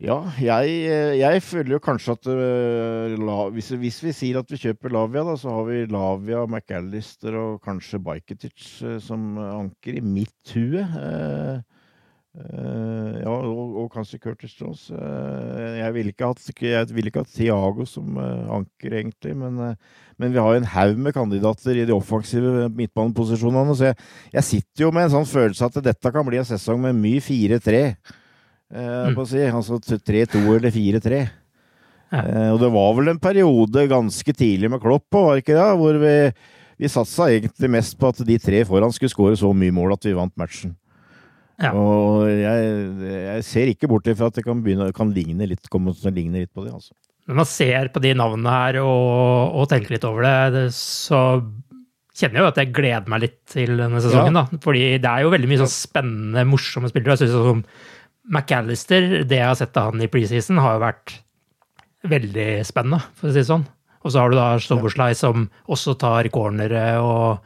Ja, 0.00 0.16
jeg, 0.40 0.76
jeg, 1.20 1.42
føler 1.44 1.74
jo 1.74 1.82
kanskje 1.84 2.14
at 2.16 2.28
la, 3.20 3.34
hvis, 3.52 3.68
hvis, 3.82 3.98
vi 4.00 4.14
sier 4.16 4.38
at 4.40 4.48
vi 4.48 4.56
kjøper 4.62 4.94
Lavia, 4.96 5.26
da, 5.28 5.34
så 5.36 5.52
har 5.52 5.66
vi 5.68 5.82
Lavia, 5.92 6.46
McAllister 6.48 7.36
og 7.36 7.58
kanskje 7.66 8.00
Bajketic 8.00 8.64
som 9.04 9.34
anker 9.36 10.00
i 10.00 10.04
mitt 10.04 10.54
hue. 10.56 10.86
Uh, 12.30 13.16
ja, 13.18 13.26
og, 13.26 13.72
og, 13.74 13.88
kanskje 13.90 14.20
Curtis 14.22 14.52
Jones. 14.54 14.84
Uh, 14.94 15.80
jeg 15.80 15.94
ville 15.96 16.12
ikke 16.14 16.28
vil 16.94 17.10
ikke 17.10 17.24
hatt 17.24 17.32
Thiago 17.34 17.86
som 17.90 18.20
uh, 18.22 18.46
anker, 18.54 18.94
egentlig, 19.00 19.34
men, 19.34 19.58
men, 20.16 20.30
vi 20.30 20.38
har 20.38 20.54
jo 20.54 20.60
en 20.60 20.70
haug 20.76 20.96
med 20.96 21.12
kandidater 21.12 21.74
i 21.74 21.88
de 21.88 21.92
offensive 21.92 22.68
midtbaneposisjonene. 22.68 23.74
Så 23.74 23.90
jeg, 23.90 23.98
jeg, 24.32 24.46
sitter 24.46 24.86
jo 24.86 24.92
med 24.94 25.08
en 25.08 25.16
sånn 25.18 25.26
følelse 25.26 25.66
at 25.66 25.82
dette 25.90 26.14
kan 26.14 26.28
bli 26.28 26.38
en 26.38 26.46
sesong 26.46 26.78
med 26.86 27.02
mye 27.02 27.24
4-3. 27.24 27.82
Mm. 28.70 29.18
Si. 29.26 29.42
Altså 29.50 29.80
3-2 29.82 30.42
eller 30.56 30.74
4-3. 30.74 31.20
Ja. 32.10 32.24
og 32.50 32.56
det 32.58 32.72
var 32.74 32.94
vel 32.98 33.12
en 33.12 33.20
periode 33.22 33.84
ganske 33.86 34.32
tidlig 34.34 34.66
med 34.72 34.80
Klopp, 34.82 35.04
var 35.14 35.38
ikke 35.38 35.54
det? 35.54 35.66
Hvor 35.78 35.98
vi, 36.02 36.14
vi 36.82 36.90
satsa 36.90 37.28
egentlig 37.30 37.70
mest 37.70 37.94
på 38.00 38.10
at 38.10 38.22
de 38.26 38.38
tre 38.42 38.64
foran 38.66 38.90
skulle 38.90 39.12
skåre 39.12 39.38
så 39.38 39.52
mye 39.54 39.74
mål 39.76 39.94
at 39.94 40.08
vi 40.08 40.16
vant 40.18 40.34
matchen. 40.40 40.74
Ja. 41.60 41.70
Og 41.76 42.24
jeg, 42.32 42.74
jeg, 43.04 43.46
ser 43.46 43.70
ikke 43.70 43.90
bort 43.90 44.08
ifra 44.10 44.30
at 44.30 44.38
det 44.38 44.46
kan, 44.46 44.62
begynne, 44.64 44.88
kan 44.96 45.12
ligne, 45.14 45.46
litt, 45.46 45.70
ligne 46.08 46.42
litt 46.42 46.52
på 46.56 46.64
det. 46.64 46.74
altså. 46.74 46.96
Når 47.28 47.42
man 47.42 47.46
ser 47.46 47.90
på 47.94 48.02
de 48.02 48.14
navnene 48.16 48.54
her 48.56 48.80
og, 48.82 49.60
og 49.60 49.68
tenker 49.70 49.94
litt 49.94 50.06
over 50.08 50.24
det, 50.26 50.36
det, 50.56 50.64
så 50.74 51.20
kjenner 52.16 52.40
jeg 52.40 52.42
jo 52.42 52.50
at 52.50 52.60
jeg 52.62 52.72
gleder 52.74 53.12
meg 53.12 53.22
litt 53.26 53.38
til 53.52 53.76
denne 53.76 54.00
sesongen. 54.02 54.40
Ja. 54.40 54.46
da. 54.48 54.60
Fordi 54.64 54.84
det 54.98 55.10
er 55.12 55.24
jo 55.26 55.34
veldig 55.36 55.50
mye 55.52 55.62
sånn 55.62 55.74
spennende, 55.74 56.46
morsomme 56.48 56.90
spillere. 56.90 57.14
Jeg 57.14 57.28
synes 57.28 57.52
sånn 57.52 57.64
McAllister, 58.30 59.24
det 59.26 59.40
jeg 59.40 59.48
har 59.48 59.58
sett 59.58 59.76
av 59.80 59.90
han 59.90 60.04
i 60.04 60.10
preseason, 60.10 60.60
har 60.62 60.76
jo 60.76 60.84
vært 60.84 61.16
veldig 62.10 62.50
spennende, 62.64 63.02
for 63.18 63.28
å 63.28 63.34
si 63.34 63.42
det 63.42 63.48
sånn. 63.50 63.66
Og 64.00 64.12
så 64.12 64.22
har 64.22 64.30
du 64.32 64.38
da 64.38 64.50
Soboslai 64.62 65.12
som 65.18 65.48
også 65.68 65.98
tar 66.00 66.30
cornere 66.32 66.84
og 67.04 67.42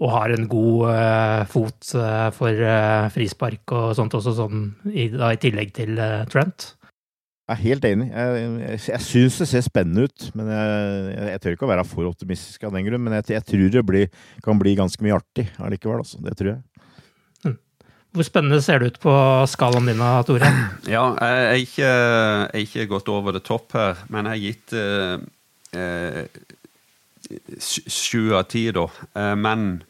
og 0.00 0.12
har 0.14 0.32
en 0.32 0.46
god 0.48 0.84
uh, 0.88 1.46
fot 1.50 1.92
uh, 1.98 2.28
for 2.32 2.56
uh, 2.64 3.08
frispark 3.12 3.74
og 3.76 3.90
sånt 3.98 4.16
også, 4.16 4.32
sånn, 4.38 4.68
i, 4.88 5.10
da, 5.12 5.32
i 5.34 5.40
tillegg 5.40 5.74
til 5.76 6.00
Trent. 6.32 6.74
Jeg 7.50 7.56
er 7.56 7.64
helt 7.64 7.86
enig. 7.88 8.06
Jeg, 8.14 8.42
jeg, 8.62 8.80
jeg 8.92 9.02
syns 9.02 9.36
det 9.42 9.48
ser 9.50 9.64
spennende 9.66 10.06
ut. 10.06 10.26
men 10.38 10.52
jeg, 10.54 11.14
jeg, 11.32 11.40
tør 11.42 11.56
ikke 11.56 11.66
å 11.66 11.70
være 11.72 11.84
for 11.88 12.06
optimistisk 12.06 12.64
av 12.68 12.76
den 12.76 12.86
grunn. 12.86 13.02
Men 13.02 13.16
jeg, 13.18 13.42
tror 13.42 13.72
det 13.74 13.82
blir, 13.88 14.06
kan 14.46 14.60
bli 14.60 14.76
ganske 14.78 15.02
mye 15.02 15.16
artig 15.18 15.48
allikevel. 15.58 16.04
Altså. 16.04 16.20
Det 16.22 16.36
tror 16.38 16.52
jeg. 16.52 16.60
Hvor 18.10 18.26
spennende 18.26 18.58
ser 18.64 18.80
det 18.82 18.86
ut 18.90 19.00
på 19.02 19.12
skalaen 19.50 19.86
din, 19.90 20.02
Tore? 20.26 20.48
Ja, 20.96 21.04
jeg 21.14 21.44
er 21.44 21.60
ikke, 21.62 21.90
jeg 21.90 22.48
er 22.48 22.64
ikke 22.64 22.88
gått 22.90 23.10
over 23.12 23.36
det 23.36 23.44
topp 23.46 23.76
her, 23.78 24.00
men 24.10 24.26
jeg 24.26 24.32
har 24.34 24.42
gitt 24.48 24.68
eh, 24.80 26.24
sju 27.60 28.34
av 28.34 28.48
ti, 28.50 28.64
da. 28.74 28.88
Men 29.38 29.84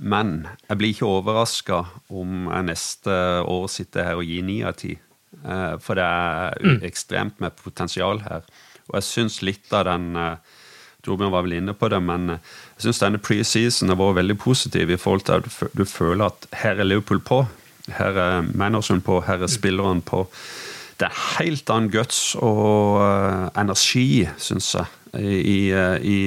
men 0.00 0.46
jeg 0.64 0.80
blir 0.80 0.94
ikke 0.94 1.08
overraska 1.12 1.82
om 2.08 2.46
jeg 2.48 2.68
neste 2.70 3.14
år 3.44 3.66
sitter 3.68 4.06
her 4.08 4.20
og 4.20 4.24
gir 4.24 4.46
ni 4.46 4.60
av 4.64 4.78
ti. 4.80 4.94
Eh, 5.44 5.74
for 5.82 5.98
det 6.00 6.06
er 6.06 6.56
mm. 6.64 6.78
ekstremt 6.88 7.42
med 7.44 7.58
potensial 7.60 8.22
her. 8.24 8.46
Og 8.88 8.96
jeg 8.96 9.08
syns 9.10 9.40
litt 9.44 9.68
av 9.76 9.84
den 9.90 10.14
eh, 10.16 10.56
Torbjørn 11.04 11.32
var 11.32 11.44
vel 11.46 11.56
inne 11.56 11.74
på 11.76 11.88
det, 11.92 12.00
men 12.04 12.34
eh, 12.34 12.50
jeg 12.76 12.88
syns 12.88 13.02
denne 13.02 13.20
preseason 13.22 13.92
har 13.92 13.98
vært 14.00 14.20
veldig 14.20 14.36
positiv 14.40 14.92
i 14.92 14.98
forhold 15.00 15.26
til 15.28 15.40
at 15.40 15.76
du 15.76 15.84
føler 15.88 16.28
at 16.28 16.48
her 16.62 16.80
er 16.80 16.88
Liverpool 16.88 17.22
på. 17.24 17.44
Her 17.96 18.18
er 18.20 18.50
manageren 18.54 19.02
på, 19.04 19.22
her 19.26 19.42
er 19.42 19.50
spilleren 19.50 20.02
på. 20.04 20.26
Det 21.00 21.08
er 21.08 21.22
helt 21.38 21.70
annen 21.72 21.88
guts 21.92 22.34
og 22.36 23.00
energi, 23.56 24.26
syns 24.38 24.74
jeg, 24.76 24.90
i, 25.16 25.72
i, 25.72 25.78
i 26.04 26.18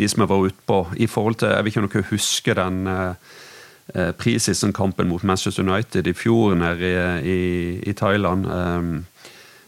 de 0.00 0.08
som 0.08 0.24
har 0.24 0.30
vært 0.32 0.54
utpå. 0.54 0.78
I 0.96 1.06
forhold 1.06 1.36
til, 1.42 1.52
Jeg 1.52 1.64
vil 1.64 1.74
ikke 1.74 1.82
om 1.84 1.90
dere 1.92 2.10
husker 2.10 2.56
den 2.56 2.88
preseason-kampen 4.18 5.12
mot 5.12 5.22
Manchester 5.22 5.62
United 5.62 6.08
i 6.08 6.16
fjor 6.16 6.56
nede 6.56 6.88
i, 6.88 7.36
i, 7.36 7.38
i 7.90 7.92
Thailand. 7.92 8.48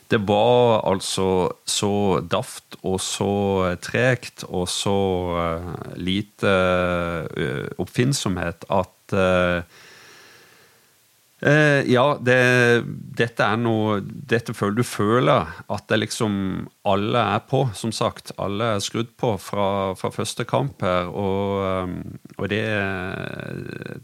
Det 0.09 0.20
var 0.28 0.80
altså 0.88 1.52
så 1.68 2.20
daft 2.24 2.78
og 2.82 2.96
så 3.04 3.76
tregt 3.84 4.46
og 4.48 4.64
så 4.72 4.96
uh, 5.36 5.74
lite 6.00 6.54
uh, 7.36 7.66
oppfinnsomhet 7.78 8.64
at 8.72 8.94
Eh, 11.39 11.86
ja, 11.86 12.18
det, 12.18 12.39
dette 13.14 13.47
er 13.47 13.61
noe 13.62 14.01
Dette 14.03 14.51
føler 14.59 14.80
du 14.80 14.82
føler 14.82 15.47
at 15.70 15.84
det 15.86 16.01
liksom 16.01 16.32
alle 16.89 17.22
er 17.36 17.45
på, 17.47 17.61
som 17.78 17.93
sagt. 17.95 18.32
Alle 18.43 18.72
er 18.74 18.82
skrudd 18.82 19.12
på 19.20 19.34
fra, 19.39 19.95
fra 19.99 20.11
første 20.11 20.47
kamp 20.49 20.82
her, 20.82 21.11
og, 21.12 21.84
um, 21.84 21.97
og 22.39 22.49
det, 22.51 22.62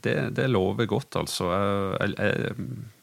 det, 0.05 0.15
det, 0.37 0.47
lover 0.53 0.87
godt, 0.91 1.17
altså. 1.23 1.49
Jeg, 1.51 2.15
jeg, 2.19 2.57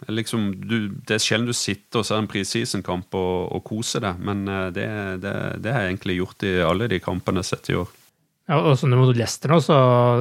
jeg, 0.05 0.15
liksom, 0.21 0.47
du, 0.61 0.77
det 1.01 1.17
er 1.17 1.23
sjelden 1.23 1.49
du 1.49 1.57
sitter 1.57 2.03
og 2.03 2.07
ser 2.07 2.21
en 2.21 2.29
preseason-kamp 2.32 3.17
og, 3.17 3.34
og 3.57 3.65
koser 3.67 4.05
deg, 4.05 4.21
men 4.21 4.45
eh, 4.47 4.69
det, 4.75 4.86
har 4.86 5.82
jeg 5.82 5.95
egentlig 5.95 6.21
gjort 6.21 6.45
i 6.47 6.53
alle 6.67 6.91
de 6.91 7.01
kampene 7.03 7.41
jeg 7.41 7.49
har 7.49 7.51
sett 7.55 7.73
i 7.73 7.79
år. 7.82 7.97
Ja, 8.49 8.57
og 8.57 8.73
sånn 8.79 8.95
mot 8.97 9.13
Leicester 9.15 9.51
nå, 9.53 9.59
så 9.63 9.75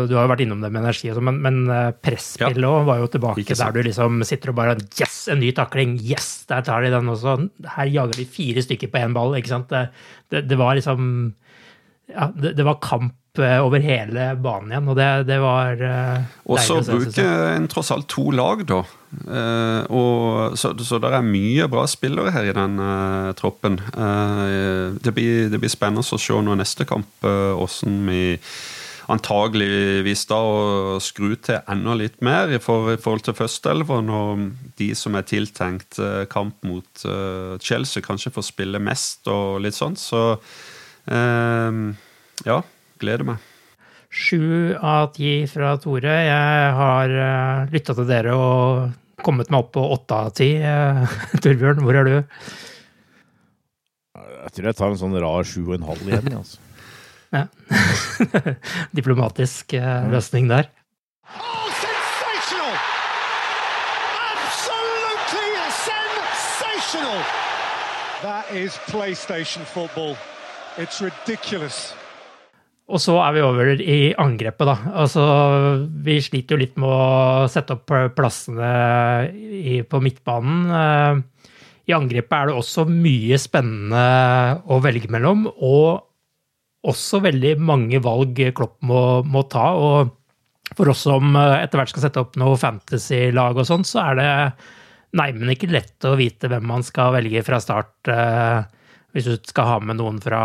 Du 0.06 0.12
har 0.14 0.26
jo 0.26 0.30
vært 0.30 0.42
innom 0.44 0.60
det 0.62 0.68
med 0.70 0.84
energi, 0.84 1.08
men, 1.24 1.40
men 1.42 1.60
eh, 1.72 1.88
presspillet 2.04 2.62
ja. 2.62 2.82
var 2.86 3.00
jo 3.00 3.08
tilbake 3.10 3.56
der 3.56 3.74
du 3.74 3.80
liksom 3.86 4.20
sitter 4.28 4.52
og 4.52 4.58
bare 4.60 4.76
Yes, 5.00 5.22
en 5.32 5.40
ny 5.42 5.50
takling! 5.56 5.96
Yes, 6.04 6.44
der 6.50 6.66
tar 6.66 6.84
de 6.84 6.92
den 6.92 7.10
også! 7.10 7.38
Her 7.78 7.90
jager 7.90 8.20
de 8.20 8.28
fire 8.28 8.62
stykker 8.66 8.92
på 8.92 9.00
én 9.00 9.16
ball. 9.16 9.38
ikke 9.38 9.54
sant? 9.54 9.72
Det, 9.72 9.88
det, 10.30 10.44
det 10.50 10.60
var 10.60 10.76
liksom 10.78 11.32
ja, 12.10 12.28
det, 12.34 12.54
det, 12.58 12.66
var 12.66 12.80
kamp 12.82 13.16
over 13.38 13.78
hele 13.84 14.32
banen 14.42 14.72
igjen, 14.72 14.88
og 14.90 14.96
det, 14.98 15.10
det 15.28 15.36
var 15.42 15.76
se. 15.78 16.40
Og 16.50 16.58
så 16.58 16.80
bruker 16.82 17.44
en 17.54 17.68
tross 17.70 17.92
alt 17.94 18.08
to 18.10 18.30
lag, 18.34 18.64
da. 18.66 18.80
Uh, 19.10 19.86
og, 19.90 20.58
så, 20.58 20.72
så 20.86 20.98
det 21.02 21.12
er 21.14 21.24
mye 21.26 21.66
bra 21.70 21.86
spillere 21.90 22.34
her 22.34 22.50
i 22.50 22.54
den 22.54 22.76
uh, 22.82 23.30
troppen. 23.38 23.78
det, 23.86 25.14
blir, 25.14 25.48
det, 25.50 25.58
blir, 25.58 25.70
spennende 25.70 26.02
å 26.02 26.20
se 26.20 26.42
nå 26.42 26.58
neste 26.58 26.86
kamp 26.90 27.26
åssen 27.26 28.02
vi 28.10 28.20
antageligvis 29.10 30.24
da 30.30 30.38
å 30.38 30.98
skru 31.02 31.34
til 31.42 31.60
enda 31.70 31.96
litt 31.98 32.20
mer 32.24 32.52
i, 32.52 32.60
for, 32.62 32.92
i 32.92 33.00
forhold 33.00 33.26
til 33.26 33.36
førsteelveren. 33.38 34.10
Og 34.14 34.74
de 34.80 34.90
som 34.98 35.16
er 35.18 35.26
tiltenkt 35.28 36.00
uh, 36.02 36.24
kamp 36.30 36.60
mot 36.66 37.06
uh, 37.06 37.56
Chelsea, 37.62 38.04
kanskje 38.04 38.34
får 38.36 38.48
spille 38.50 38.82
mest 38.82 39.30
og 39.30 39.60
litt 39.64 39.78
sånn. 39.78 39.98
Så 39.98 40.22
uh, 40.36 41.80
ja, 42.46 42.60
gleder 43.00 43.26
meg. 43.32 43.50
Sju 44.10 44.74
av 44.74 45.12
ti 45.14 45.44
fra 45.46 45.76
Tore. 45.78 46.16
Jeg 46.26 46.72
har 46.74 47.12
uh, 47.14 47.70
lytta 47.70 47.94
til 47.94 48.08
dere 48.08 48.34
og 48.34 49.22
kommet 49.22 49.52
meg 49.52 49.62
opp 49.62 49.70
på 49.76 49.84
åtte 49.94 50.16
av 50.16 50.32
ti. 50.34 50.50
Torbjørn, 51.44 51.84
hvor 51.84 52.00
er 52.00 52.08
du? 52.08 52.16
Jeg 54.40 54.52
tror 54.56 54.66
jeg 54.70 54.78
tar 54.80 54.90
en 54.90 54.98
sånn 54.98 55.14
rar 55.22 55.46
sju 55.46 55.62
og 55.68 55.76
en 55.78 55.88
halv 55.92 56.10
igjen. 56.10 56.34
altså. 56.40 56.58
Ja. 57.30 57.44
Diplomatisk 58.98 59.76
uh, 59.78 60.10
løsning 60.10 60.48
der. 60.50 60.66
Oh, 61.30 61.68
sensational! 61.78 62.74
Absolutely 64.34 65.54
sensational! 65.78 67.22
That 68.26 68.50
is 68.50 68.74
PlayStation 68.90 69.62
football. 69.62 70.16
It's 70.76 71.00
ridiculous. 71.00 71.94
Og 72.90 72.98
så 72.98 73.14
er 73.22 73.34
vi 73.36 73.42
over 73.44 73.70
i 73.78 73.98
angrepet, 74.18 74.66
da. 74.66 74.76
Altså, 75.02 75.24
vi 76.04 76.18
sliter 76.22 76.56
jo 76.56 76.62
litt 76.64 76.78
med 76.80 76.90
å 76.90 77.48
sette 77.50 77.76
opp 77.76 77.92
plassene 78.16 78.70
i, 79.30 79.80
på 79.86 80.00
midtbanen. 80.02 80.64
Uh, 80.70 81.50
I 81.86 81.94
angrepet 81.94 82.36
er 82.36 82.50
det 82.50 82.56
også 82.58 82.86
mye 82.90 83.38
spennende 83.40 84.04
å 84.66 84.80
velge 84.82 85.10
mellom, 85.12 85.46
og 85.50 86.88
også 86.90 87.20
veldig 87.22 87.54
mange 87.60 88.00
valg 88.02 88.38
Klopp 88.56 88.78
må, 88.88 89.22
må 89.22 89.44
ta. 89.52 89.70
Og 89.76 90.74
for 90.74 90.90
oss 90.90 91.04
som 91.06 91.34
etter 91.36 91.80
hvert 91.80 91.92
skal 91.92 92.06
sette 92.06 92.22
opp 92.22 92.38
noe 92.40 92.58
fantasy-lag 92.58 93.58
og 93.58 93.66
sånn, 93.68 93.86
så 93.86 94.02
er 94.08 94.20
det 94.20 94.30
neimen 95.18 95.50
ikke 95.52 95.70
lett 95.70 96.06
å 96.06 96.16
vite 96.18 96.50
hvem 96.50 96.66
man 96.70 96.84
skal 96.86 97.14
velge 97.16 97.42
fra 97.46 97.58
start. 97.62 97.94
Uh, 98.10 98.79
hvis 99.14 99.26
du 99.26 99.34
skal 99.48 99.68
ha 99.68 99.78
med 99.82 99.98
noen 99.98 100.20
fra 100.22 100.42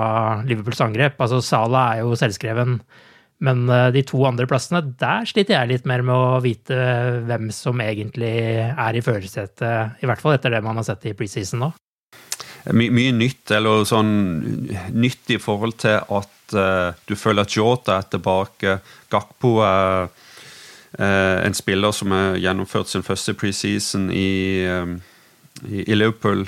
Liverpools 0.48 0.82
angrep. 0.86 1.20
Altså, 1.22 1.42
Sala 1.46 1.88
er 1.94 2.04
jo 2.04 2.18
selvskreven, 2.20 2.80
men 3.46 3.66
eh, 3.70 3.90
de 3.96 4.04
to 4.08 4.22
andre 4.28 4.48
plassene, 4.50 4.82
der 5.00 5.28
sliter 5.30 5.60
jeg 5.60 5.72
litt 5.74 5.90
mer 5.90 6.06
med 6.06 6.16
å 6.16 6.44
vite 6.44 6.78
hvem 7.28 7.50
som 7.54 7.82
egentlig 7.84 8.36
er 8.72 8.98
i 8.98 9.04
førersetet, 9.06 10.02
i 10.02 10.10
hvert 10.10 10.22
fall 10.24 10.38
etter 10.38 10.56
det 10.56 10.64
man 10.66 10.80
har 10.80 10.88
sett 10.88 11.10
i 11.10 11.16
preseason 11.18 11.66
nå. 11.68 11.74
My, 12.74 12.88
mye 12.90 13.14
nytt, 13.14 13.52
eller 13.54 13.84
sånn 13.86 14.14
nytt 14.96 15.36
i 15.36 15.38
forhold 15.38 15.78
til 15.84 16.00
at 16.02 16.56
uh, 16.58 16.98
du 17.06 17.14
føler 17.14 17.46
at 17.46 17.54
Jota 17.54 18.00
er 18.00 18.08
tilbake. 18.10 18.80
Gakpo 19.14 19.60
er 19.62 20.08
uh, 20.10 21.38
en 21.46 21.58
spiller 21.58 21.94
som 21.94 22.16
har 22.16 22.40
gjennomført 22.42 22.90
sin 22.90 23.06
første 23.06 23.36
preseason 23.38 24.10
i, 24.10 24.66
um, 24.66 24.98
i, 25.62 25.84
i 25.86 26.00
Liverpool. 26.00 26.48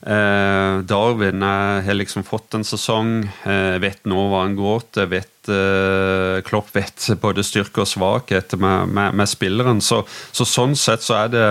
Eh, 0.00 0.78
Darwin 0.88 1.42
har 1.42 1.94
liksom 1.94 2.24
fått 2.24 2.54
en 2.54 2.64
sesong, 2.64 3.28
eh, 3.44 3.76
vet 3.82 4.06
nå 4.08 4.28
hva 4.30 4.46
han 4.46 4.56
går 4.56 4.86
til. 4.92 5.10
vet 5.12 5.50
eh, 5.52 6.40
Klopp 6.46 6.72
vet 6.72 7.10
både 7.20 7.44
styrke 7.44 7.84
og 7.84 7.90
svakhet 7.90 8.56
med, 8.56 8.88
med, 8.88 9.14
med 9.14 9.28
spilleren. 9.28 9.80
Så, 9.84 10.02
så, 10.32 10.48
sånn 10.48 10.76
sett 10.76 11.04
så 11.04 11.24
er 11.24 11.34
det 11.34 11.46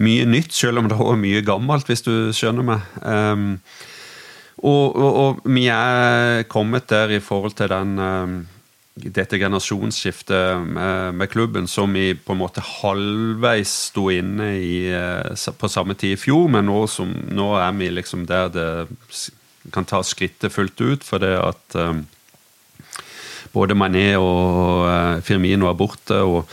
mye 0.00 0.28
nytt, 0.28 0.52
selv 0.52 0.82
om 0.82 0.90
det 0.90 0.98
er 1.00 1.24
mye 1.24 1.40
gammelt, 1.44 1.88
hvis 1.88 2.04
du 2.04 2.32
skjønner 2.36 2.66
meg. 2.68 2.84
Um, 3.00 3.48
og, 4.60 4.96
og, 4.96 5.10
og, 5.10 5.42
vi 5.48 5.66
er 5.72 6.44
kommet 6.52 6.88
der 6.92 7.16
i 7.16 7.20
forhold 7.24 7.56
til 7.56 7.72
den 7.72 7.96
um, 7.96 8.40
dette 9.08 9.38
generasjonsskiftet 9.40 10.60
med, 10.66 11.14
med, 11.14 11.30
klubben, 11.32 11.68
som 11.68 11.92
vi 11.96 12.12
på 12.14 12.34
en 12.34 12.40
måte 12.42 12.64
halvveis 12.64 13.72
sto 13.90 14.08
inne 14.12 14.52
i 14.60 14.74
eh, 14.92 15.50
på 15.58 15.70
samme 15.70 15.96
tid 15.98 16.16
i 16.16 16.20
fjor, 16.20 16.48
men 16.52 16.68
nå, 16.68 16.84
som, 16.90 17.12
nå 17.32 17.52
er 17.60 17.76
vi 17.78 17.90
liksom 17.94 18.26
der 18.28 18.50
det 18.54 18.70
kan 19.72 19.84
ta 19.84 20.02
skrittet 20.06 20.52
fullt 20.52 20.80
ut, 20.80 21.04
for 21.04 21.22
det 21.22 21.34
at 21.36 21.76
um, 21.78 22.04
både 23.52 23.76
Mané 23.76 24.14
og 24.16 24.86
uh, 24.88 25.20
Firmino 25.24 25.68
er 25.68 25.76
borte. 25.78 26.16
og 26.16 26.46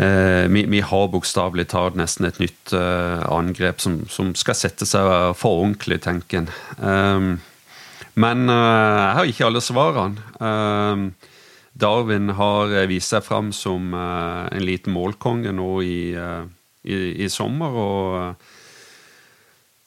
uh, 0.00 0.44
vi, 0.52 0.66
vi, 0.68 0.82
har 0.84 1.08
bokstavelig 1.12 1.70
talt 1.72 1.96
nesten 1.98 2.28
et 2.28 2.40
nytt 2.42 2.74
uh, 2.76 3.24
angrep 3.32 3.80
som, 3.80 4.02
som, 4.12 4.34
skal 4.36 4.58
sette 4.58 4.88
seg 4.88 5.32
for 5.38 5.64
ordentlig, 5.64 6.02
tenker 6.04 6.44
en. 6.44 6.52
Um, 6.78 7.30
men 8.20 8.50
jeg 8.50 9.12
har 9.16 9.28
ikke 9.30 9.46
alle 9.46 9.60
svarene. 9.64 11.12
Darwin 11.80 12.34
har 12.36 12.72
eh, 12.74 12.88
vist 12.90 13.14
seg 13.14 13.24
fram 13.26 13.50
som 13.56 13.94
eh, 13.96 14.46
en 14.56 14.64
liten 14.66 14.94
målkonge 14.94 15.52
nå 15.56 15.70
i, 15.82 16.00
eh, 16.14 16.42
i, 16.84 16.96
i 17.24 17.28
sommer. 17.32 17.76
og 17.84 18.48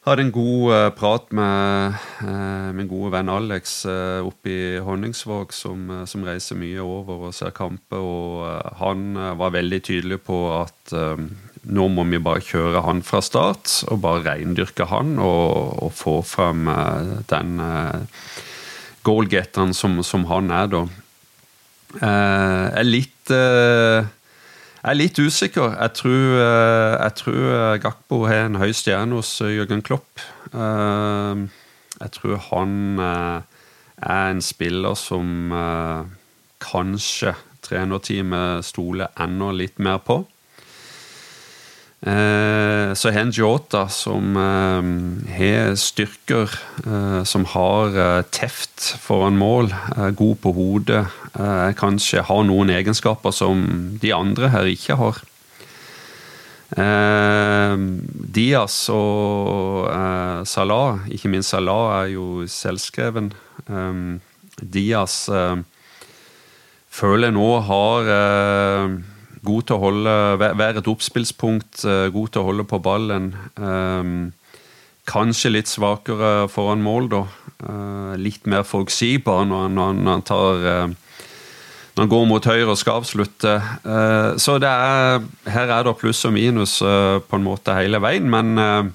hadde 0.03 0.25
en 0.25 0.33
god 0.35 0.97
prat 0.99 1.29
med 1.31 1.93
min 2.75 2.89
gode 2.91 3.13
venn 3.13 3.29
Alex 3.31 3.85
oppe 3.87 4.51
i 4.51 4.79
Honningsvåg, 4.83 5.53
som, 5.55 5.85
som, 6.03 6.25
reiser 6.27 6.59
mye 6.59 6.83
over 6.83 7.29
og 7.29 7.35
ser 7.37 7.53
kamper. 7.55 8.03
og 8.03 8.75
Han 8.81 9.15
var 9.39 9.53
veldig 9.55 9.79
tydelig 9.79 10.17
på 10.27 10.41
at 10.57 10.91
nå 10.91 11.87
må 11.87 12.03
vi 12.11 12.19
bare 12.19 12.43
kjøre 12.43 12.81
han 12.83 12.99
fra 12.99 13.21
start, 13.23 13.77
og 13.87 14.01
bare 14.03 14.25
reindyrke 14.27 14.89
han 14.91 15.15
og, 15.23 15.79
og 15.87 15.95
få 15.95 16.17
frem 16.27 16.67
den 17.31 17.63
goalgetteren 19.07 19.71
som, 19.71 20.01
som 20.03 20.27
han 20.27 20.51
er, 20.51 20.67
da. 20.67 20.83
Uh, 22.01 22.73
er 22.73 22.85
litt 22.87 23.29
uh, 23.29 24.01
er 24.83 24.97
litt 24.97 25.19
usikker. 25.19 25.75
Jeg 25.77 25.93
tror, 25.99 26.23
uh, 26.39 26.95
jeg 26.97 27.15
tror 27.19 27.77
Gakbo 27.83 28.23
har 28.25 28.47
en 28.47 28.59
høy 28.61 28.71
stjerne 28.75 29.19
hos 29.19 29.37
Jørgen 29.41 29.83
Klopp. 29.85 30.23
jeg 30.53 32.11
tror 32.11 32.37
han 32.49 32.99
er 32.99 34.31
en 34.31 34.41
spiller 34.41 34.93
som 34.99 35.53
kanskje 36.61 37.33
trenerteamet 37.63 38.65
stoler 38.65 39.09
enda 39.17 39.51
litt 39.55 39.79
mer 39.79 39.97
på. 40.03 40.19
Eh, 42.03 42.93
så 42.93 43.09
har 43.15 43.21
en 43.23 43.31
Jota 43.31 43.85
som 43.87 44.35
eh, 44.35 44.87
har 45.37 45.75
styrker, 45.79 46.51
eh, 46.83 47.23
som 47.23 47.45
har 47.47 47.95
teft 48.27 48.89
foran 48.99 49.37
mål, 49.39 49.71
er 49.95 50.11
god 50.11 50.41
på 50.43 50.51
hodet, 50.51 51.05
kanskje 51.79 52.25
har 52.27 52.43
noen 52.45 52.69
egenskaper 52.69 53.31
som 53.33 53.63
de 54.01 54.11
andre 54.13 54.51
her 54.53 54.67
ikke 54.69 54.97
har. 54.99 55.21
Diaz 58.37 58.75
og 58.93 59.89
Salah, 60.49 61.07
ikke 61.09 61.31
minst 61.33 61.53
Salah, 61.53 62.03
er 62.03 62.11
jo 62.13 62.45
selvskreven. 62.49 63.31
Diaz 64.61 65.17
føler 66.93 67.33
nå 67.33 67.49
har 67.65 68.13
God 69.43 69.67
til 69.67 69.75
å 69.75 69.81
holde, 69.81 70.15
være 70.39 70.79
et 70.79 70.87
oppspillspunkt, 70.87 71.83
eh, 71.83 72.07
god 72.13 72.31
til 72.31 72.41
å 72.41 72.47
holde 72.47 72.65
på 72.67 72.79
ballen. 72.83 73.33
Um, 73.59 74.31
kanskje 75.09 75.51
litt 75.51 75.67
svakere 75.67 76.47
foran 76.51 76.83
mål, 76.83 77.09
da. 77.11 77.23
Uh, 77.63 78.13
litt 78.19 78.47
mer 78.47 78.63
forutsigbar 78.67 79.43
når, 79.47 79.67
når, 79.75 79.99
når, 79.99 80.11
han 80.11 80.25
tar 80.27 80.63
uh, 80.63 80.99
Når 81.93 82.05
han 82.05 82.09
går 82.09 82.25
mot 82.25 82.47
høyre 82.49 82.71
og 82.71 82.77
skal 82.79 83.03
avslutte. 83.03 83.51
Så 84.41 84.55
er, 84.57 85.19
her 85.45 85.73
er 85.75 85.83
det 85.85 85.91
pluss 85.99 86.23
og 86.25 86.33
minus 86.33 86.79
på 86.81 87.37
en 87.37 87.45
måte 87.45 87.75
hele 87.77 87.99
veien, 88.01 88.25
men 88.33 88.89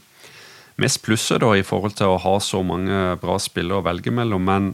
mest 0.83 1.05
plusset 1.07 1.39
da 1.45 1.53
i 1.55 1.63
forhold 1.63 1.95
til 1.95 2.11
å 2.11 2.19
ha 2.19 2.33
så 2.43 2.65
mange 2.67 3.15
bra 3.23 3.37
spillere 3.39 3.79
å 3.79 3.87
velge 3.87 4.11
mellom. 4.11 4.43
men 4.51 4.73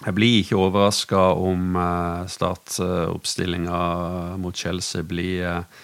jeg 0.00 0.16
blir 0.16 0.38
ikke 0.40 0.56
overraska 0.56 1.22
om 1.36 1.74
uh, 1.76 2.28
startoppstillinga 2.30 3.80
mot 4.40 4.56
Chelsea 4.56 5.04
blir 5.04 5.44
uh, 5.44 5.82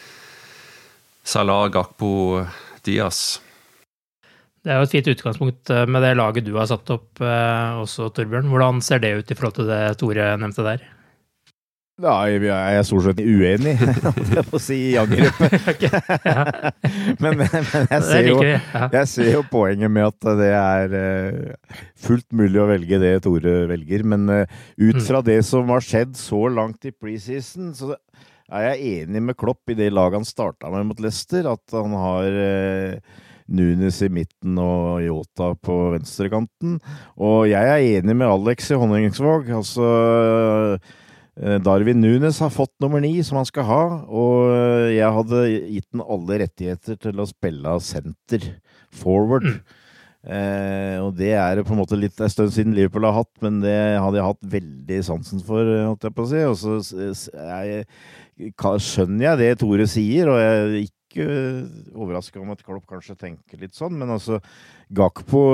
Salah, 1.27 1.67
Gakpo, 1.75 2.47
Diaz. 2.87 3.43
Det 4.63 4.73
er 4.73 4.81
jo 4.81 4.87
et 4.87 4.95
fint 4.95 5.09
utgangspunkt 5.11 5.71
eh, 5.75 5.85
med 5.91 6.03
det 6.03 6.13
laget 6.19 6.47
du 6.47 6.53
har 6.55 6.67
satt 6.71 6.91
opp 6.91 7.21
også, 7.23 8.09
Torbjørn. 8.15 8.49
Hvordan 8.51 8.81
ser 8.83 9.03
det 9.03 9.13
ut 9.15 9.31
i 9.31 9.37
forhold 9.39 9.57
til 9.59 9.69
det 9.71 9.81
Tore 9.99 10.27
nevnte 10.43 10.65
der? 10.67 10.83
Nei, 11.97 12.37
jeg 12.45 12.77
er 12.77 12.83
stort 12.85 13.07
sett 13.07 13.21
uenig, 13.25 13.73
om 14.11 14.33
jeg 14.37 14.45
får 14.51 14.61
si, 14.61 14.77
i 14.91 14.97
angrepet. 15.01 15.85
men, 17.23 17.39
men, 17.41 17.55
men 17.57 17.87
jeg, 17.89 18.03
ser 18.05 18.27
jo, 18.29 18.35
jeg, 18.45 19.07
ser 19.09 19.31
jo, 19.31 19.41
poenget 19.49 19.95
med 19.95 20.11
at 20.11 20.27
det 20.37 20.51
er 20.53 20.93
uh, 20.93 21.79
fullt 22.05 22.27
mulig 22.37 22.61
å 22.61 22.67
velge 22.69 22.99
det 23.01 23.15
Tore 23.25 23.55
velger. 23.71 24.05
Men 24.13 24.29
uh, 24.29 24.59
ut 24.77 24.99
fra 25.07 25.23
mm. 25.23 25.29
det 25.31 25.39
som 25.49 25.73
har 25.73 25.87
skjedd 25.87 26.19
så 26.21 26.43
langt 26.53 26.85
i 26.85 26.93
preseason, 26.93 27.73
så 27.79 27.95
er 28.53 28.69
jeg 28.75 29.07
enig 29.07 29.23
med 29.31 29.39
Klopp 29.41 29.73
i 29.73 29.79
det 29.79 29.89
laget 29.89 30.21
han 30.21 30.29
starta 30.29 30.69
med 30.75 30.91
mot 30.91 31.01
Leicester. 31.01 31.49
At 31.49 31.79
han 31.79 31.97
har 31.97 32.29
uh, 32.29 33.25
Nunes 33.57 34.03
i 34.05 34.11
midten 34.13 34.61
og 34.61 35.01
Yota 35.01 35.55
på 35.57 35.81
venstrekanten. 35.97 36.77
Og 37.17 37.49
jeg 37.49 37.73
er 37.73 37.89
enig 38.03 38.21
med 38.21 38.29
Alex 38.29 38.69
i 38.69 38.81
Honningsvåg. 38.85 39.49
Altså 39.63 39.91
Eh, 40.77 40.79
Darwin 41.37 42.01
Nunes 42.01 42.39
har 42.41 42.53
fått 42.53 42.73
nummer 42.81 43.03
ni, 43.05 43.19
som 43.25 43.37
han 43.37 43.49
skal 43.49 43.67
ha, 43.69 43.81
og 44.09 44.53
eh, 44.55 44.95
jeg 44.97 45.17
hadde 45.19 45.41
gitt 45.51 45.89
den 45.93 46.05
alle 46.05 46.39
rettigheter 46.47 46.97
til 47.03 47.21
å 47.21 47.29
spille 47.29 47.75
senter, 47.85 48.47
forward. 48.97 49.45
Mm. 49.45 49.83
Eh, 50.27 50.97
og 51.05 51.13
det 51.19 51.35
er 51.39 51.61
på 51.63 51.75
en 51.75 51.79
måte 51.83 51.99
litt 52.01 52.19
en 52.25 52.33
stund 52.33 52.55
siden 52.55 52.75
Liverpool 52.75 53.05
har 53.07 53.19
hatt, 53.21 53.31
men 53.45 53.61
det 53.63 53.77
hadde 54.01 54.19
jeg 54.19 54.27
hatt 54.27 54.49
veldig 54.57 55.01
sansen 55.07 55.43
for, 55.45 55.69
holdt 55.91 56.09
jeg 56.09 56.17
på 56.17 56.25
å 56.25 56.31
si. 56.33 56.41
Og 56.49 56.57
så 56.57 56.79
jeg, 57.37 57.85
skjønner 58.89 59.29
jeg 59.29 59.43
det 59.43 59.51
Tore 59.61 59.87
sier, 59.93 60.33
og 60.33 60.41
jeg 60.41 60.57
er 60.57 60.79
ikke 60.87 61.29
overraska 61.95 62.41
om 62.41 62.51
at 62.57 62.65
Klopp 62.65 62.89
kanskje 62.89 63.17
tenker 63.21 63.61
litt 63.61 63.77
sånn, 63.77 63.95
men 64.01 64.11
altså 64.17 64.41
Gakpo 64.97 65.45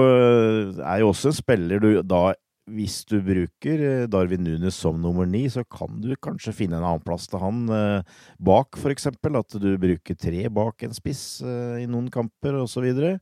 er 0.78 1.02
jo 1.02 1.10
også 1.12 1.30
en 1.30 1.36
spiller 1.36 1.82
du 1.82 1.90
da 2.06 2.30
hvis 2.72 3.02
du 3.08 3.18
bruker 3.24 3.84
eh, 3.86 4.08
Darwin 4.10 4.44
Nunes 4.46 4.76
som 4.78 4.98
nummer 5.00 5.28
ni, 5.28 5.44
så 5.52 5.64
kan 5.64 6.00
du 6.02 6.12
kanskje 6.22 6.54
finne 6.56 6.78
en 6.78 6.86
annen 6.86 7.04
plass 7.04 7.28
til 7.30 7.42
han 7.42 7.62
eh, 7.72 8.18
bak, 8.42 8.78
f.eks. 8.80 9.10
At 9.12 9.56
du 9.60 9.70
bruker 9.80 10.18
tre 10.18 10.48
bak 10.52 10.84
en 10.86 10.96
spiss 10.96 11.24
eh, 11.44 11.82
i 11.84 11.88
noen 11.90 12.10
kamper, 12.12 12.60
osv. 12.62 12.72
Så, 12.72 12.80
videre. 12.82 13.18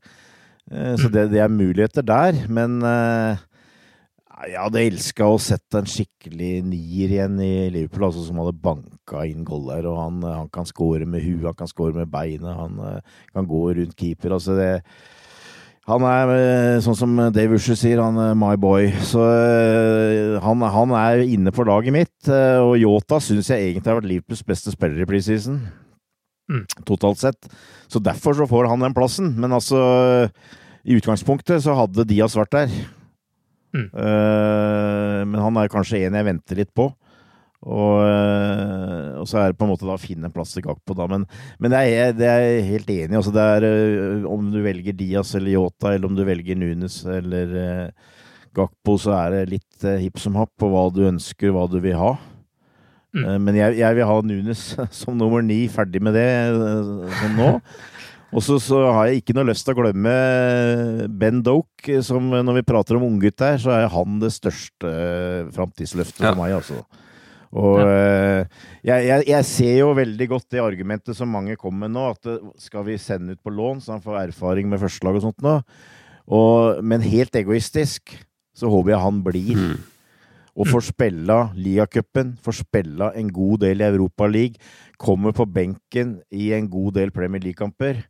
så 0.70 1.08
det, 1.12 1.26
det, 1.34 1.40
er 1.42 1.50
muligheter 1.52 2.04
der. 2.06 2.36
Men 2.48 2.78
jeg 2.80 4.56
hadde 4.56 4.84
elska 4.86 5.26
å 5.28 5.36
sette 5.42 5.82
en 5.82 5.90
skikkelig 5.90 6.52
nier 6.64 7.12
igjen 7.12 7.36
i 7.44 7.68
Liverpool, 7.74 8.06
altså 8.08 8.24
som 8.24 8.40
hadde 8.40 8.56
banka 8.62 9.26
inn 9.28 9.44
goller. 9.44 9.84
Og 9.90 9.98
han, 10.00 10.22
han 10.24 10.48
kan 10.54 10.68
score 10.70 11.04
med 11.04 11.26
huet, 11.26 11.50
han 11.50 11.58
kan 11.58 11.68
score 11.68 11.92
med 11.98 12.08
beinet, 12.12 12.54
han 12.56 12.78
kan 13.34 13.50
gå 13.50 13.64
rundt 13.82 13.98
keeper. 13.98 14.38
altså 14.38 14.56
det 14.56 14.72
han 15.90 16.04
er, 16.06 16.30
eh, 16.36 16.80
sånn 16.84 16.96
som 16.98 17.16
Dave 17.34 17.56
Usher 17.58 17.78
sier, 17.78 18.00
han 18.02 18.18
er 18.22 18.36
my 18.38 18.54
boy. 18.60 18.92
Så 19.06 19.24
eh, 19.26 20.36
han, 20.44 20.62
han 20.62 20.94
er 20.94 21.24
inne 21.24 21.52
på 21.54 21.66
laget 21.66 21.94
mitt. 21.94 22.16
Eh, 22.30 22.58
og 22.62 22.76
Yota 22.78 23.18
syns 23.22 23.50
jeg 23.50 23.72
egentlig 23.72 23.90
har 23.90 23.98
vært 23.98 24.10
Liverpools 24.12 24.44
beste 24.46 24.74
spiller 24.74 25.02
i 25.02 25.08
preseason. 25.10 25.58
Mm. 26.50 26.64
Totalt 26.86 27.22
sett. 27.22 27.50
Så 27.90 28.02
derfor 28.02 28.38
så 28.38 28.46
får 28.50 28.70
han 28.70 28.86
den 28.86 28.94
plassen. 28.94 29.32
Men 29.42 29.56
altså, 29.56 29.80
i 30.86 30.98
utgangspunktet 30.98 31.66
så 31.66 31.74
hadde 31.78 32.06
Diaz 32.08 32.38
vært 32.38 32.54
der. 32.54 32.80
Mm. 33.70 33.86
men 35.30 35.36
han 35.38 35.58
er 35.60 35.68
kanskje 35.70 36.00
en 36.02 36.16
jeg 36.18 36.26
venter 36.26 36.58
litt 36.58 36.72
på. 36.74 36.88
Og, 37.60 37.96
eh, 38.06 39.18
og, 39.20 39.26
så 39.28 39.42
er 39.42 39.50
det 39.50 39.58
på 39.60 39.66
en 39.66 39.72
måte 39.74 39.84
da 39.84 39.98
å 39.98 40.00
finne 40.00 40.30
en 40.30 40.32
plass 40.32 40.54
til 40.54 40.64
Gakpo, 40.64 40.96
da. 40.96 41.04
Men, 41.10 41.26
men 41.60 41.74
det, 41.74 41.82
er, 41.92 42.14
det 42.16 42.28
er 42.30 42.44
jeg 42.46 42.68
helt 42.70 42.92
enig 42.94 43.12
i. 43.12 43.18
Altså 43.18 43.34
det 43.36 43.44
er 43.56 43.66
eh, 43.68 44.24
om 44.28 44.48
du 44.52 44.62
velger 44.64 44.96
Diaz 44.96 45.34
eller 45.36 45.58
Yota, 45.58 45.92
eller 45.92 46.08
om 46.08 46.16
du 46.16 46.24
velger 46.24 46.56
Nunes 46.56 47.02
eller 47.04 47.54
eh, 47.60 48.16
Gakpo, 48.56 48.96
så 49.00 49.12
er 49.18 49.36
det 49.36 49.44
litt 49.52 49.84
eh, 49.84 50.00
hipp 50.06 50.20
som 50.22 50.38
happ 50.40 50.54
på 50.58 50.70
hva 50.72 50.88
du 50.94 51.04
ønsker, 51.10 51.52
hva 51.52 51.66
du 51.68 51.76
vil 51.84 51.98
ha. 52.00 52.14
Mm. 53.12 53.24
Eh, 53.26 53.38
men 53.44 53.60
jeg, 53.60 53.76
jeg, 53.82 53.98
vil 53.98 54.08
ha 54.08 54.18
Nunes 54.24 54.64
som 55.02 55.20
nummer 55.20 55.44
ni, 55.44 55.66
ferdig 55.72 56.00
med 56.02 56.16
det 56.16 56.30
som 57.20 57.36
nå. 57.36 57.54
Og 58.30 58.44
så, 58.46 58.60
så, 58.62 58.78
har 58.94 59.08
jeg 59.08 59.24
ikke 59.24 59.34
noe 59.34 59.48
lyst 59.48 59.64
til 59.66 59.74
å 59.74 59.80
glemme 59.80 60.10
Ben 61.18 61.40
Doke, 61.42 61.98
som 62.06 62.28
når 62.30 62.60
vi 62.60 62.66
prater 62.68 62.94
om 62.94 63.08
unggutt 63.08 63.42
her, 63.42 63.56
så 63.58 63.72
er 63.74 63.88
han 63.90 64.20
det 64.22 64.30
største 64.36 64.92
framtidsløftet 65.56 66.22
ja. 66.22 66.30
for 66.30 66.38
meg, 66.38 66.54
altså. 66.60 66.84
Og 67.50 67.80
ja. 67.82 67.86
Eh, 67.90 68.58
jeg, 68.86 69.06
jeg, 69.08 69.24
jeg, 69.32 69.46
ser 69.48 69.76
jo 69.80 69.92
veldig 69.98 70.26
godt 70.30 70.52
det 70.54 70.62
argumentet 70.62 71.18
som 71.18 71.32
mange 71.34 71.56
kommer 71.58 71.88
med 71.88 71.96
nå, 71.96 72.04
at 72.14 72.28
eh, 72.30 72.50
skal 72.62 72.86
vi 72.86 72.98
sende 73.00 73.34
ut 73.34 73.42
på 73.42 73.52
lån 73.54 73.82
så 73.82 73.96
han 73.96 74.04
får 74.04 74.20
erfaring 74.28 74.70
med 74.70 74.82
førstelag 74.82 75.18
og 75.18 75.24
sånt 75.24 75.42
nå? 75.42 75.56
Og, 76.30 76.82
men 76.86 77.02
helt 77.02 77.34
egoistisk 77.34 78.14
så 78.54 78.70
håper 78.70 78.94
jeg 78.94 79.02
han 79.02 79.18
blir. 79.26 79.56
Mm. 79.58 79.80
Og 80.60 80.68
får 80.68 80.90
spille 80.90 81.36
Liacupen, 81.56 82.34
får 82.42 82.60
spille 82.60 83.10
en 83.16 83.28
god 83.32 83.64
del 83.64 83.82
i 83.82 83.88
Europaligaen, 83.88 84.58
kommer 85.00 85.32
på 85.32 85.46
benken 85.48 86.18
i 86.30 86.50
en 86.52 86.66
god 86.68 86.98
del 86.98 87.12
Premier 87.14 87.40
League-kamper. 87.40 88.02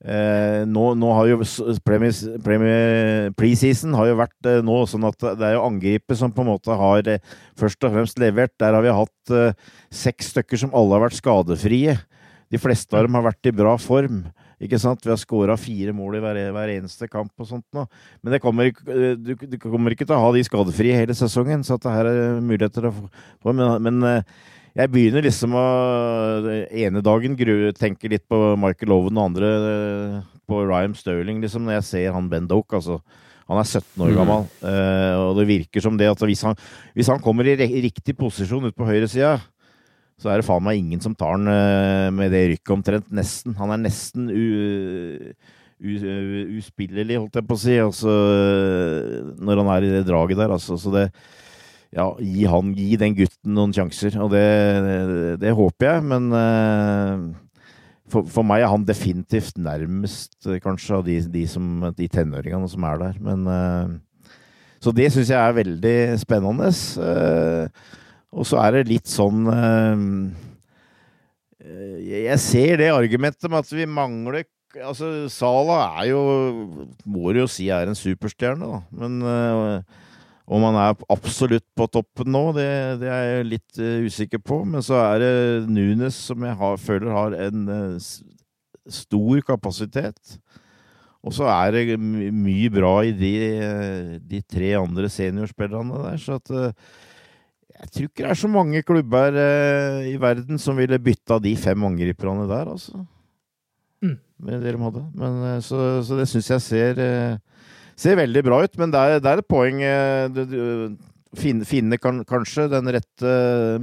Eh, 0.00 0.62
nå, 0.64 0.84
nå, 0.96 1.08
har 1.12 1.26
jo 1.28 1.36
Preseason 3.36 3.96
har 3.98 4.14
vært 4.16 4.48
eh, 4.48 4.62
nå 4.64 4.78
sånn 4.88 5.04
at 5.04 5.26
det 5.36 5.44
er 5.44 5.58
jo 5.58 5.66
angripet 5.66 6.16
som 6.16 6.32
på 6.32 6.40
en 6.40 6.48
måte 6.54 6.72
har 6.72 7.10
eh, 7.10 7.20
først 7.60 7.84
og 7.84 7.92
fremst 7.98 8.22
levert. 8.22 8.54
Der 8.56 8.78
har 8.78 8.86
vi 8.86 8.94
hatt 8.96 9.34
eh, 9.36 9.74
seks 9.92 10.32
stykker 10.32 10.62
som 10.62 10.72
alle 10.72 10.96
har 10.96 11.04
vært 11.04 11.20
skadefrie. 11.20 11.98
De 12.50 12.58
fleste 12.58 12.96
av 12.96 13.04
dem 13.04 13.18
har 13.18 13.28
vært 13.28 13.50
i 13.50 13.54
bra 13.54 13.76
form. 13.78 14.22
Ikke 14.60 14.80
sant? 14.80 15.04
Vi 15.04 15.12
har 15.12 15.20
skåra 15.20 15.56
fire 15.60 15.92
mål 15.96 16.18
i 16.18 16.22
hver, 16.24 16.38
hver, 16.52 16.72
eneste 16.74 17.08
kamp 17.08 17.32
og 17.40 17.48
sånt 17.48 17.64
nå. 17.76 17.86
Men 18.20 18.40
kommer, 18.40 18.68
eh, 18.68 19.12
du, 19.16 19.34
du, 19.36 19.58
kommer 19.62 19.92
ikke 19.92 20.08
til 20.08 20.16
å 20.16 20.22
ha 20.24 20.32
de 20.36 20.44
skadefrie 20.44 20.96
hele 20.96 21.16
sesongen, 21.16 21.64
så 21.64 21.76
det 21.80 21.92
her 21.94 22.08
er 22.10 22.40
muligheter 22.44 22.88
å 22.90 22.94
få 22.96 23.54
Men, 23.56 23.76
men 23.84 24.08
eh, 24.08 24.40
jeg 24.80 24.90
begynner 24.92 25.24
liksom 25.24 25.54
å 25.58 25.64
ene 26.68 27.02
dagen 27.04 27.36
tenke 27.78 28.10
litt 28.10 28.26
på 28.30 28.38
Michael 28.60 28.94
Owen 28.96 29.18
og 29.18 29.30
andre 29.30 29.50
eh, 29.70 30.16
på 30.50 30.62
Ryan 30.66 30.94
Sterling, 30.96 31.40
liksom, 31.42 31.66
når 31.66 31.78
jeg 31.78 31.88
ser 31.90 32.14
han 32.16 32.28
Ben 32.30 32.48
Doke. 32.50 32.78
Altså. 32.78 32.98
Han 33.50 33.60
er 33.60 33.66
17 33.66 34.02
år 34.04 34.10
mm. 34.10 34.16
gammel, 34.18 34.44
mm. 34.62 35.22
og 35.24 35.38
det 35.40 35.46
virker 35.48 35.82
som 35.82 35.96
det 35.98 36.06
at 36.10 36.20
hvis 36.22 36.44
han, 36.46 36.58
hvis 36.94 37.10
han 37.10 37.22
kommer 37.22 37.48
i 37.50 37.56
riktig 37.58 38.14
posisjon 38.18 38.68
ute 38.68 38.76
på 38.78 38.86
høyresida, 38.86 39.40
så 40.20 40.30
er 40.30 40.40
det 40.40 40.46
faen 40.46 40.62
meg 40.62 40.78
ingen 40.78 41.00
som 41.02 41.14
tar 41.16 41.32
han 41.34 41.48
uh, 41.48 42.10
med 42.14 42.30
det 42.34 42.44
rykket 42.52 42.74
omtrent. 42.74 43.08
Nesten. 43.16 43.56
Han 43.58 43.72
er 43.72 43.80
nesten 43.86 44.28
uspillelig, 45.80 47.16
holdt 47.16 47.38
jeg 47.40 47.46
på 47.48 47.56
å 47.56 47.60
si, 47.60 47.76
altså, 47.80 48.16
når 49.40 49.62
han 49.62 49.70
er 49.74 49.86
i 49.86 49.92
det 49.94 50.02
draget 50.08 50.42
der. 50.42 50.52
Altså. 50.52 50.76
Så 50.80 50.92
det, 50.92 51.06
ja, 51.90 52.06
gi, 52.22 52.44
han, 52.46 52.74
gi 52.78 52.96
den 52.98 53.16
gutten 53.18 53.56
noen 53.56 53.72
sjanser. 53.74 54.16
Og 54.22 54.30
det, 54.34 54.42
det, 54.86 54.98
det 55.42 55.54
håper 55.58 55.88
jeg, 55.88 56.04
men 56.12 56.28
uh, 56.30 57.24
for, 58.10 58.26
for, 58.30 58.46
meg 58.46 58.64
er 58.64 58.70
han 58.70 58.86
definitivt 58.86 59.58
nærmest, 59.62 60.36
eh, 60.46 60.60
kanskje, 60.62 60.98
av 60.98 61.06
de, 61.06 61.18
de, 61.30 61.44
som, 61.50 61.66
de 61.96 62.10
tenåringene 62.10 62.70
som 62.70 62.86
er 62.86 63.02
der. 63.02 63.18
Men 63.22 63.42
uh, 63.46 64.30
Så 64.82 64.94
det 64.96 65.10
syns 65.12 65.32
jeg 65.34 65.38
er 65.40 65.58
veldig 65.58 65.96
spennende. 66.22 66.70
Og 68.30 68.46
så 68.46 68.60
er 68.62 68.76
det 68.76 68.88
litt 68.88 69.10
sånn 69.10 69.48
Jeg 72.06 72.38
ser 72.38 72.78
det 72.78 72.92
argumentet 72.94 73.50
med 73.50 73.58
at 73.58 73.72
vi 73.74 73.88
mangler 73.90 74.46
Altså, 74.86 75.26
Sala 75.34 75.80
er 75.98 76.12
jo 76.12 76.20
Må 77.02 77.34
du 77.34 77.40
jo 77.42 77.48
si 77.50 77.66
er 77.74 77.90
en 77.90 77.98
superstjerne, 77.98 78.70
da. 78.70 78.78
Men 78.94 79.18
om 80.50 80.64
han 80.66 80.78
er 80.80 81.02
absolutt 81.12 81.66
på 81.78 81.86
toppen 81.94 82.32
nå, 82.34 82.42
det, 82.56 82.66
det 83.02 83.10
er 83.10 83.26
jeg 83.28 83.50
litt 83.52 83.78
uh, 83.78 84.06
usikker 84.06 84.42
på. 84.42 84.62
Men 84.66 84.82
så 84.82 84.98
er 85.04 85.22
det 85.22 85.34
Nunes 85.70 86.18
som 86.26 86.42
jeg 86.46 86.58
har, 86.58 86.80
føler 86.82 87.14
har 87.14 87.36
en 87.46 87.68
uh, 87.70 88.08
stor 88.90 89.44
kapasitet. 89.46 90.34
Og 91.20 91.36
så 91.36 91.46
er 91.52 91.76
det 91.76 92.00
mye 92.00 92.72
bra 92.72 92.94
i 93.04 93.12
de, 93.14 93.34
de 94.24 94.40
tre 94.48 94.72
andre 94.78 95.10
seniorspillerne 95.12 96.00
der. 96.08 96.16
Så 96.18 96.38
at 96.40 96.50
jeg 96.50 97.90
tror 97.92 98.08
ikke 98.08 98.24
det 98.24 98.30
er 98.32 98.40
så 98.40 98.48
mange 98.50 98.80
klubber 98.88 99.36
i 100.08 100.14
verden 100.20 100.58
som 100.60 100.80
ville 100.80 100.98
bytta 101.00 101.36
de 101.44 101.52
fem 101.60 101.84
angriperne 101.84 102.48
der, 102.48 102.72
altså. 102.72 103.04
Mm. 104.00 104.16
Med 104.40 104.64
det 104.64 104.72
de 104.72 104.80
hadde. 104.80 105.04
Men, 105.12 105.60
så, 105.60 106.00
så, 106.08 106.16
det 106.16 106.26
syns 106.32 106.50
jeg 106.54 106.64
ser 106.64 107.04
ser 108.00 108.18
veldig 108.20 108.42
bra 108.46 108.64
ut, 108.64 108.76
men 108.80 108.92
det 108.92 109.00
er, 109.00 109.22
det 109.22 109.30
er 109.30 109.42
et 109.42 109.50
poeng. 109.50 109.80
Eh, 109.84 110.90
finne, 111.38 111.66
finne 111.68 111.98
kan, 112.02 112.22
kanskje 112.26 112.66
den 112.72 112.90
rette 112.90 113.32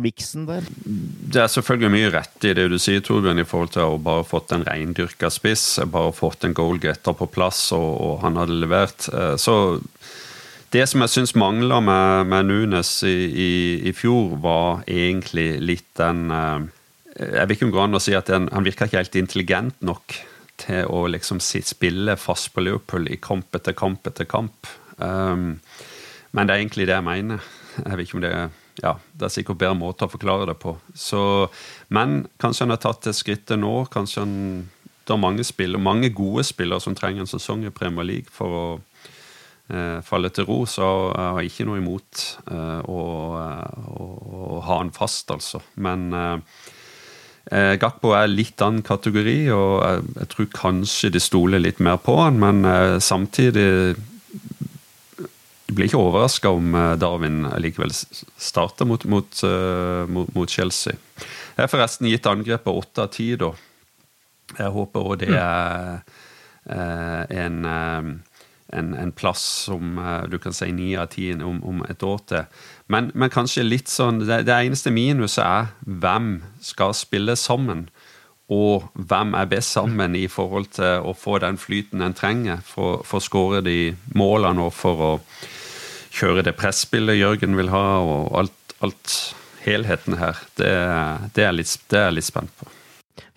miksen 0.04 0.48
der? 0.50 0.66
Det 0.84 1.42
er 1.44 1.52
selvfølgelig 1.52 1.94
mye 1.94 2.12
rett 2.12 2.48
i 2.48 2.54
det 2.58 2.68
du 2.74 2.78
sier, 2.82 3.04
Torbjørn, 3.04 3.40
i 3.40 3.48
forhold 3.48 3.76
til 3.78 3.94
å 3.94 4.02
bare 4.04 4.26
fått 4.28 4.54
en 4.56 4.66
reindyrka 4.68 5.32
spiss. 5.34 5.78
Bare 5.88 6.16
fått 6.16 6.48
en 6.48 6.56
goalgetter 6.58 7.16
på 7.18 7.30
plass, 7.32 7.70
og, 7.78 7.90
og, 7.96 8.16
han 8.26 8.40
hadde 8.42 8.62
levert. 8.64 9.08
Eh, 9.14 9.36
så 9.40 9.78
det 10.76 10.84
som 10.92 11.04
jeg 11.06 11.14
syns 11.14 11.38
mangla 11.40 11.80
med, 11.80 12.28
med, 12.34 12.50
Nunes 12.50 12.98
i, 13.08 13.18
i, 13.32 13.52
i, 13.88 13.94
fjor, 13.96 14.36
var 14.44 14.82
egentlig 14.84 15.54
litt 15.64 15.88
den 16.00 16.28
eh, 16.34 16.66
Jeg 17.18 17.48
vil 17.48 17.56
ikke 17.56 17.70
gå 17.74 17.86
an 17.86 17.98
å 17.98 18.04
si 18.04 18.18
at 18.18 18.28
han 18.30 18.66
virka 18.66 18.90
ikke 18.90 19.00
helt 19.00 19.16
intelligent 19.16 19.80
nok 19.86 20.18
til 20.58 20.90
å 20.90 21.06
liksom 21.12 21.42
spille 21.42 22.18
fast 22.20 22.54
på 22.54 22.64
Liverpool 22.66 23.10
i 23.12 23.20
kamp 23.22 23.56
etter 23.56 23.76
kamp 23.78 24.08
etter 24.10 24.26
kamp. 24.30 24.70
Um, 24.98 25.60
men 26.34 26.48
det 26.48 26.54
er 26.54 26.64
egentlig 26.64 26.88
det 26.90 26.98
jeg 26.98 27.06
mener. 27.06 27.44
Jeg 27.78 27.98
vet 27.98 28.08
ikke 28.08 28.18
om 28.18 28.26
det 28.26 28.34
er 28.34 28.50
ja, 28.84 28.94
det 29.18 29.26
er 29.28 29.34
sikkert 29.34 29.60
bedre 29.62 29.78
måter 29.78 30.08
å 30.08 30.14
forklare 30.14 30.48
det 30.52 30.58
på. 30.62 30.76
Så, 30.94 31.20
men 31.94 32.26
kanskje 32.42 32.66
han 32.66 32.76
har 32.76 32.82
tatt 32.84 33.08
det 33.08 33.16
skrittet 33.18 33.60
nå. 33.60 33.88
Kanskje 33.94 34.24
han, 34.24 34.36
det 35.08 35.16
er 35.16 35.22
mange, 35.22 35.46
spillere, 35.48 35.82
mange 35.82 36.12
gode 36.16 36.46
spillere 36.48 36.84
som 36.84 36.96
trenger 36.98 37.26
en 37.26 37.32
sesong 37.32 37.66
i 37.66 37.74
Premier 37.74 38.06
League 38.06 38.34
for 38.34 38.58
å 38.58 38.66
eh, 39.74 39.98
falle 40.06 40.30
til 40.34 40.48
ro. 40.50 40.60
Så 40.70 40.86
jeg 40.86 41.38
har 41.40 41.50
ikke 41.50 41.68
noe 41.70 41.82
imot 41.82 42.24
eh, 42.54 42.82
å, 42.86 43.02
eh, 43.42 43.92
å, 43.98 44.10
å, 44.44 44.62
ha 44.68 44.82
han 44.84 44.94
fast, 44.96 45.34
altså. 45.34 45.64
Men 45.82 46.08
eh, 46.14 46.62
Gakpo 47.48 48.12
er 48.12 48.28
litt 48.28 48.60
annen 48.60 48.84
kategori, 48.84 49.38
og 49.56 49.74
jeg, 50.18 50.28
tror 50.34 50.48
kanskje 50.52 51.14
de 51.16 51.22
stoler 51.24 51.62
litt 51.64 51.80
mer 51.84 52.00
på 52.04 52.18
han, 52.20 52.40
men 52.42 52.68
eh, 52.68 52.98
samtidig 53.00 53.96
blir 55.68 55.88
ikke 55.88 56.00
overraska 56.00 56.52
om 56.52 56.76
Darwin 57.00 57.46
likevel 57.64 57.92
starter 57.94 58.88
mot, 58.88 59.04
mot, 59.08 59.42
mot, 60.12 60.30
mot 60.36 60.52
Chelsea. 60.52 60.96
Jeg 61.20 61.60
har 61.60 61.72
forresten 61.72 62.08
gitt 62.08 62.28
angrepet 62.30 62.72
åtte 62.72 63.04
av 63.04 63.12
ti, 63.16 63.28
da. 63.40 63.52
Jeg 64.58 64.74
håper 64.76 65.12
òg 65.12 65.20
det 65.26 65.34
er 65.36 66.04
en, 66.68 67.60
en, 68.74 68.94
en, 68.94 69.12
plass 69.16 69.44
som 69.68 70.00
du 70.28 70.38
kan 70.44 70.56
si 70.56 70.72
ni 70.76 70.90
av 71.00 71.08
ti 71.14 71.30
om, 71.34 71.62
om, 71.64 71.86
et 71.90 72.04
år 72.04 72.20
til. 72.28 72.64
Men, 72.92 73.12
men 73.16 73.32
kanskje 73.32 73.64
litt 73.64 73.92
sånn 73.92 74.20
det, 74.26 74.42
det 74.48 74.58
eneste 74.58 74.92
minuset 74.92 75.44
er 75.46 75.72
hvem 75.86 76.42
skal 76.64 76.96
spille 76.98 77.38
sammen 77.40 77.88
og 78.48 78.86
hvem 78.96 79.34
er 79.36 79.50
best 79.52 79.76
sammen 79.76 80.16
i 80.16 80.28
forhold 80.32 80.70
til 80.78 81.04
å 81.04 81.14
få 81.18 81.36
den 81.44 81.60
flyten 81.60 82.04
en 82.04 82.16
trenger 82.16 82.62
for, 82.64 83.04
for 83.04 83.20
å 83.20 83.26
skåre 83.26 83.60
de 83.66 83.92
målene 84.16 84.70
og 84.70 84.76
for 84.76 85.04
å 85.04 85.12
kjøre 86.18 86.46
det 86.48 86.56
presspillet 86.58 87.20
Jørgen 87.20 87.58
vil 87.60 87.74
ha, 87.74 88.00
og 88.00 88.32
alt, 88.40 88.76
alt 88.80 89.18
helheten 89.66 90.18
her. 90.22 90.40
Det, 90.56 90.72
det, 91.36 91.44
er 91.44 91.56
litt, 91.56 91.76
det, 91.92 92.00
er 92.00 92.10
jeg 92.10 92.18
litt 92.22 92.30
spent 92.30 92.54
på. 92.60 92.72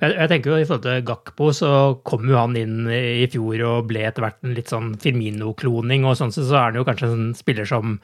Jeg, 0.00 0.14
jeg, 0.14 0.28
tenker 0.30 0.52
jo 0.52 0.60
I 0.60 0.66
forhold 0.68 0.86
til 0.86 1.04
Gakpo 1.08 1.50
så 1.56 1.72
kom 2.06 2.28
jo 2.28 2.38
han 2.38 2.56
inn 2.58 2.88
i 2.90 3.28
fjor 3.32 3.66
og 3.68 3.90
ble 3.90 4.06
etter 4.08 4.24
hvert 4.24 4.40
en 4.44 4.56
litt 4.56 4.72
sånn 4.72 4.94
Firmino-kloning. 5.00 6.06
og 6.08 6.18
sånn 6.20 6.34
så 6.34 6.48
er 6.50 6.66
han 6.70 6.80
jo 6.80 6.86
kanskje 6.88 7.12
en 7.14 7.30
spiller 7.36 7.68
som 7.68 7.98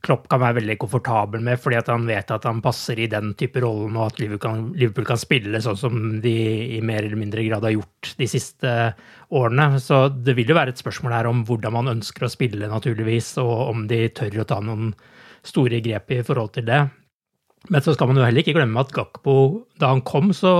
Klopp 0.00 0.30
kan 0.32 0.40
være 0.40 0.62
veldig 0.62 0.78
komfortabel 0.80 1.42
med, 1.44 1.60
fordi 1.60 1.76
at 1.76 1.90
han 1.92 2.06
vet 2.08 2.30
at 2.32 2.46
han 2.48 2.62
passer 2.64 2.96
i 3.02 3.08
den 3.12 3.34
type 3.36 3.60
rollen, 3.60 3.98
og 3.98 4.06
at 4.06 4.20
Liverpool 4.22 4.40
kan, 4.40 4.62
Liverpool 4.72 5.04
kan, 5.10 5.20
spille 5.20 5.60
sånn 5.60 5.76
som 5.76 5.98
de 6.24 6.32
i 6.78 6.80
mer 6.80 7.04
eller 7.04 7.20
mindre 7.20 7.44
grad 7.44 7.66
har 7.68 7.74
gjort 7.74 8.14
de 8.16 8.28
siste 8.30 8.72
årene. 9.28 9.66
Så 9.82 10.06
det 10.14 10.38
vil 10.38 10.48
jo 10.48 10.56
være 10.56 10.72
et 10.72 10.80
spørsmål 10.80 11.16
her 11.18 11.28
om 11.28 11.44
hvordan 11.48 11.76
man 11.76 11.92
ønsker 11.98 12.24
å 12.24 12.32
spille, 12.32 12.70
naturligvis, 12.72 13.34
og 13.44 13.52
om 13.74 13.84
de 13.90 14.06
tør 14.16 14.40
å 14.40 14.48
ta 14.48 14.62
noen 14.64 14.94
store 15.44 15.82
grep 15.84 16.16
i 16.16 16.22
forhold 16.24 16.56
til 16.56 16.68
det. 16.70 16.80
Men 17.68 17.84
så 17.84 17.92
skal 17.94 18.08
man 18.08 18.16
jo 18.16 18.24
heller 18.24 18.40
ikke 18.40 18.56
glemme 18.56 18.80
at 18.80 18.94
Gakpo, 18.96 19.34
da 19.80 19.92
han 19.92 20.00
kom, 20.06 20.32
så 20.36 20.52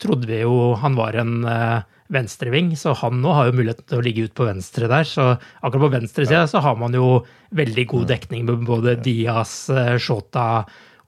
trodde 0.00 0.30
vi 0.30 0.40
jo 0.40 0.72
han 0.80 0.96
var 0.96 1.18
en 1.20 1.44
uh, 1.44 1.84
venstreving, 2.12 2.72
så 2.78 2.94
han 3.02 3.20
nå 3.22 3.34
har 3.34 3.50
jo 3.50 3.58
muligheten 3.58 3.86
til 3.88 4.00
å 4.00 4.04
ligge 4.04 4.26
ut 4.26 4.34
på 4.36 4.48
venstre 4.48 4.88
der. 4.90 5.06
Så 5.08 5.28
akkurat 5.36 5.86
på 5.86 5.94
venstresida 5.98 6.44
ja. 6.44 6.50
så 6.50 6.62
har 6.64 6.76
man 6.80 6.96
jo 6.96 7.20
veldig 7.56 7.86
god 7.92 8.10
dekning 8.14 8.46
med 8.48 8.66
både 8.68 8.96
Diaz, 9.02 9.66
eh, 9.70 9.96
Shota 10.02 10.64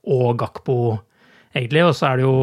og 0.09 0.39
Gakpo, 0.39 0.79
egentlig. 1.55 1.85
Og 1.87 1.95
så 1.97 2.09
er 2.09 2.19
det 2.19 2.27
jo 2.27 2.39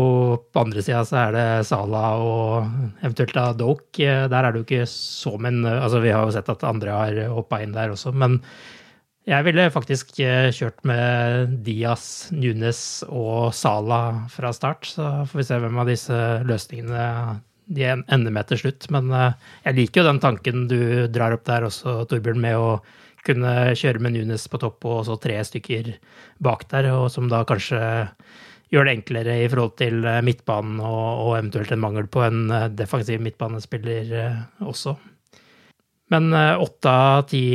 på 0.52 0.64
andre 0.64 0.84
sida 0.84 1.02
så 1.08 1.20
er 1.26 1.36
det 1.36 1.48
Sala 1.68 2.06
og 2.20 3.02
eventuelt 3.02 3.36
da 3.36 3.50
Doke. 3.56 4.06
Eh, 4.06 4.24
der 4.32 4.40
er 4.40 4.52
det 4.52 4.62
jo 4.62 4.68
ikke 4.68 4.88
så 4.90 5.36
men 5.40 5.62
altså 5.66 6.02
Vi 6.04 6.14
har 6.14 6.24
jo 6.24 6.34
sett 6.36 6.50
at 6.52 6.66
andre 6.66 6.96
har 6.96 7.22
hoppa 7.36 7.60
inn 7.62 7.76
der 7.76 7.94
også, 7.94 8.14
men 8.16 8.40
jeg 9.26 9.42
ville 9.42 9.64
faktisk 9.74 10.20
eh, 10.22 10.52
kjørt 10.54 10.84
med 10.86 11.56
Diaz, 11.66 12.28
Nunes 12.30 12.80
og 13.08 13.50
Sala 13.58 14.28
fra 14.30 14.52
start. 14.54 14.86
Så 14.86 15.08
får 15.26 15.40
vi 15.40 15.46
se 15.48 15.58
hvem 15.64 15.80
av 15.82 15.90
disse 15.90 16.20
løsningene 16.46 17.06
de 17.74 17.88
ender 17.90 18.30
med 18.30 18.46
til 18.46 18.60
slutt. 18.62 18.86
Men 18.94 19.10
eh, 19.10 19.34
jeg 19.66 19.78
liker 19.80 20.02
jo 20.02 20.06
den 20.12 20.22
tanken 20.22 20.68
du 20.70 20.78
drar 21.10 21.34
opp 21.34 21.42
der 21.50 21.66
også, 21.66 21.98
Torbjørn, 22.06 22.38
med 22.44 22.54
å 22.54 22.70
kunne 23.26 23.74
kjøre 23.74 24.04
med 24.06 24.14
Nunes 24.14 24.46
på 24.46 24.62
topp 24.62 24.86
og 24.86 25.02
så 25.08 25.18
tre 25.18 25.40
stykker 25.42 25.96
bak 26.46 26.68
der, 26.70 26.92
og 26.94 27.08
som 27.10 27.26
da 27.26 27.42
kanskje 27.48 27.80
gjør 28.70 28.86
det 28.86 28.94
enklere 29.00 29.40
i 29.42 29.48
forhold 29.50 29.74
til 29.82 30.06
eh, 30.06 30.22
midtbanen 30.22 30.78
og, 30.78 31.26
og 31.26 31.32
eventuelt 31.40 31.74
en 31.74 31.82
mangel 31.82 32.06
på 32.06 32.22
en 32.28 32.44
defensiv 32.78 33.26
midtbanespiller 33.26 34.20
også. 34.62 34.94
Men 36.14 36.30
åtte 36.30 36.86
av 36.86 37.24
ti, 37.26 37.48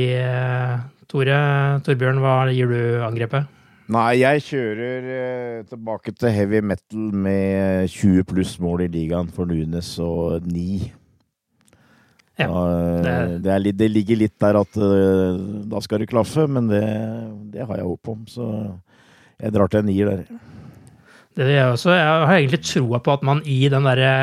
Tore. 1.11 1.39
Torbjørn, 1.83 2.21
hva 2.23 2.35
gir 2.55 2.71
du 2.71 3.03
angrepet? 3.03 3.49
Nei, 3.91 4.21
jeg 4.21 4.43
kjører 4.45 5.07
eh, 5.11 5.63
tilbake 5.67 6.13
til 6.15 6.31
heavy 6.31 6.61
metal 6.63 7.09
med 7.11 7.91
20 7.91 8.23
pluss 8.29 8.53
mål 8.63 8.85
i 8.85 8.91
ligaen 8.93 9.31
for 9.35 9.49
Nunes 9.49 9.89
og 9.99 10.45
9. 10.47 10.91
Ja, 12.39 12.47
det, 13.03 13.15
det, 13.43 13.57
litt, 13.65 13.77
det, 13.77 13.89
ligger 13.91 14.17
litt 14.21 14.37
der 14.41 14.57
at 14.61 14.77
uh, 14.79 15.35
da 15.69 15.81
skal 15.83 16.01
det 16.01 16.09
klaffe, 16.09 16.47
men 16.49 16.69
det, 16.71 16.85
det 17.53 17.67
har 17.67 17.81
jeg 17.81 17.89
håp 17.89 18.11
om. 18.13 18.21
Så 18.31 18.47
jeg 19.35 19.53
drar 19.53 19.69
til 19.69 19.83
en 19.83 19.89
nier 19.91 20.09
der. 20.09 20.23
Det 21.35 21.47
gjør 21.47 21.59
jeg 21.59 21.73
også. 21.75 21.91
Jeg 21.97 22.07
har 22.07 22.37
egentlig 22.37 22.61
troa 22.63 23.01
på 23.03 23.13
at 23.13 23.27
man 23.27 23.43
i 23.47 23.59
den 23.71 23.85
derre 23.87 24.13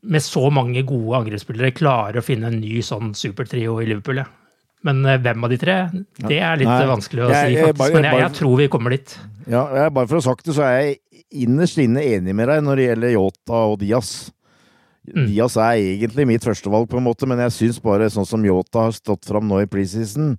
Med 0.00 0.24
så 0.24 0.46
mange 0.48 0.80
gode 0.88 1.18
angrepsspillere 1.18 1.74
klarer 1.76 2.20
å 2.20 2.24
finne 2.24 2.48
en 2.48 2.60
ny 2.60 2.78
sånn 2.84 3.12
supertrio 3.16 3.80
i 3.82 3.88
Liverpool. 3.90 4.22
Ja. 4.22 4.28
Men 4.86 5.04
eh, 5.04 5.20
hvem 5.20 5.44
av 5.44 5.52
de 5.52 5.60
tre? 5.60 5.76
Det 6.16 6.40
er 6.40 6.60
litt 6.60 6.70
Nei, 6.70 6.88
vanskelig 6.88 7.26
å 7.26 7.30
jeg, 7.30 7.52
si, 7.52 7.60
faktisk. 7.60 7.78
Bare, 7.82 7.94
men 7.96 8.08
jeg, 8.08 8.22
jeg, 8.24 8.36
tror 8.38 8.56
vi 8.60 8.68
kommer 8.72 8.96
dit. 8.96 9.16
Ja, 9.50 9.64
Bare 9.92 10.08
for 10.08 10.16
å 10.18 10.22
ha 10.22 10.28
sagt 10.30 10.48
det, 10.48 10.56
så 10.56 10.64
er 10.66 10.76
jeg 10.78 10.98
innerst 11.44 11.80
inne 11.82 12.04
enig 12.16 12.34
med 12.36 12.48
deg 12.50 12.62
når 12.64 12.80
det 12.80 12.86
gjelder 12.88 13.14
Yota 13.16 13.62
og 13.72 13.76
Diaz. 13.82 14.14
Mm. 15.10 15.26
Diaz 15.28 15.56
er 15.60 15.76
egentlig 15.80 16.26
mitt 16.28 16.46
førstevalg, 16.46 16.88
på 16.90 16.98
en 17.00 17.06
måte, 17.06 17.28
men 17.28 17.40
jeg 17.46 17.56
syns 17.56 17.80
bare 17.82 18.10
sånn 18.12 18.28
som 18.28 18.44
Yota 18.46 18.88
har 18.88 18.96
stått 18.96 19.28
fram 19.28 19.48
nå 19.48 19.62
i 19.62 19.68
preseason, 19.70 20.34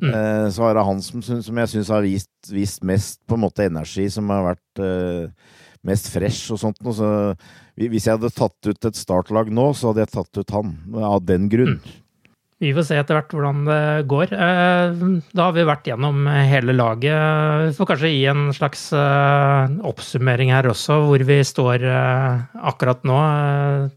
mm. 0.00 0.10
eh, 0.10 0.48
så 0.54 0.68
er 0.68 0.78
det 0.78 0.88
han 0.88 1.00
som, 1.04 1.22
som 1.24 1.62
jeg 1.62 1.72
syns 1.74 1.92
har 1.94 2.04
vist, 2.06 2.32
vist, 2.52 2.84
mest 2.86 3.20
på 3.28 3.38
en 3.38 3.44
måte 3.46 3.68
energi, 3.68 4.08
som 4.12 4.28
har 4.32 4.52
vært 4.52 4.84
eh, 4.84 5.54
mest 5.88 6.10
fresh 6.12 6.54
og 6.54 6.62
sånt. 6.62 6.80
noe. 6.84 6.96
så, 6.96 7.08
hvis 7.78 8.08
jeg 8.08 8.18
hadde 8.18 8.34
tatt 8.34 8.68
ut 8.68 8.90
et 8.90 8.98
startlag 8.98 9.50
nå, 9.54 9.70
så 9.76 9.92
hadde 9.92 10.04
jeg 10.04 10.14
tatt 10.16 10.42
ut 10.42 10.54
han, 10.56 10.76
av 10.98 11.24
den 11.26 11.50
grunn. 11.52 11.78
Mm. 11.78 12.04
Vi 12.58 12.72
får 12.74 12.88
se 12.88 12.96
etter 12.98 13.14
hvert 13.14 13.30
hvordan 13.30 13.60
det 13.68 13.82
går. 14.10 14.32
Eh, 14.34 15.02
da 15.30 15.44
har 15.46 15.54
vi 15.54 15.66
vært 15.66 15.86
gjennom 15.86 16.24
hele 16.26 16.74
laget. 16.74 17.68
Vi 17.68 17.76
får 17.76 17.88
kanskje 17.92 18.10
gi 18.10 18.24
en 18.32 18.48
slags 18.56 18.88
eh, 18.98 19.76
oppsummering 19.86 20.50
her 20.50 20.66
også, 20.66 20.96
hvor 21.06 21.22
vi 21.28 21.36
står 21.46 21.86
eh, 21.86 22.40
akkurat 22.66 23.06
nå. 23.06 23.20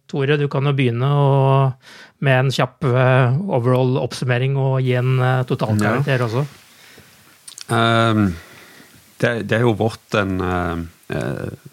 Tore, 0.05 0.37
du 0.37 0.45
kan 0.51 0.69
jo 0.69 0.75
begynne 0.77 1.09
med 2.21 2.37
en 2.37 2.53
kjapp 2.53 2.85
overall 2.85 3.97
oppsummering 4.03 4.53
og 4.61 4.77
gi 4.85 4.93
en 4.99 5.17
totalkarakter 5.49 6.21
ja. 6.21 6.29
også. 6.29 6.45
Det, 9.21 9.31
det, 9.49 9.57
er 9.57 9.65
jo 9.65 9.73
vårt 9.79 10.17
en, 10.21 10.37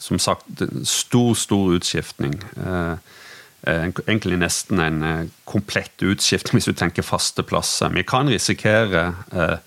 som 0.00 0.20
sagt, 0.22 0.64
stor, 0.88 1.34
stor 1.36 1.76
utskiftning. 1.76 2.38
Uh, 2.56 2.96
egentlig 3.66 4.38
nesten 4.38 4.80
en 4.80 5.02
eh, 5.02 5.26
komplett 5.48 6.02
utskifting 6.02 6.56
hvis 6.58 6.70
du 6.70 6.76
tenker 6.78 7.06
faste 7.06 7.42
plasser. 7.42 7.92
Vi 7.94 8.06
kan 8.06 8.30
risikere, 8.30 9.12
eh, 9.32 9.58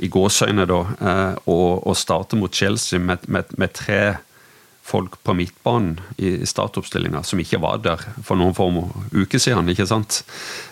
i 0.00 0.08
gåsøgne 0.08 0.64
da, 0.68 0.80
eh, 1.04 1.38
å, 1.52 1.94
starte 1.94 2.38
mot 2.40 2.54
Chelsea 2.54 3.00
med, 3.00 3.26
med, 3.28 3.52
med, 3.60 3.72
tre 3.76 4.00
folk 4.90 5.18
på 5.22 5.34
midtbanen 5.36 5.98
i 6.18 6.40
startoppstillinga 6.48 7.20
som 7.26 7.40
ikke 7.42 7.60
var 7.62 7.82
der 7.84 8.00
for 8.24 8.40
noen 8.40 8.56
få 8.56 8.70
uker 9.12 9.38
siden. 9.38 9.68
ikke 9.68 9.86
sant? 9.86 10.22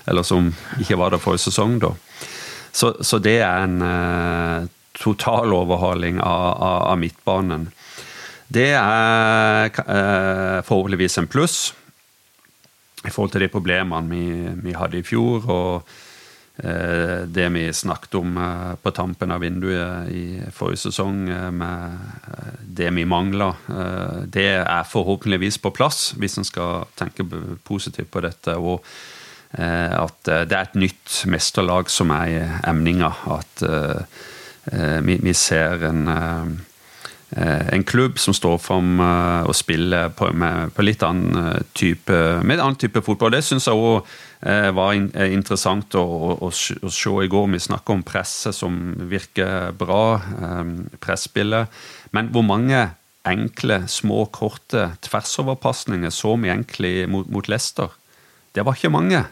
Eller 0.08 0.24
som 0.26 0.48
ikke 0.80 0.96
var 0.98 1.12
der 1.12 1.22
forrige 1.22 1.50
sesong, 1.50 1.76
da. 1.84 1.92
Så, 2.72 2.94
så 3.04 3.20
det 3.22 3.38
er 3.44 3.66
en 3.66 3.82
eh, 3.84 4.68
total 4.98 5.52
overhaling 5.54 6.22
av, 6.24 6.48
av, 6.56 6.80
av 6.94 6.98
midtbanen. 7.04 7.68
Det 8.48 8.72
er 8.80 9.68
eh, 9.68 10.58
forhåpentligvis 10.64 11.20
en 11.20 11.28
pluss 11.28 11.58
i 13.08 13.14
forhold 13.14 13.34
til 13.34 13.46
de 13.46 13.52
problemene 13.52 14.12
vi, 14.12 14.26
vi 14.68 14.76
hadde 14.76 15.00
i 15.00 15.06
fjor, 15.06 15.48
og 15.48 15.90
eh, 16.62 17.24
det 17.24 17.48
vi 17.54 17.66
snakket 17.72 18.18
om 18.20 18.38
eh, 18.42 18.72
på 18.82 18.92
tampen 18.96 19.32
av 19.34 19.42
vinduet 19.44 20.10
i 20.12 20.24
forrige 20.54 20.84
sesong, 20.88 21.22
eh, 21.32 21.50
med 21.54 21.98
eh, 22.32 22.56
det 22.80 22.92
vi 22.96 23.06
mangler, 23.08 23.56
Eh, 23.68 24.24
det 24.38 24.48
er 24.60 24.88
forhåpentligvis 24.88 25.60
på 25.62 25.72
plass, 25.74 26.12
hvis 26.18 26.38
en 26.38 26.46
skal 26.46 26.88
tenke 26.98 27.26
positivt 27.64 28.10
på 28.10 28.24
dette. 28.24 28.56
og 28.56 28.84
eh, 29.58 29.92
at 29.92 30.24
det 30.24 30.52
er 30.52 30.66
et 30.66 30.74
nytt 30.76 31.22
mesterlag 31.26 31.90
som 31.90 32.10
er 32.10 32.26
i 32.28 32.42
emninga. 32.68 33.12
At 33.38 33.64
vi, 34.68 35.32
ser 35.32 35.84
en 35.88 36.02
en 37.36 37.84
klubb 37.84 38.18
som 38.18 38.32
står 38.32 38.56
fram 38.62 39.00
eh, 39.04 39.48
og 39.48 39.56
spiller 39.56 40.08
på, 40.16 40.30
med, 40.32 40.72
på 40.72 40.84
litt 40.86 41.02
annen 41.04 41.36
eh, 41.42 41.66
type, 41.76 42.14
med 42.40 42.56
en 42.56 42.64
annen 42.70 42.80
type 42.80 43.02
fotball. 43.04 43.34
Det 43.36 43.42
syns 43.44 43.68
jeg 43.68 43.76
òg 43.76 44.16
var 44.38 44.94
interessant 44.94 45.96
å, 45.98 46.02
å, 46.46 46.48
å, 46.48 46.90
se 46.94 47.12
i 47.24 47.26
går. 47.28 47.48
Vi 47.50 47.58
snakker 47.58 47.96
om 47.96 48.04
presset 48.06 48.54
som 48.54 48.76
virker 49.10 49.72
bra, 49.74 50.20
presspillet. 51.02 51.74
Men 52.14 52.30
hvor 52.30 52.46
mange 52.46 52.84
enkle, 53.26 53.80
små, 53.90 54.28
korte 54.30 54.92
tversoverpasninger 55.02 56.14
så 56.14 56.36
vi 56.38 56.52
egentlig 56.52 56.92
mot, 57.10 57.26
mot 57.26 57.50
Leicester? 57.50 57.90
Det 58.54 58.62
var 58.62 58.78
ikke 58.78 58.94
mange. 58.94 59.24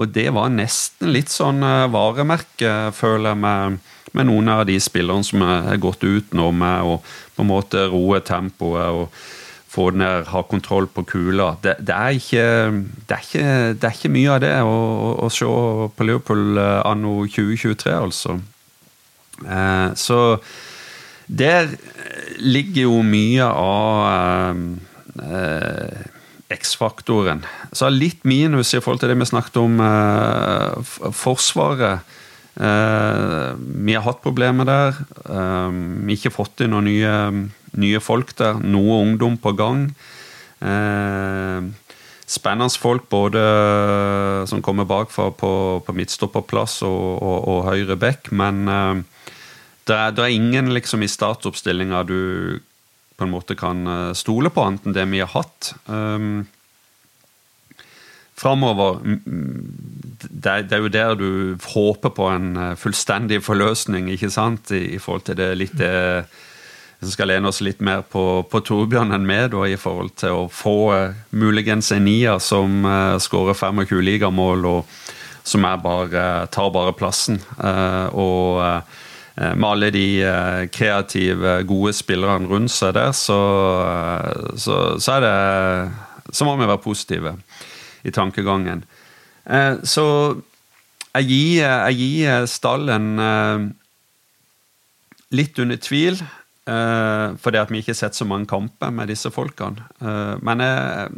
Og 0.00 0.08
det 0.16 0.30
var 0.32 0.48
nesten 0.56 1.12
litt 1.12 1.28
sånn 1.28 1.60
varemerke, 1.92 2.94
føler 2.96 3.34
jeg, 3.34 3.42
med 3.44 3.80
med 4.16 4.28
noen 4.28 4.48
av 4.52 4.64
de 4.68 4.78
spillerne 4.82 5.26
som 5.26 5.44
er 5.46 5.80
gått 5.82 6.04
ut 6.04 6.34
nå 6.36 6.50
med 6.56 6.86
å 6.86 6.96
på 7.36 7.44
en 7.44 7.50
måte 7.50 7.86
roe 7.92 8.20
tempoet 8.24 8.96
og 8.96 9.20
få 9.70 9.90
ned, 9.94 10.26
ha 10.32 10.42
kontroll 10.50 10.88
på 10.90 11.04
kula. 11.06 11.52
Det, 11.62 11.76
det, 11.78 11.94
er, 11.94 12.16
ikke, 12.18 12.46
det, 13.06 13.14
er, 13.14 13.22
ikke, 13.22 13.44
det 13.78 13.86
er 13.86 13.94
ikke 13.94 14.10
mye 14.10 14.32
av 14.34 14.40
det 14.42 14.54
å, 14.66 14.78
å, 15.22 15.28
se 15.30 15.46
på 15.94 16.06
Liverpool 16.08 16.58
anno 16.58 17.20
2023, 17.30 17.94
altså. 17.94 18.40
Eh, 19.46 19.88
så 19.94 20.20
der 21.30 21.70
ligger 22.42 22.88
jo 22.88 23.02
mye 23.06 23.46
av 23.46 24.58
eh, 25.22 26.00
X-faktoren. 26.50 27.44
Så 27.70 27.88
litt 27.94 28.26
minus 28.26 28.74
i 28.74 28.82
forhold 28.82 29.04
til 29.04 29.12
det 29.12 29.20
vi 29.20 29.30
snakket 29.30 29.60
om 29.62 29.78
eh, 29.86 30.96
Forsvaret. 31.14 32.02
Eh, 32.58 33.50
vi 33.58 33.94
har 33.94 34.04
hatt 34.04 34.22
problemer 34.24 34.66
der. 34.66 34.96
Eh, 35.24 35.70
vi 35.70 36.14
har 36.14 36.18
ikke 36.18 36.34
fått 36.34 36.64
inn 36.64 36.74
noen 36.74 36.88
nye, 36.88 37.14
nye 37.78 38.00
folk 38.02 38.34
der. 38.38 38.58
Noe 38.60 39.00
ungdom 39.04 39.38
på 39.40 39.54
gang. 39.58 39.86
Eh, 40.60 41.60
spennende 42.30 42.78
folk 42.78 43.08
både 43.10 43.42
som 44.46 44.62
kommer 44.62 44.86
bakfra 44.86 45.30
på, 45.34 45.52
på 45.86 45.94
midtstopperplass 45.96 46.82
og, 46.86 47.06
og, 47.18 47.38
og 47.50 47.64
høyre 47.66 47.96
back, 47.98 48.30
men 48.30 48.62
det 48.68 49.96
er, 49.96 50.12
det 50.14 50.22
er, 50.22 50.36
ingen 50.36 50.70
liksom 50.70 51.02
i 51.02 51.10
startoppstillinga 51.10 52.04
du 52.06 52.60
på 53.18 53.26
en 53.26 53.32
måte 53.34 53.56
kan 53.58 53.82
stole 54.14 54.52
på, 54.54 54.62
annet 54.62 54.86
enn 54.86 54.94
det 54.94 55.08
vi 55.10 55.24
har 55.24 55.32
hatt. 55.34 55.72
Um, 55.90 56.46
framover 58.40 59.00
det, 60.20 60.62
det, 60.68 60.72
er 60.72 60.84
jo 60.84 60.92
der 60.92 61.16
du 61.18 61.56
håper 61.74 62.12
på 62.16 62.28
en 62.32 62.54
eh, 62.56 62.76
fullstendig 62.78 63.42
forløsning, 63.44 64.10
ikke 64.12 64.30
sant? 64.32 64.72
I, 64.72 64.96
i 64.96 65.00
forhold 65.00 65.26
til 65.28 65.38
det 65.40 65.50
litt 65.58 65.76
det 65.78 66.24
som 67.00 67.14
skal 67.14 67.30
lene 67.32 67.48
oss 67.48 67.62
litt 67.64 67.80
mer 67.80 68.02
på, 68.04 68.42
på 68.44 68.60
Torbjørn 68.60 69.14
enn 69.16 69.24
meg, 69.24 69.46
da, 69.54 69.64
i 69.64 69.78
forhold 69.80 70.12
til 70.20 70.42
å 70.42 70.48
få 70.52 70.74
uh, 70.92 71.14
muligens 71.32 71.88
en 71.96 72.04
nier 72.04 72.36
som 72.44 72.84
uh, 72.84 73.16
skårer 73.16 73.56
25 73.56 74.02
ligamål, 74.04 74.66
og 74.68 75.46
som 75.48 75.64
bare, 75.64 76.26
tar 76.52 76.68
bare 76.74 76.92
plassen. 76.92 77.40
Uh, 77.56 78.12
og 78.12 78.60
med 79.40 79.64
alle 79.64 79.88
de 79.94 80.04
kreative, 80.68 81.54
gode 81.64 81.94
spillerne 81.96 82.50
rundt 82.50 82.74
seg 82.74 82.92
der, 82.92 83.14
så, 83.16 83.38
så, 84.60 84.74
så 85.00 85.14
er 85.14 85.24
det 85.24 86.34
Så 86.36 86.44
må 86.44 86.58
vi 86.60 86.68
være 86.68 86.82
positive 86.84 87.32
i 88.04 88.12
tankegangen. 88.14 88.84
Eh, 89.44 89.80
så 89.84 90.06
jeg 91.10 91.26
gir, 91.26 91.64
jeg 91.64 91.96
gir 91.98 92.46
stallen 92.50 93.08
eh, 93.18 93.64
litt 95.36 95.58
under 95.62 95.80
tvil. 95.80 96.22
Uh, 96.70 97.34
fordi 97.40 97.58
at 97.58 97.70
vi 97.72 97.80
ikke 97.80 97.90
har 97.90 97.98
sett 97.98 98.14
så 98.14 98.26
mange 98.28 98.46
kamper 98.46 98.92
med 98.94 99.08
disse 99.10 99.30
folkene. 99.32 99.88
Men 100.44 100.60
uh, 100.62 101.08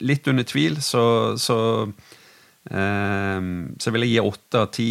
litt 0.00 0.24
under 0.30 0.46
tvil, 0.48 0.78
så, 0.80 1.34
så, 1.36 1.56
så 2.64 3.92
vil 3.92 4.06
jeg 4.06 4.14
gi 4.14 4.22
åtte 4.22 4.62
av 4.62 4.70
ti. 4.72 4.88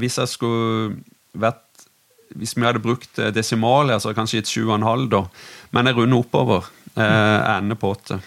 hvis 0.00 0.16
jeg 0.22 0.32
skulle 0.32 0.96
vært 1.36 1.84
Hvis 2.36 2.56
vi 2.56 2.64
hadde 2.64 2.80
brukt 2.80 3.20
desimaler, 3.34 3.98
så 3.98 4.14
kanskje 4.14 4.40
en 4.72 4.86
halv, 4.86 5.10
da. 5.10 5.22
Men 5.72 5.86
jeg 5.86 5.96
runder 5.96 6.22
oppover. 6.22 6.70
Jeg 6.96 7.58
ender 7.58 7.76
på 7.76 7.90
åtte. 7.90 8.20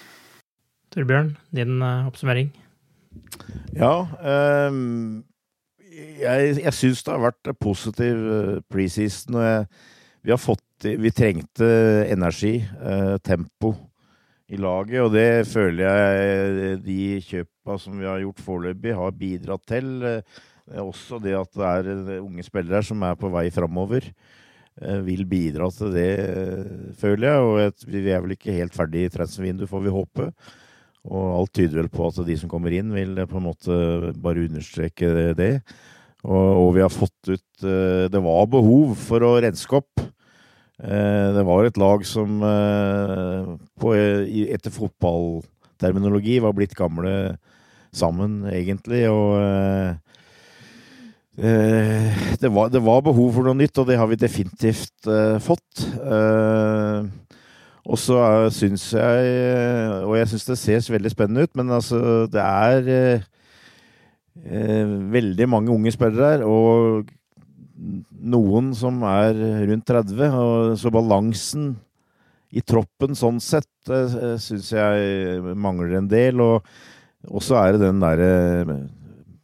Torbjørn, 0.90 1.36
din 1.54 1.84
oppsummering? 1.84 2.50
Ja. 3.78 3.94
Um, 4.70 5.24
jeg 6.20 6.56
jeg 6.64 6.76
syns 6.76 7.04
det 7.06 7.14
har 7.14 7.24
vært 7.30 7.52
positiv 7.60 8.18
eh, 8.34 8.58
preseason. 8.72 9.40
vi 10.24 10.32
har 10.32 10.40
fått 10.40 10.66
Vi 10.80 11.12
trengte 11.12 11.68
energi, 12.08 12.62
uh, 12.80 13.18
tempo, 13.20 13.74
i 14.48 14.56
laget, 14.58 15.02
og 15.04 15.12
det 15.12 15.46
føler 15.46 15.84
jeg 15.84 16.78
de 16.86 17.02
kjøpa 17.22 17.76
som 17.78 18.00
vi 18.00 18.08
har 18.08 18.22
gjort 18.24 18.40
foreløpig, 18.42 18.96
har 18.96 19.12
bidratt 19.12 19.66
til. 19.68 19.90
Uh, 20.02 20.80
også 20.80 21.20
det 21.20 21.36
at 21.36 21.52
det 21.52 21.68
er 21.68 22.22
unge 22.24 22.46
spillere 22.48 22.82
som 22.86 23.04
er 23.04 23.20
på 23.20 23.30
vei 23.34 23.50
framover, 23.52 24.08
vil 25.04 25.26
bidra 25.28 25.68
til 25.76 25.90
det, 25.92 26.14
føler 26.96 27.26
jeg. 27.28 27.44
Og 27.44 27.86
vi 27.92 28.04
er 28.14 28.22
vel 28.24 28.38
ikke 28.38 28.56
helt 28.56 28.78
ferdig 28.78 29.08
i 29.08 29.12
transfervinduet, 29.12 29.68
får 29.68 29.82
vi 29.84 29.92
håpe. 29.92 30.28
Og 31.08 31.28
alt 31.38 31.54
tyder 31.56 31.80
vel 31.80 31.92
på 31.92 32.10
at 32.10 32.20
de 32.28 32.36
som 32.40 32.52
kommer 32.52 32.74
inn, 32.76 32.92
vil 32.92 33.16
på 33.30 33.40
en 33.40 33.48
måte 33.48 33.76
bare 34.20 34.48
understreke 34.50 35.34
det. 35.38 35.54
Og, 36.28 36.48
og 36.66 36.74
vi 36.76 36.84
har 36.84 36.92
fått 36.92 37.30
ut 37.32 37.64
eh, 37.64 38.08
Det 38.12 38.20
var 38.20 38.50
behov 38.52 38.98
for 39.00 39.24
å 39.24 39.38
renske 39.40 39.80
opp. 39.80 40.02
Eh, 40.84 41.28
det 41.36 41.46
var 41.48 41.64
et 41.64 41.80
lag 41.80 42.04
som 42.08 42.44
eh, 42.44 43.54
på, 43.80 43.94
etter 43.96 44.76
fotballterminologi 44.76 46.42
var 46.44 46.58
blitt 46.58 46.76
gamle 46.76 47.38
sammen, 47.96 48.44
egentlig. 48.52 49.06
Og 49.10 49.96
det 51.40 52.50
var, 52.52 52.68
det 52.68 52.82
var 52.84 53.00
behov 53.06 53.32
for 53.38 53.48
noe 53.48 53.56
nytt, 53.56 53.80
og 53.80 53.88
det 53.88 53.96
har 53.96 54.10
vi 54.12 54.20
definitivt 54.20 55.08
fått. 55.40 55.86
Og 57.90 57.98
så 57.98 58.20
syns 58.54 58.84
jeg 58.94 59.30
Og 60.06 60.14
jeg 60.20 60.30
syns 60.30 60.46
det 60.46 60.58
ser 60.62 60.92
veldig 60.94 61.12
spennende 61.14 61.48
ut, 61.48 61.56
men 61.58 61.74
altså, 61.74 62.28
det 62.30 62.44
er 62.44 62.92
eh, 62.94 63.24
eh, 64.46 64.92
veldig 65.16 65.48
mange 65.50 65.74
unge 65.74 65.94
spillere 65.96 66.36
her, 66.36 66.46
og 66.46 67.10
noen 68.20 68.74
som 68.76 69.02
er 69.08 69.34
rundt 69.70 69.88
30. 69.88 70.38
Og 70.38 70.78
så 70.78 70.92
balansen 70.94 71.72
i 72.50 72.62
troppen 72.66 73.18
sånn 73.18 73.42
sett 73.42 73.90
eh, 73.94 74.38
syns 74.42 74.72
jeg 74.76 75.58
mangler 75.58 75.98
en 75.98 76.10
del. 76.12 76.46
Og 77.28 77.44
så 77.44 77.58
er 77.60 77.76
det 77.76 77.84
den 77.84 78.02
derre 78.02 78.32
eh, 78.64 78.74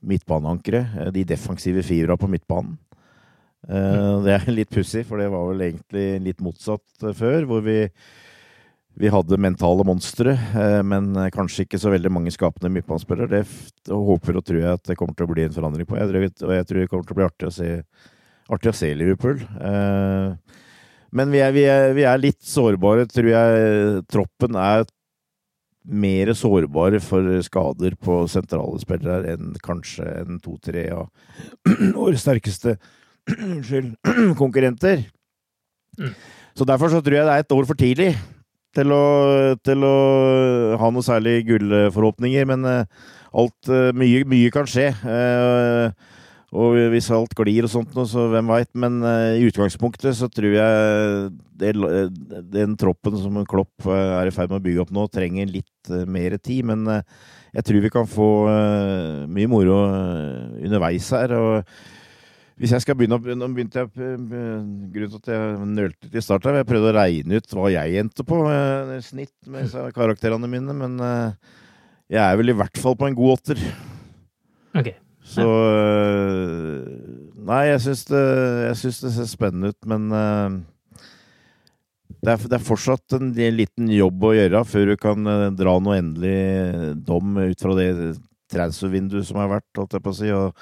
midtbaneankeret, 0.06 1.00
eh, 1.02 1.12
de 1.16 1.26
defensive 1.28 1.84
fibra 1.86 2.18
på 2.18 2.30
midtbanen. 2.32 2.78
Eh, 3.68 4.14
det 4.26 4.38
er 4.38 4.54
litt 4.54 4.72
pussig, 4.74 5.06
for 5.08 5.22
det 5.22 5.32
var 5.34 5.50
vel 5.50 5.66
egentlig 5.68 6.08
litt 6.30 6.46
motsatt 6.46 7.10
før, 7.18 7.46
hvor 7.50 7.66
vi 7.66 7.82
vi 8.96 9.12
hadde 9.12 9.40
mentale 9.44 9.84
monstre, 9.88 10.38
eh, 10.56 10.82
men 10.88 11.12
kanskje 11.36 11.66
ikke 11.66 11.80
så 11.82 11.92
veldig 11.92 12.12
mange 12.16 12.32
skapende 12.32 12.72
midtbanespillere. 12.72 13.44
Det 13.44 13.92
håper 13.92 14.40
og 14.40 14.46
tror 14.48 14.60
jeg 14.62 14.80
at 14.80 14.84
det 14.88 14.96
kommer 15.00 15.18
til 15.18 15.28
å 15.28 15.34
bli 15.34 15.44
en 15.44 15.56
forandring 15.56 15.88
på. 15.88 15.98
Jeg 16.00 16.12
tror, 16.12 16.28
og 16.48 16.54
jeg 16.56 16.68
tror 16.70 16.80
det 16.80 16.92
kommer 16.92 17.08
til 17.10 17.16
å 17.16 17.20
bli 17.20 17.26
artig 17.28 17.50
å 17.50 17.56
se, 17.56 17.72
artig 18.56 18.72
å 18.72 18.78
se 18.80 18.92
Liverpool. 18.96 19.42
Eh, 19.44 20.62
men 21.16 21.32
vi 21.32 21.42
er, 21.44 21.52
vi, 21.56 21.66
er, 21.68 21.92
vi 21.96 22.06
er, 22.08 22.22
litt 22.24 22.40
sårbare, 22.48 23.08
tror 23.12 23.28
jeg. 23.32 24.06
Troppen 24.12 24.60
er 24.60 24.86
mer 25.86 26.32
sårbare 26.34 27.02
for 27.04 27.28
skader 27.46 27.98
på 28.02 28.22
sentrale 28.32 28.80
spillere 28.82 29.36
enn 29.36 29.52
kanskje 29.64 30.08
en 30.24 30.40
to-tre 30.42 30.88
av 30.96 31.12
våre 32.00 32.18
sterkeste 32.18 32.78
konkurrenter. 34.42 35.04
Mm. 36.00 36.16
Så 36.56 36.64
derfor 36.68 36.92
så 36.92 37.04
tror 37.04 37.20
jeg 37.20 37.28
det 37.28 37.36
er 37.36 37.44
et 37.44 37.56
år 37.58 37.68
for 37.68 37.80
tidlig 37.80 38.14
til 38.76 38.92
å, 38.96 39.06
til 39.66 39.86
å 39.88 39.96
ha 40.82 40.90
noe 40.92 41.06
særlig 41.06 41.40
gullforhåpninger, 41.50 42.48
men 42.50 42.68
uh, 42.68 43.08
alt 43.36 43.72
uh, 43.72 43.90
mye, 43.98 44.26
mye, 44.30 44.52
kan 44.54 44.70
skje. 44.70 44.92
Uh, 45.06 45.90
og 46.56 46.78
hvis 46.94 47.10
alt 47.12 47.34
glir 47.36 47.68
og 47.68 47.72
sånt, 47.74 47.96
så 48.08 48.30
hvem 48.32 48.52
veit. 48.54 48.70
Men 48.80 49.02
i 49.36 49.42
utgangspunktet 49.44 50.16
så 50.16 50.30
tror 50.32 50.54
jeg 50.56 51.74
den 52.54 52.78
troppen 52.80 53.18
som 53.20 53.42
Klopp 53.50 53.90
er 53.92 54.30
i 54.30 54.32
ferd 54.32 54.54
med 54.54 54.62
å 54.62 54.64
bygge 54.64 54.86
opp 54.86 54.94
nå, 54.96 55.04
trenger 55.12 55.52
litt 55.52 55.92
mer 56.08 56.38
tid. 56.40 56.64
Men 56.70 56.86
jeg 56.88 57.66
tror 57.68 57.84
vi 57.84 57.92
kan 57.92 58.08
få 58.08 58.30
mye 59.28 59.52
moro 59.52 59.82
underveis 60.62 61.12
her. 61.18 61.36
og 61.36 61.76
hvis 62.56 62.72
jeg 62.72 62.84
skal 62.86 62.96
begynne, 62.98 63.20
Nå 63.36 63.48
begynte 63.52 63.84
jeg 63.84 63.90
Grunnen 63.96 64.92
til 64.96 65.18
at 65.20 65.32
jeg 65.34 65.70
nølte 65.72 66.08
litt 66.08 66.20
i 66.20 66.24
starten, 66.24 66.60
jeg 66.60 66.68
prøvde 66.70 66.92
å 66.92 66.96
regne 66.96 67.40
ut 67.40 67.56
hva 67.58 67.72
jeg 67.74 67.98
endte 68.00 68.24
på 68.28 68.38
i 68.48 69.00
snitt 69.04 69.50
med 69.52 69.74
karakterene 69.96 70.48
mine, 70.50 70.76
men 70.78 70.96
eh, 71.04 71.58
jeg 72.16 72.22
er 72.24 72.38
vel 72.40 72.54
i 72.54 72.56
hvert 72.56 72.80
fall 72.80 72.96
på 73.00 73.10
en 73.10 73.18
god 73.18 73.34
åtter. 73.40 73.60
Ok. 74.78 74.94
Så 75.26 75.44
eh, 75.44 76.86
Nei, 77.46 77.60
jeg 77.74 77.82
syns 77.84 78.06
det, 78.08 78.24
det 78.72 79.12
ser 79.18 79.28
spennende 79.30 79.74
ut, 79.74 79.82
men 79.90 80.08
det 82.24 82.32
er, 82.32 82.40
det 82.40 82.56
er, 82.58 82.64
fortsatt 82.66 83.18
en 83.20 83.30
liten 83.36 83.92
jobb 83.94 84.24
å 84.26 84.32
gjøre 84.34 84.64
før 84.66 84.90
du 84.90 84.96
kan 84.98 85.30
dra 85.54 85.76
noe 85.84 86.00
endelig 86.00 86.96
dom 87.06 87.36
ut 87.38 87.62
fra 87.62 87.76
det 87.78 87.92
transfervinduet 88.50 89.28
som 89.28 89.44
har 89.44 89.52
vært, 89.58 89.70
holdt 89.78 89.94
jeg 89.98 90.06
på 90.08 90.16
å 90.16 90.18
si. 90.18 90.32
og 90.34 90.58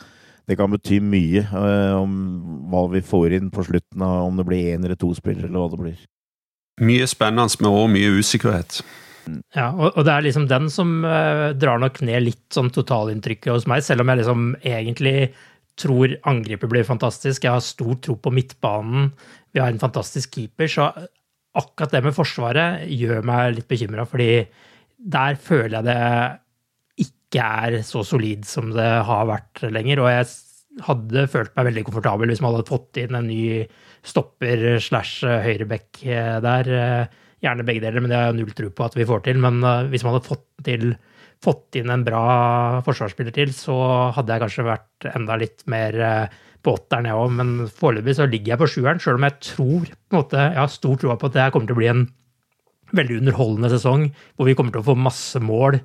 det 0.49 0.57
kan 0.59 0.71
bety 0.73 0.99
mye 1.03 1.45
uh, 1.53 2.01
om 2.01 2.17
hva 2.71 2.87
vi 2.91 3.03
får 3.05 3.37
inn 3.39 3.53
på 3.53 3.63
slutten, 3.67 4.03
av 4.03 4.27
om 4.27 4.39
det 4.39 4.47
blir 4.47 4.73
én 4.73 4.83
eller 4.83 4.99
to 4.99 5.13
spillere, 5.15 5.47
eller 5.47 5.63
hva 5.63 5.71
det 5.71 5.81
blir. 5.83 6.03
Mye 6.83 7.07
spennende, 7.07 7.61
men 7.61 7.71
òg 7.71 7.89
mye 7.93 8.11
usikkerhet. 8.19 8.81
Ja, 9.55 9.69
og, 9.71 9.93
og, 9.93 10.01
det 10.03 10.11
er 10.11 10.25
liksom 10.25 10.49
den 10.51 10.67
som 10.73 10.99
uh, 11.07 11.53
drar 11.55 11.79
nok 11.79 12.01
ned 12.03 12.25
litt 12.25 12.45
sånn 12.51 12.73
totalinntrykket 12.75 13.53
hos 13.53 13.67
meg, 13.71 13.85
selv 13.85 14.03
om 14.03 14.11
jeg 14.11 14.23
liksom 14.23 14.47
egentlig 14.59 15.17
tror 15.79 16.17
angrepet 16.29 16.69
blir 16.69 16.85
fantastisk. 16.85 17.45
Jeg 17.45 17.55
har 17.55 17.63
stor 17.65 17.95
tro 18.03 18.17
på 18.19 18.33
midtbanen. 18.33 19.09
Vi 19.53 19.61
har 19.61 19.71
en 19.71 19.81
fantastisk 19.81 20.35
keeper. 20.35 20.69
Så 20.69 20.89
akkurat 21.57 21.93
det 21.93 22.03
med 22.05 22.15
Forsvaret 22.17 22.85
gjør 22.91 23.25
meg 23.25 23.55
litt 23.57 23.69
bekymra, 23.69 24.05
fordi 24.09 24.45
der 25.13 25.39
føler 25.41 25.79
jeg 25.79 25.87
det 25.89 26.03
ikke 27.33 27.45
er 27.65 27.79
så 27.85 28.03
solid 28.05 28.45
som 28.45 28.69
det 28.75 28.89
har 29.07 29.25
vært 29.29 29.63
lenger. 29.73 30.03
Og 30.03 30.11
jeg 30.11 30.29
hadde 30.85 31.25
følt 31.29 31.53
meg 31.57 31.67
veldig 31.69 31.83
komfortabel 31.87 32.29
hvis 32.29 32.41
man 32.43 32.53
hadde 32.53 32.69
fått 32.69 33.01
inn 33.01 33.17
en 33.17 33.29
ny 33.29 33.65
stopper 34.05 34.77
slash 34.83 35.25
høyreback 35.25 36.03
der. 36.45 36.69
Gjerne 37.43 37.65
begge 37.67 37.83
deler, 37.83 37.99
men 37.99 38.13
det 38.13 38.19
har 38.19 38.29
jeg 38.29 38.37
null 38.37 38.53
tro 38.55 38.69
på 38.71 38.85
at 38.85 38.95
vi 38.95 39.07
får 39.09 39.25
til. 39.25 39.41
Men 39.43 39.59
hvis 39.91 40.05
man 40.05 40.15
hadde 40.15 40.29
fått, 40.29 40.47
til, 40.63 40.93
fått 41.43 41.81
inn 41.81 41.91
en 41.91 42.05
bra 42.05 42.23
forsvarsspiller 42.85 43.35
til, 43.35 43.51
så 43.57 43.75
hadde 44.15 44.31
jeg 44.37 44.45
kanskje 44.45 44.69
vært 44.69 45.09
enda 45.11 45.37
litt 45.41 45.65
mer 45.67 45.97
på 46.63 46.77
åtteren, 46.77 47.09
jeg 47.09 47.19
òg. 47.19 47.33
Men 47.41 47.53
foreløpig 47.67 48.15
så 48.15 48.29
ligger 48.29 48.53
jeg 48.53 48.61
på 48.61 48.69
sjueren, 48.77 49.01
sjøl 49.03 49.19
om 49.19 49.27
jeg 49.27 49.39
tror 49.49 49.89
på 49.89 50.15
en 50.15 50.21
måte, 50.21 50.45
jeg 50.45 50.61
har 50.61 50.71
stor 50.71 51.01
tro 51.01 51.17
på 51.17 51.31
at 51.31 51.39
det 51.39 51.49
kommer 51.55 51.69
til 51.69 51.75
å 51.75 51.81
bli 51.81 51.91
en 51.91 52.05
veldig 52.93 53.19
underholdende 53.23 53.71
sesong, 53.73 54.07
hvor 54.37 54.47
vi 54.47 54.55
kommer 54.57 54.75
til 54.75 54.83
å 54.83 54.87
få 54.91 54.95
masse 54.99 55.39
mål, 55.41 55.79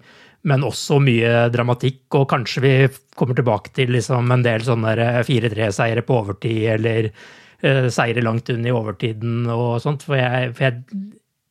men 0.46 0.64
også 0.66 1.00
mye 1.02 1.48
dramatikk. 1.52 2.04
Og 2.18 2.28
kanskje 2.30 2.64
vi 2.64 2.72
kommer 3.18 3.38
tilbake 3.38 3.72
til 3.76 3.92
liksom 3.96 4.30
en 4.34 4.44
del 4.46 4.64
sånne 4.66 4.94
4-3-seiere 5.26 6.04
på 6.06 6.18
overtid, 6.22 6.64
eller 6.76 7.10
uh, 7.10 7.86
seire 7.92 8.24
langt 8.24 8.50
under 8.54 8.70
i 8.70 8.74
overtiden 8.74 9.48
og 9.54 9.80
sånt. 9.84 10.06
For 10.06 10.20
jeg, 10.20 10.52
for 10.56 10.68
jeg, 10.70 11.06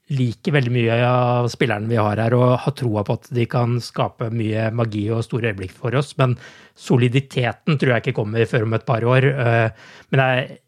liker 0.08 0.54
veldig 0.56 0.72
mye 0.72 0.98
av 1.04 1.50
spillerne 1.52 1.90
vi 1.92 1.98
har 2.00 2.16
her, 2.16 2.32
og 2.38 2.54
har 2.64 2.74
troa 2.80 3.02
på 3.04 3.18
at 3.18 3.26
de 3.36 3.44
kan 3.52 3.74
skape 3.84 4.30
mye 4.32 4.70
magi 4.72 5.02
og 5.12 5.26
store 5.26 5.52
øyeblikk 5.52 5.74
for 5.76 5.98
oss. 6.00 6.14
Men 6.16 6.38
soliditeten 6.80 7.76
tror 7.76 7.92
jeg 7.92 8.06
ikke 8.06 8.22
kommer 8.22 8.48
før 8.48 8.64
om 8.70 8.78
et 8.78 8.88
par 8.88 9.04
år. 9.04 9.28
Uh, 9.36 9.92
men 10.14 10.24
jeg, 10.24 10.62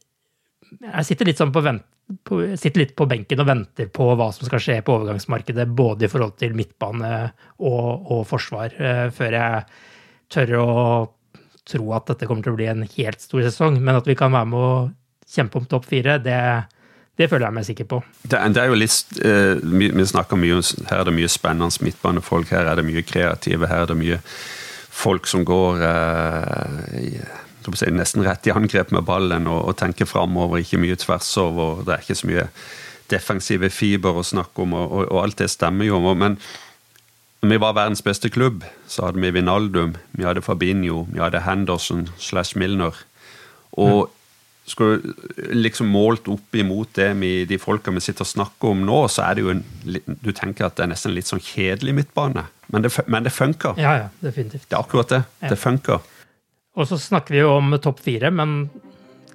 jeg 0.83 1.07
sitter 1.07 1.31
litt 1.31 1.39
sånn 1.39 1.55
på 1.55 1.63
vent 1.63 1.87
sitter 2.57 2.81
litt 2.81 2.95
på 2.97 3.05
benken 3.09 3.41
og 3.43 3.47
venter 3.49 3.89
på 3.93 4.07
hva 4.17 4.29
som 4.33 4.47
skal 4.47 4.61
skje 4.63 4.79
på 4.85 4.95
overgangsmarkedet, 4.97 5.67
både 5.77 6.07
i 6.07 6.11
forhold 6.11 6.35
til 6.41 6.55
midtbane 6.57 7.13
og, 7.59 8.09
og 8.15 8.23
forsvar, 8.29 8.73
uh, 8.79 9.05
før 9.13 9.37
jeg 9.37 9.63
tør 10.29 10.55
å 10.61 10.67
tro 11.69 11.93
at 11.93 12.09
dette 12.09 12.25
kommer 12.29 12.45
til 12.45 12.55
å 12.55 12.57
bli 12.57 12.69
en 12.69 12.85
helt 12.95 13.21
stor 13.21 13.43
sesong. 13.45 13.77
Men 13.81 13.99
at 13.99 14.09
vi 14.09 14.17
kan 14.17 14.33
være 14.33 14.49
med 14.49 14.59
å 14.59 14.73
kjempe 15.29 15.61
om 15.61 15.67
topp 15.69 15.85
fire, 15.89 16.17
det, 16.25 16.39
det 17.17 17.29
føler 17.29 17.49
jeg 17.49 17.57
meg 17.59 17.67
sikker 17.67 17.89
på. 17.89 18.01
Det, 18.23 18.39
det 18.55 18.63
er 18.63 18.71
jo 18.71 18.79
litt, 18.79 19.19
uh, 19.21 19.59
Vi 19.61 20.07
snakker 20.13 20.39
mye 20.39 20.63
her 20.89 21.03
er 21.03 21.09
det 21.09 21.17
mye 21.19 21.29
spennende 21.29 21.85
midtbanefolk, 21.85 22.49
her 22.55 22.71
er 22.71 22.81
det 22.81 22.87
mye 22.89 23.05
kreative, 23.05 23.69
her 23.69 23.85
er 23.85 23.93
det 23.93 23.99
mye 24.01 24.23
folk 24.99 25.29
som 25.29 25.45
går 25.47 25.85
uh, 25.85 27.45
si, 27.77 27.89
nesten 27.93 28.25
rett 28.25 28.47
i 28.47 28.53
angrep 28.55 28.93
med 28.95 29.05
ballen 29.07 29.47
og, 29.49 29.65
og 29.69 29.77
tenker 29.79 30.09
framover, 30.09 30.61
ikke 30.61 30.81
mye 30.81 30.97
tvers 30.99 31.29
over. 31.41 31.83
Det 31.85 31.95
er 31.95 32.05
ikke 32.05 32.19
så 32.21 32.29
mye 32.29 32.47
defensive 33.09 33.69
fiber 33.73 34.19
å 34.19 34.25
snakke 34.25 34.65
om, 34.65 34.75
og, 34.77 35.07
og, 35.07 35.19
alt 35.23 35.39
det 35.41 35.49
stemmer 35.51 35.89
jo. 35.89 35.99
Men 36.13 36.37
når 37.41 37.53
vi 37.53 37.59
var 37.63 37.75
verdens 37.77 38.05
beste 38.05 38.31
klubb, 38.33 38.65
så 38.89 39.07
hadde 39.07 39.21
vi 39.23 39.33
Vinaldum, 39.35 39.95
vi 40.11 40.27
hadde 40.27 40.43
Fabinho, 40.45 41.05
vi 41.11 41.21
hadde 41.23 41.43
Henderson 41.45 42.07
slash 42.19 42.59
Milner. 42.59 42.97
Og 43.79 44.09
mm. 44.09 44.15
skulle 44.69 45.55
liksom 45.55 45.89
målt 45.93 46.27
opp 46.31 46.55
imot 46.57 46.93
det 46.99 47.11
med 47.17 47.49
de 47.49 47.59
folka 47.61 47.93
vi 47.95 48.03
sitter 48.03 48.25
og 48.27 48.33
snakker 48.33 48.73
om 48.73 48.85
nå, 48.85 49.01
så 49.11 49.29
er 49.29 49.37
det 49.37 49.45
jo 49.45 49.53
en 49.53 49.65
Du 50.05 50.31
tenker 50.35 50.67
at 50.67 50.77
det 50.77 50.85
er 50.85 50.93
nesten 50.93 51.15
litt 51.15 51.29
sånn 51.29 51.43
kjedelig 51.43 51.95
midtbane, 52.01 52.45
men 52.69 52.85
det, 52.85 52.93
men 53.07 53.25
det 53.25 53.33
funker. 53.33 53.79
Ja, 53.81 53.95
ja, 54.03 54.07
definitivt. 54.21 54.67
Det 54.67 54.75
er 54.75 54.83
akkurat 54.83 55.13
det. 55.13 55.23
Ja. 55.41 55.53
Det 55.53 55.57
funker. 55.61 56.03
Og 56.77 56.87
så 56.89 56.99
snakker 57.01 57.33
vi 57.33 57.41
jo 57.41 57.55
om 57.57 57.73
topp 57.81 58.01
fire, 58.03 58.29
men 58.33 58.69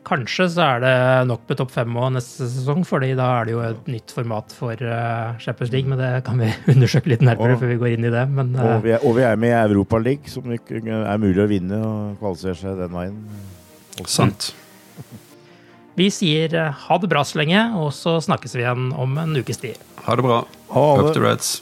kanskje 0.05 0.47
så 0.53 0.67
er 0.67 0.83
det 0.85 0.95
nok 1.31 1.47
med 1.49 1.59
topp 1.59 1.73
fem 1.75 1.97
òg 1.99 2.13
neste 2.15 2.47
sesong, 2.51 2.85
fordi 2.87 3.13
da 3.19 3.31
er 3.39 3.49
det 3.49 3.55
jo 3.55 3.63
et 3.65 3.91
nytt 3.91 4.15
format 4.15 4.55
for 4.55 4.85
uh, 4.85 5.35
Champions 5.43 5.73
League, 5.73 5.91
men 5.91 6.01
det 6.01 6.11
kan 6.27 6.41
vi 6.41 6.51
undersøke 6.75 7.11
litt 7.15 7.25
nærmere 7.25 7.57
og, 7.57 7.63
før 7.63 7.73
vi 7.73 7.81
går 7.81 7.97
inn 7.97 8.09
i 8.09 8.13
det. 8.15 8.25
Men, 8.31 8.55
uh, 8.59 8.77
og, 8.77 8.85
vi 8.85 8.95
er, 8.95 9.03
og, 9.03 9.17
vi 9.19 9.27
er, 9.27 9.41
med 9.41 9.55
i 9.55 9.59
Europaligaen, 9.63 10.31
som 10.31 10.53
er 10.55 11.23
mulig 11.23 11.43
å 11.43 11.51
vinne 11.51 11.81
og 11.81 12.21
kvalifisere 12.23 12.61
seg 12.61 12.81
den 12.85 12.95
veien. 12.95 13.21
Også. 13.97 14.15
Sant. 14.15 14.51
Vi 15.99 16.09
sier 16.11 16.55
uh, 16.59 16.87
ha 16.87 16.99
det 17.03 17.11
bra 17.11 17.27
så 17.27 17.41
lenge, 17.43 17.67
og 17.81 17.91
så 17.97 18.19
snakkes 18.23 18.59
vi 18.59 18.67
igjen 18.67 18.91
om 18.95 19.19
en 19.21 19.39
ukes 19.41 19.63
tid. 19.63 19.81
Ha 20.07 20.19
det 20.19 20.27
bra. 20.27 20.43
Ha 20.75 20.89
det. 20.99 21.07
Up 21.09 21.17
to 21.17 21.25
Reds. 21.25 21.57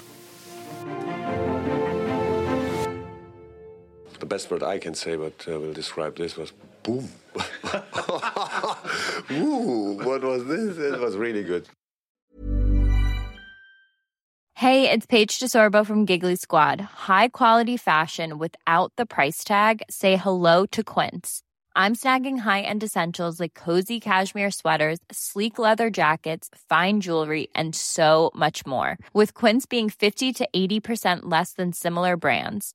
Best 4.32 4.50
word 4.50 4.62
I 4.62 4.78
can 4.78 4.94
say, 4.94 5.14
but 5.16 5.46
uh, 5.46 5.60
will 5.60 5.74
describe 5.74 6.16
this 6.16 6.38
was 6.38 6.52
boom. 6.82 7.06
Ooh, 9.30 10.00
what 10.08 10.22
was 10.24 10.46
this? 10.46 10.78
It 10.78 10.98
was 10.98 11.16
really 11.16 11.44
good. 11.44 11.68
Hey, 14.54 14.90
it's 14.90 15.06
Paige 15.06 15.38
DeSorbo 15.38 15.84
from 15.84 16.06
Giggly 16.06 16.36
Squad. 16.36 16.80
High 16.80 17.28
quality 17.28 17.76
fashion 17.76 18.38
without 18.38 18.92
the 18.96 19.04
price 19.04 19.44
tag. 19.44 19.82
Say 19.90 20.16
hello 20.16 20.64
to 20.66 20.82
Quince. 20.82 21.42
I'm 21.74 21.94
snagging 21.94 22.38
high-end 22.38 22.82
essentials 22.82 23.40
like 23.40 23.54
cozy 23.54 23.98
cashmere 23.98 24.50
sweaters, 24.50 24.98
sleek 25.10 25.58
leather 25.58 25.90
jackets, 25.90 26.48
fine 26.70 27.00
jewelry, 27.00 27.48
and 27.54 27.74
so 27.74 28.30
much 28.34 28.64
more. 28.66 28.98
With 29.12 29.34
Quince 29.34 29.66
being 29.66 29.90
50 29.90 30.32
to 30.32 30.48
80% 30.54 31.20
less 31.24 31.52
than 31.52 31.72
similar 31.72 32.16
brands 32.16 32.74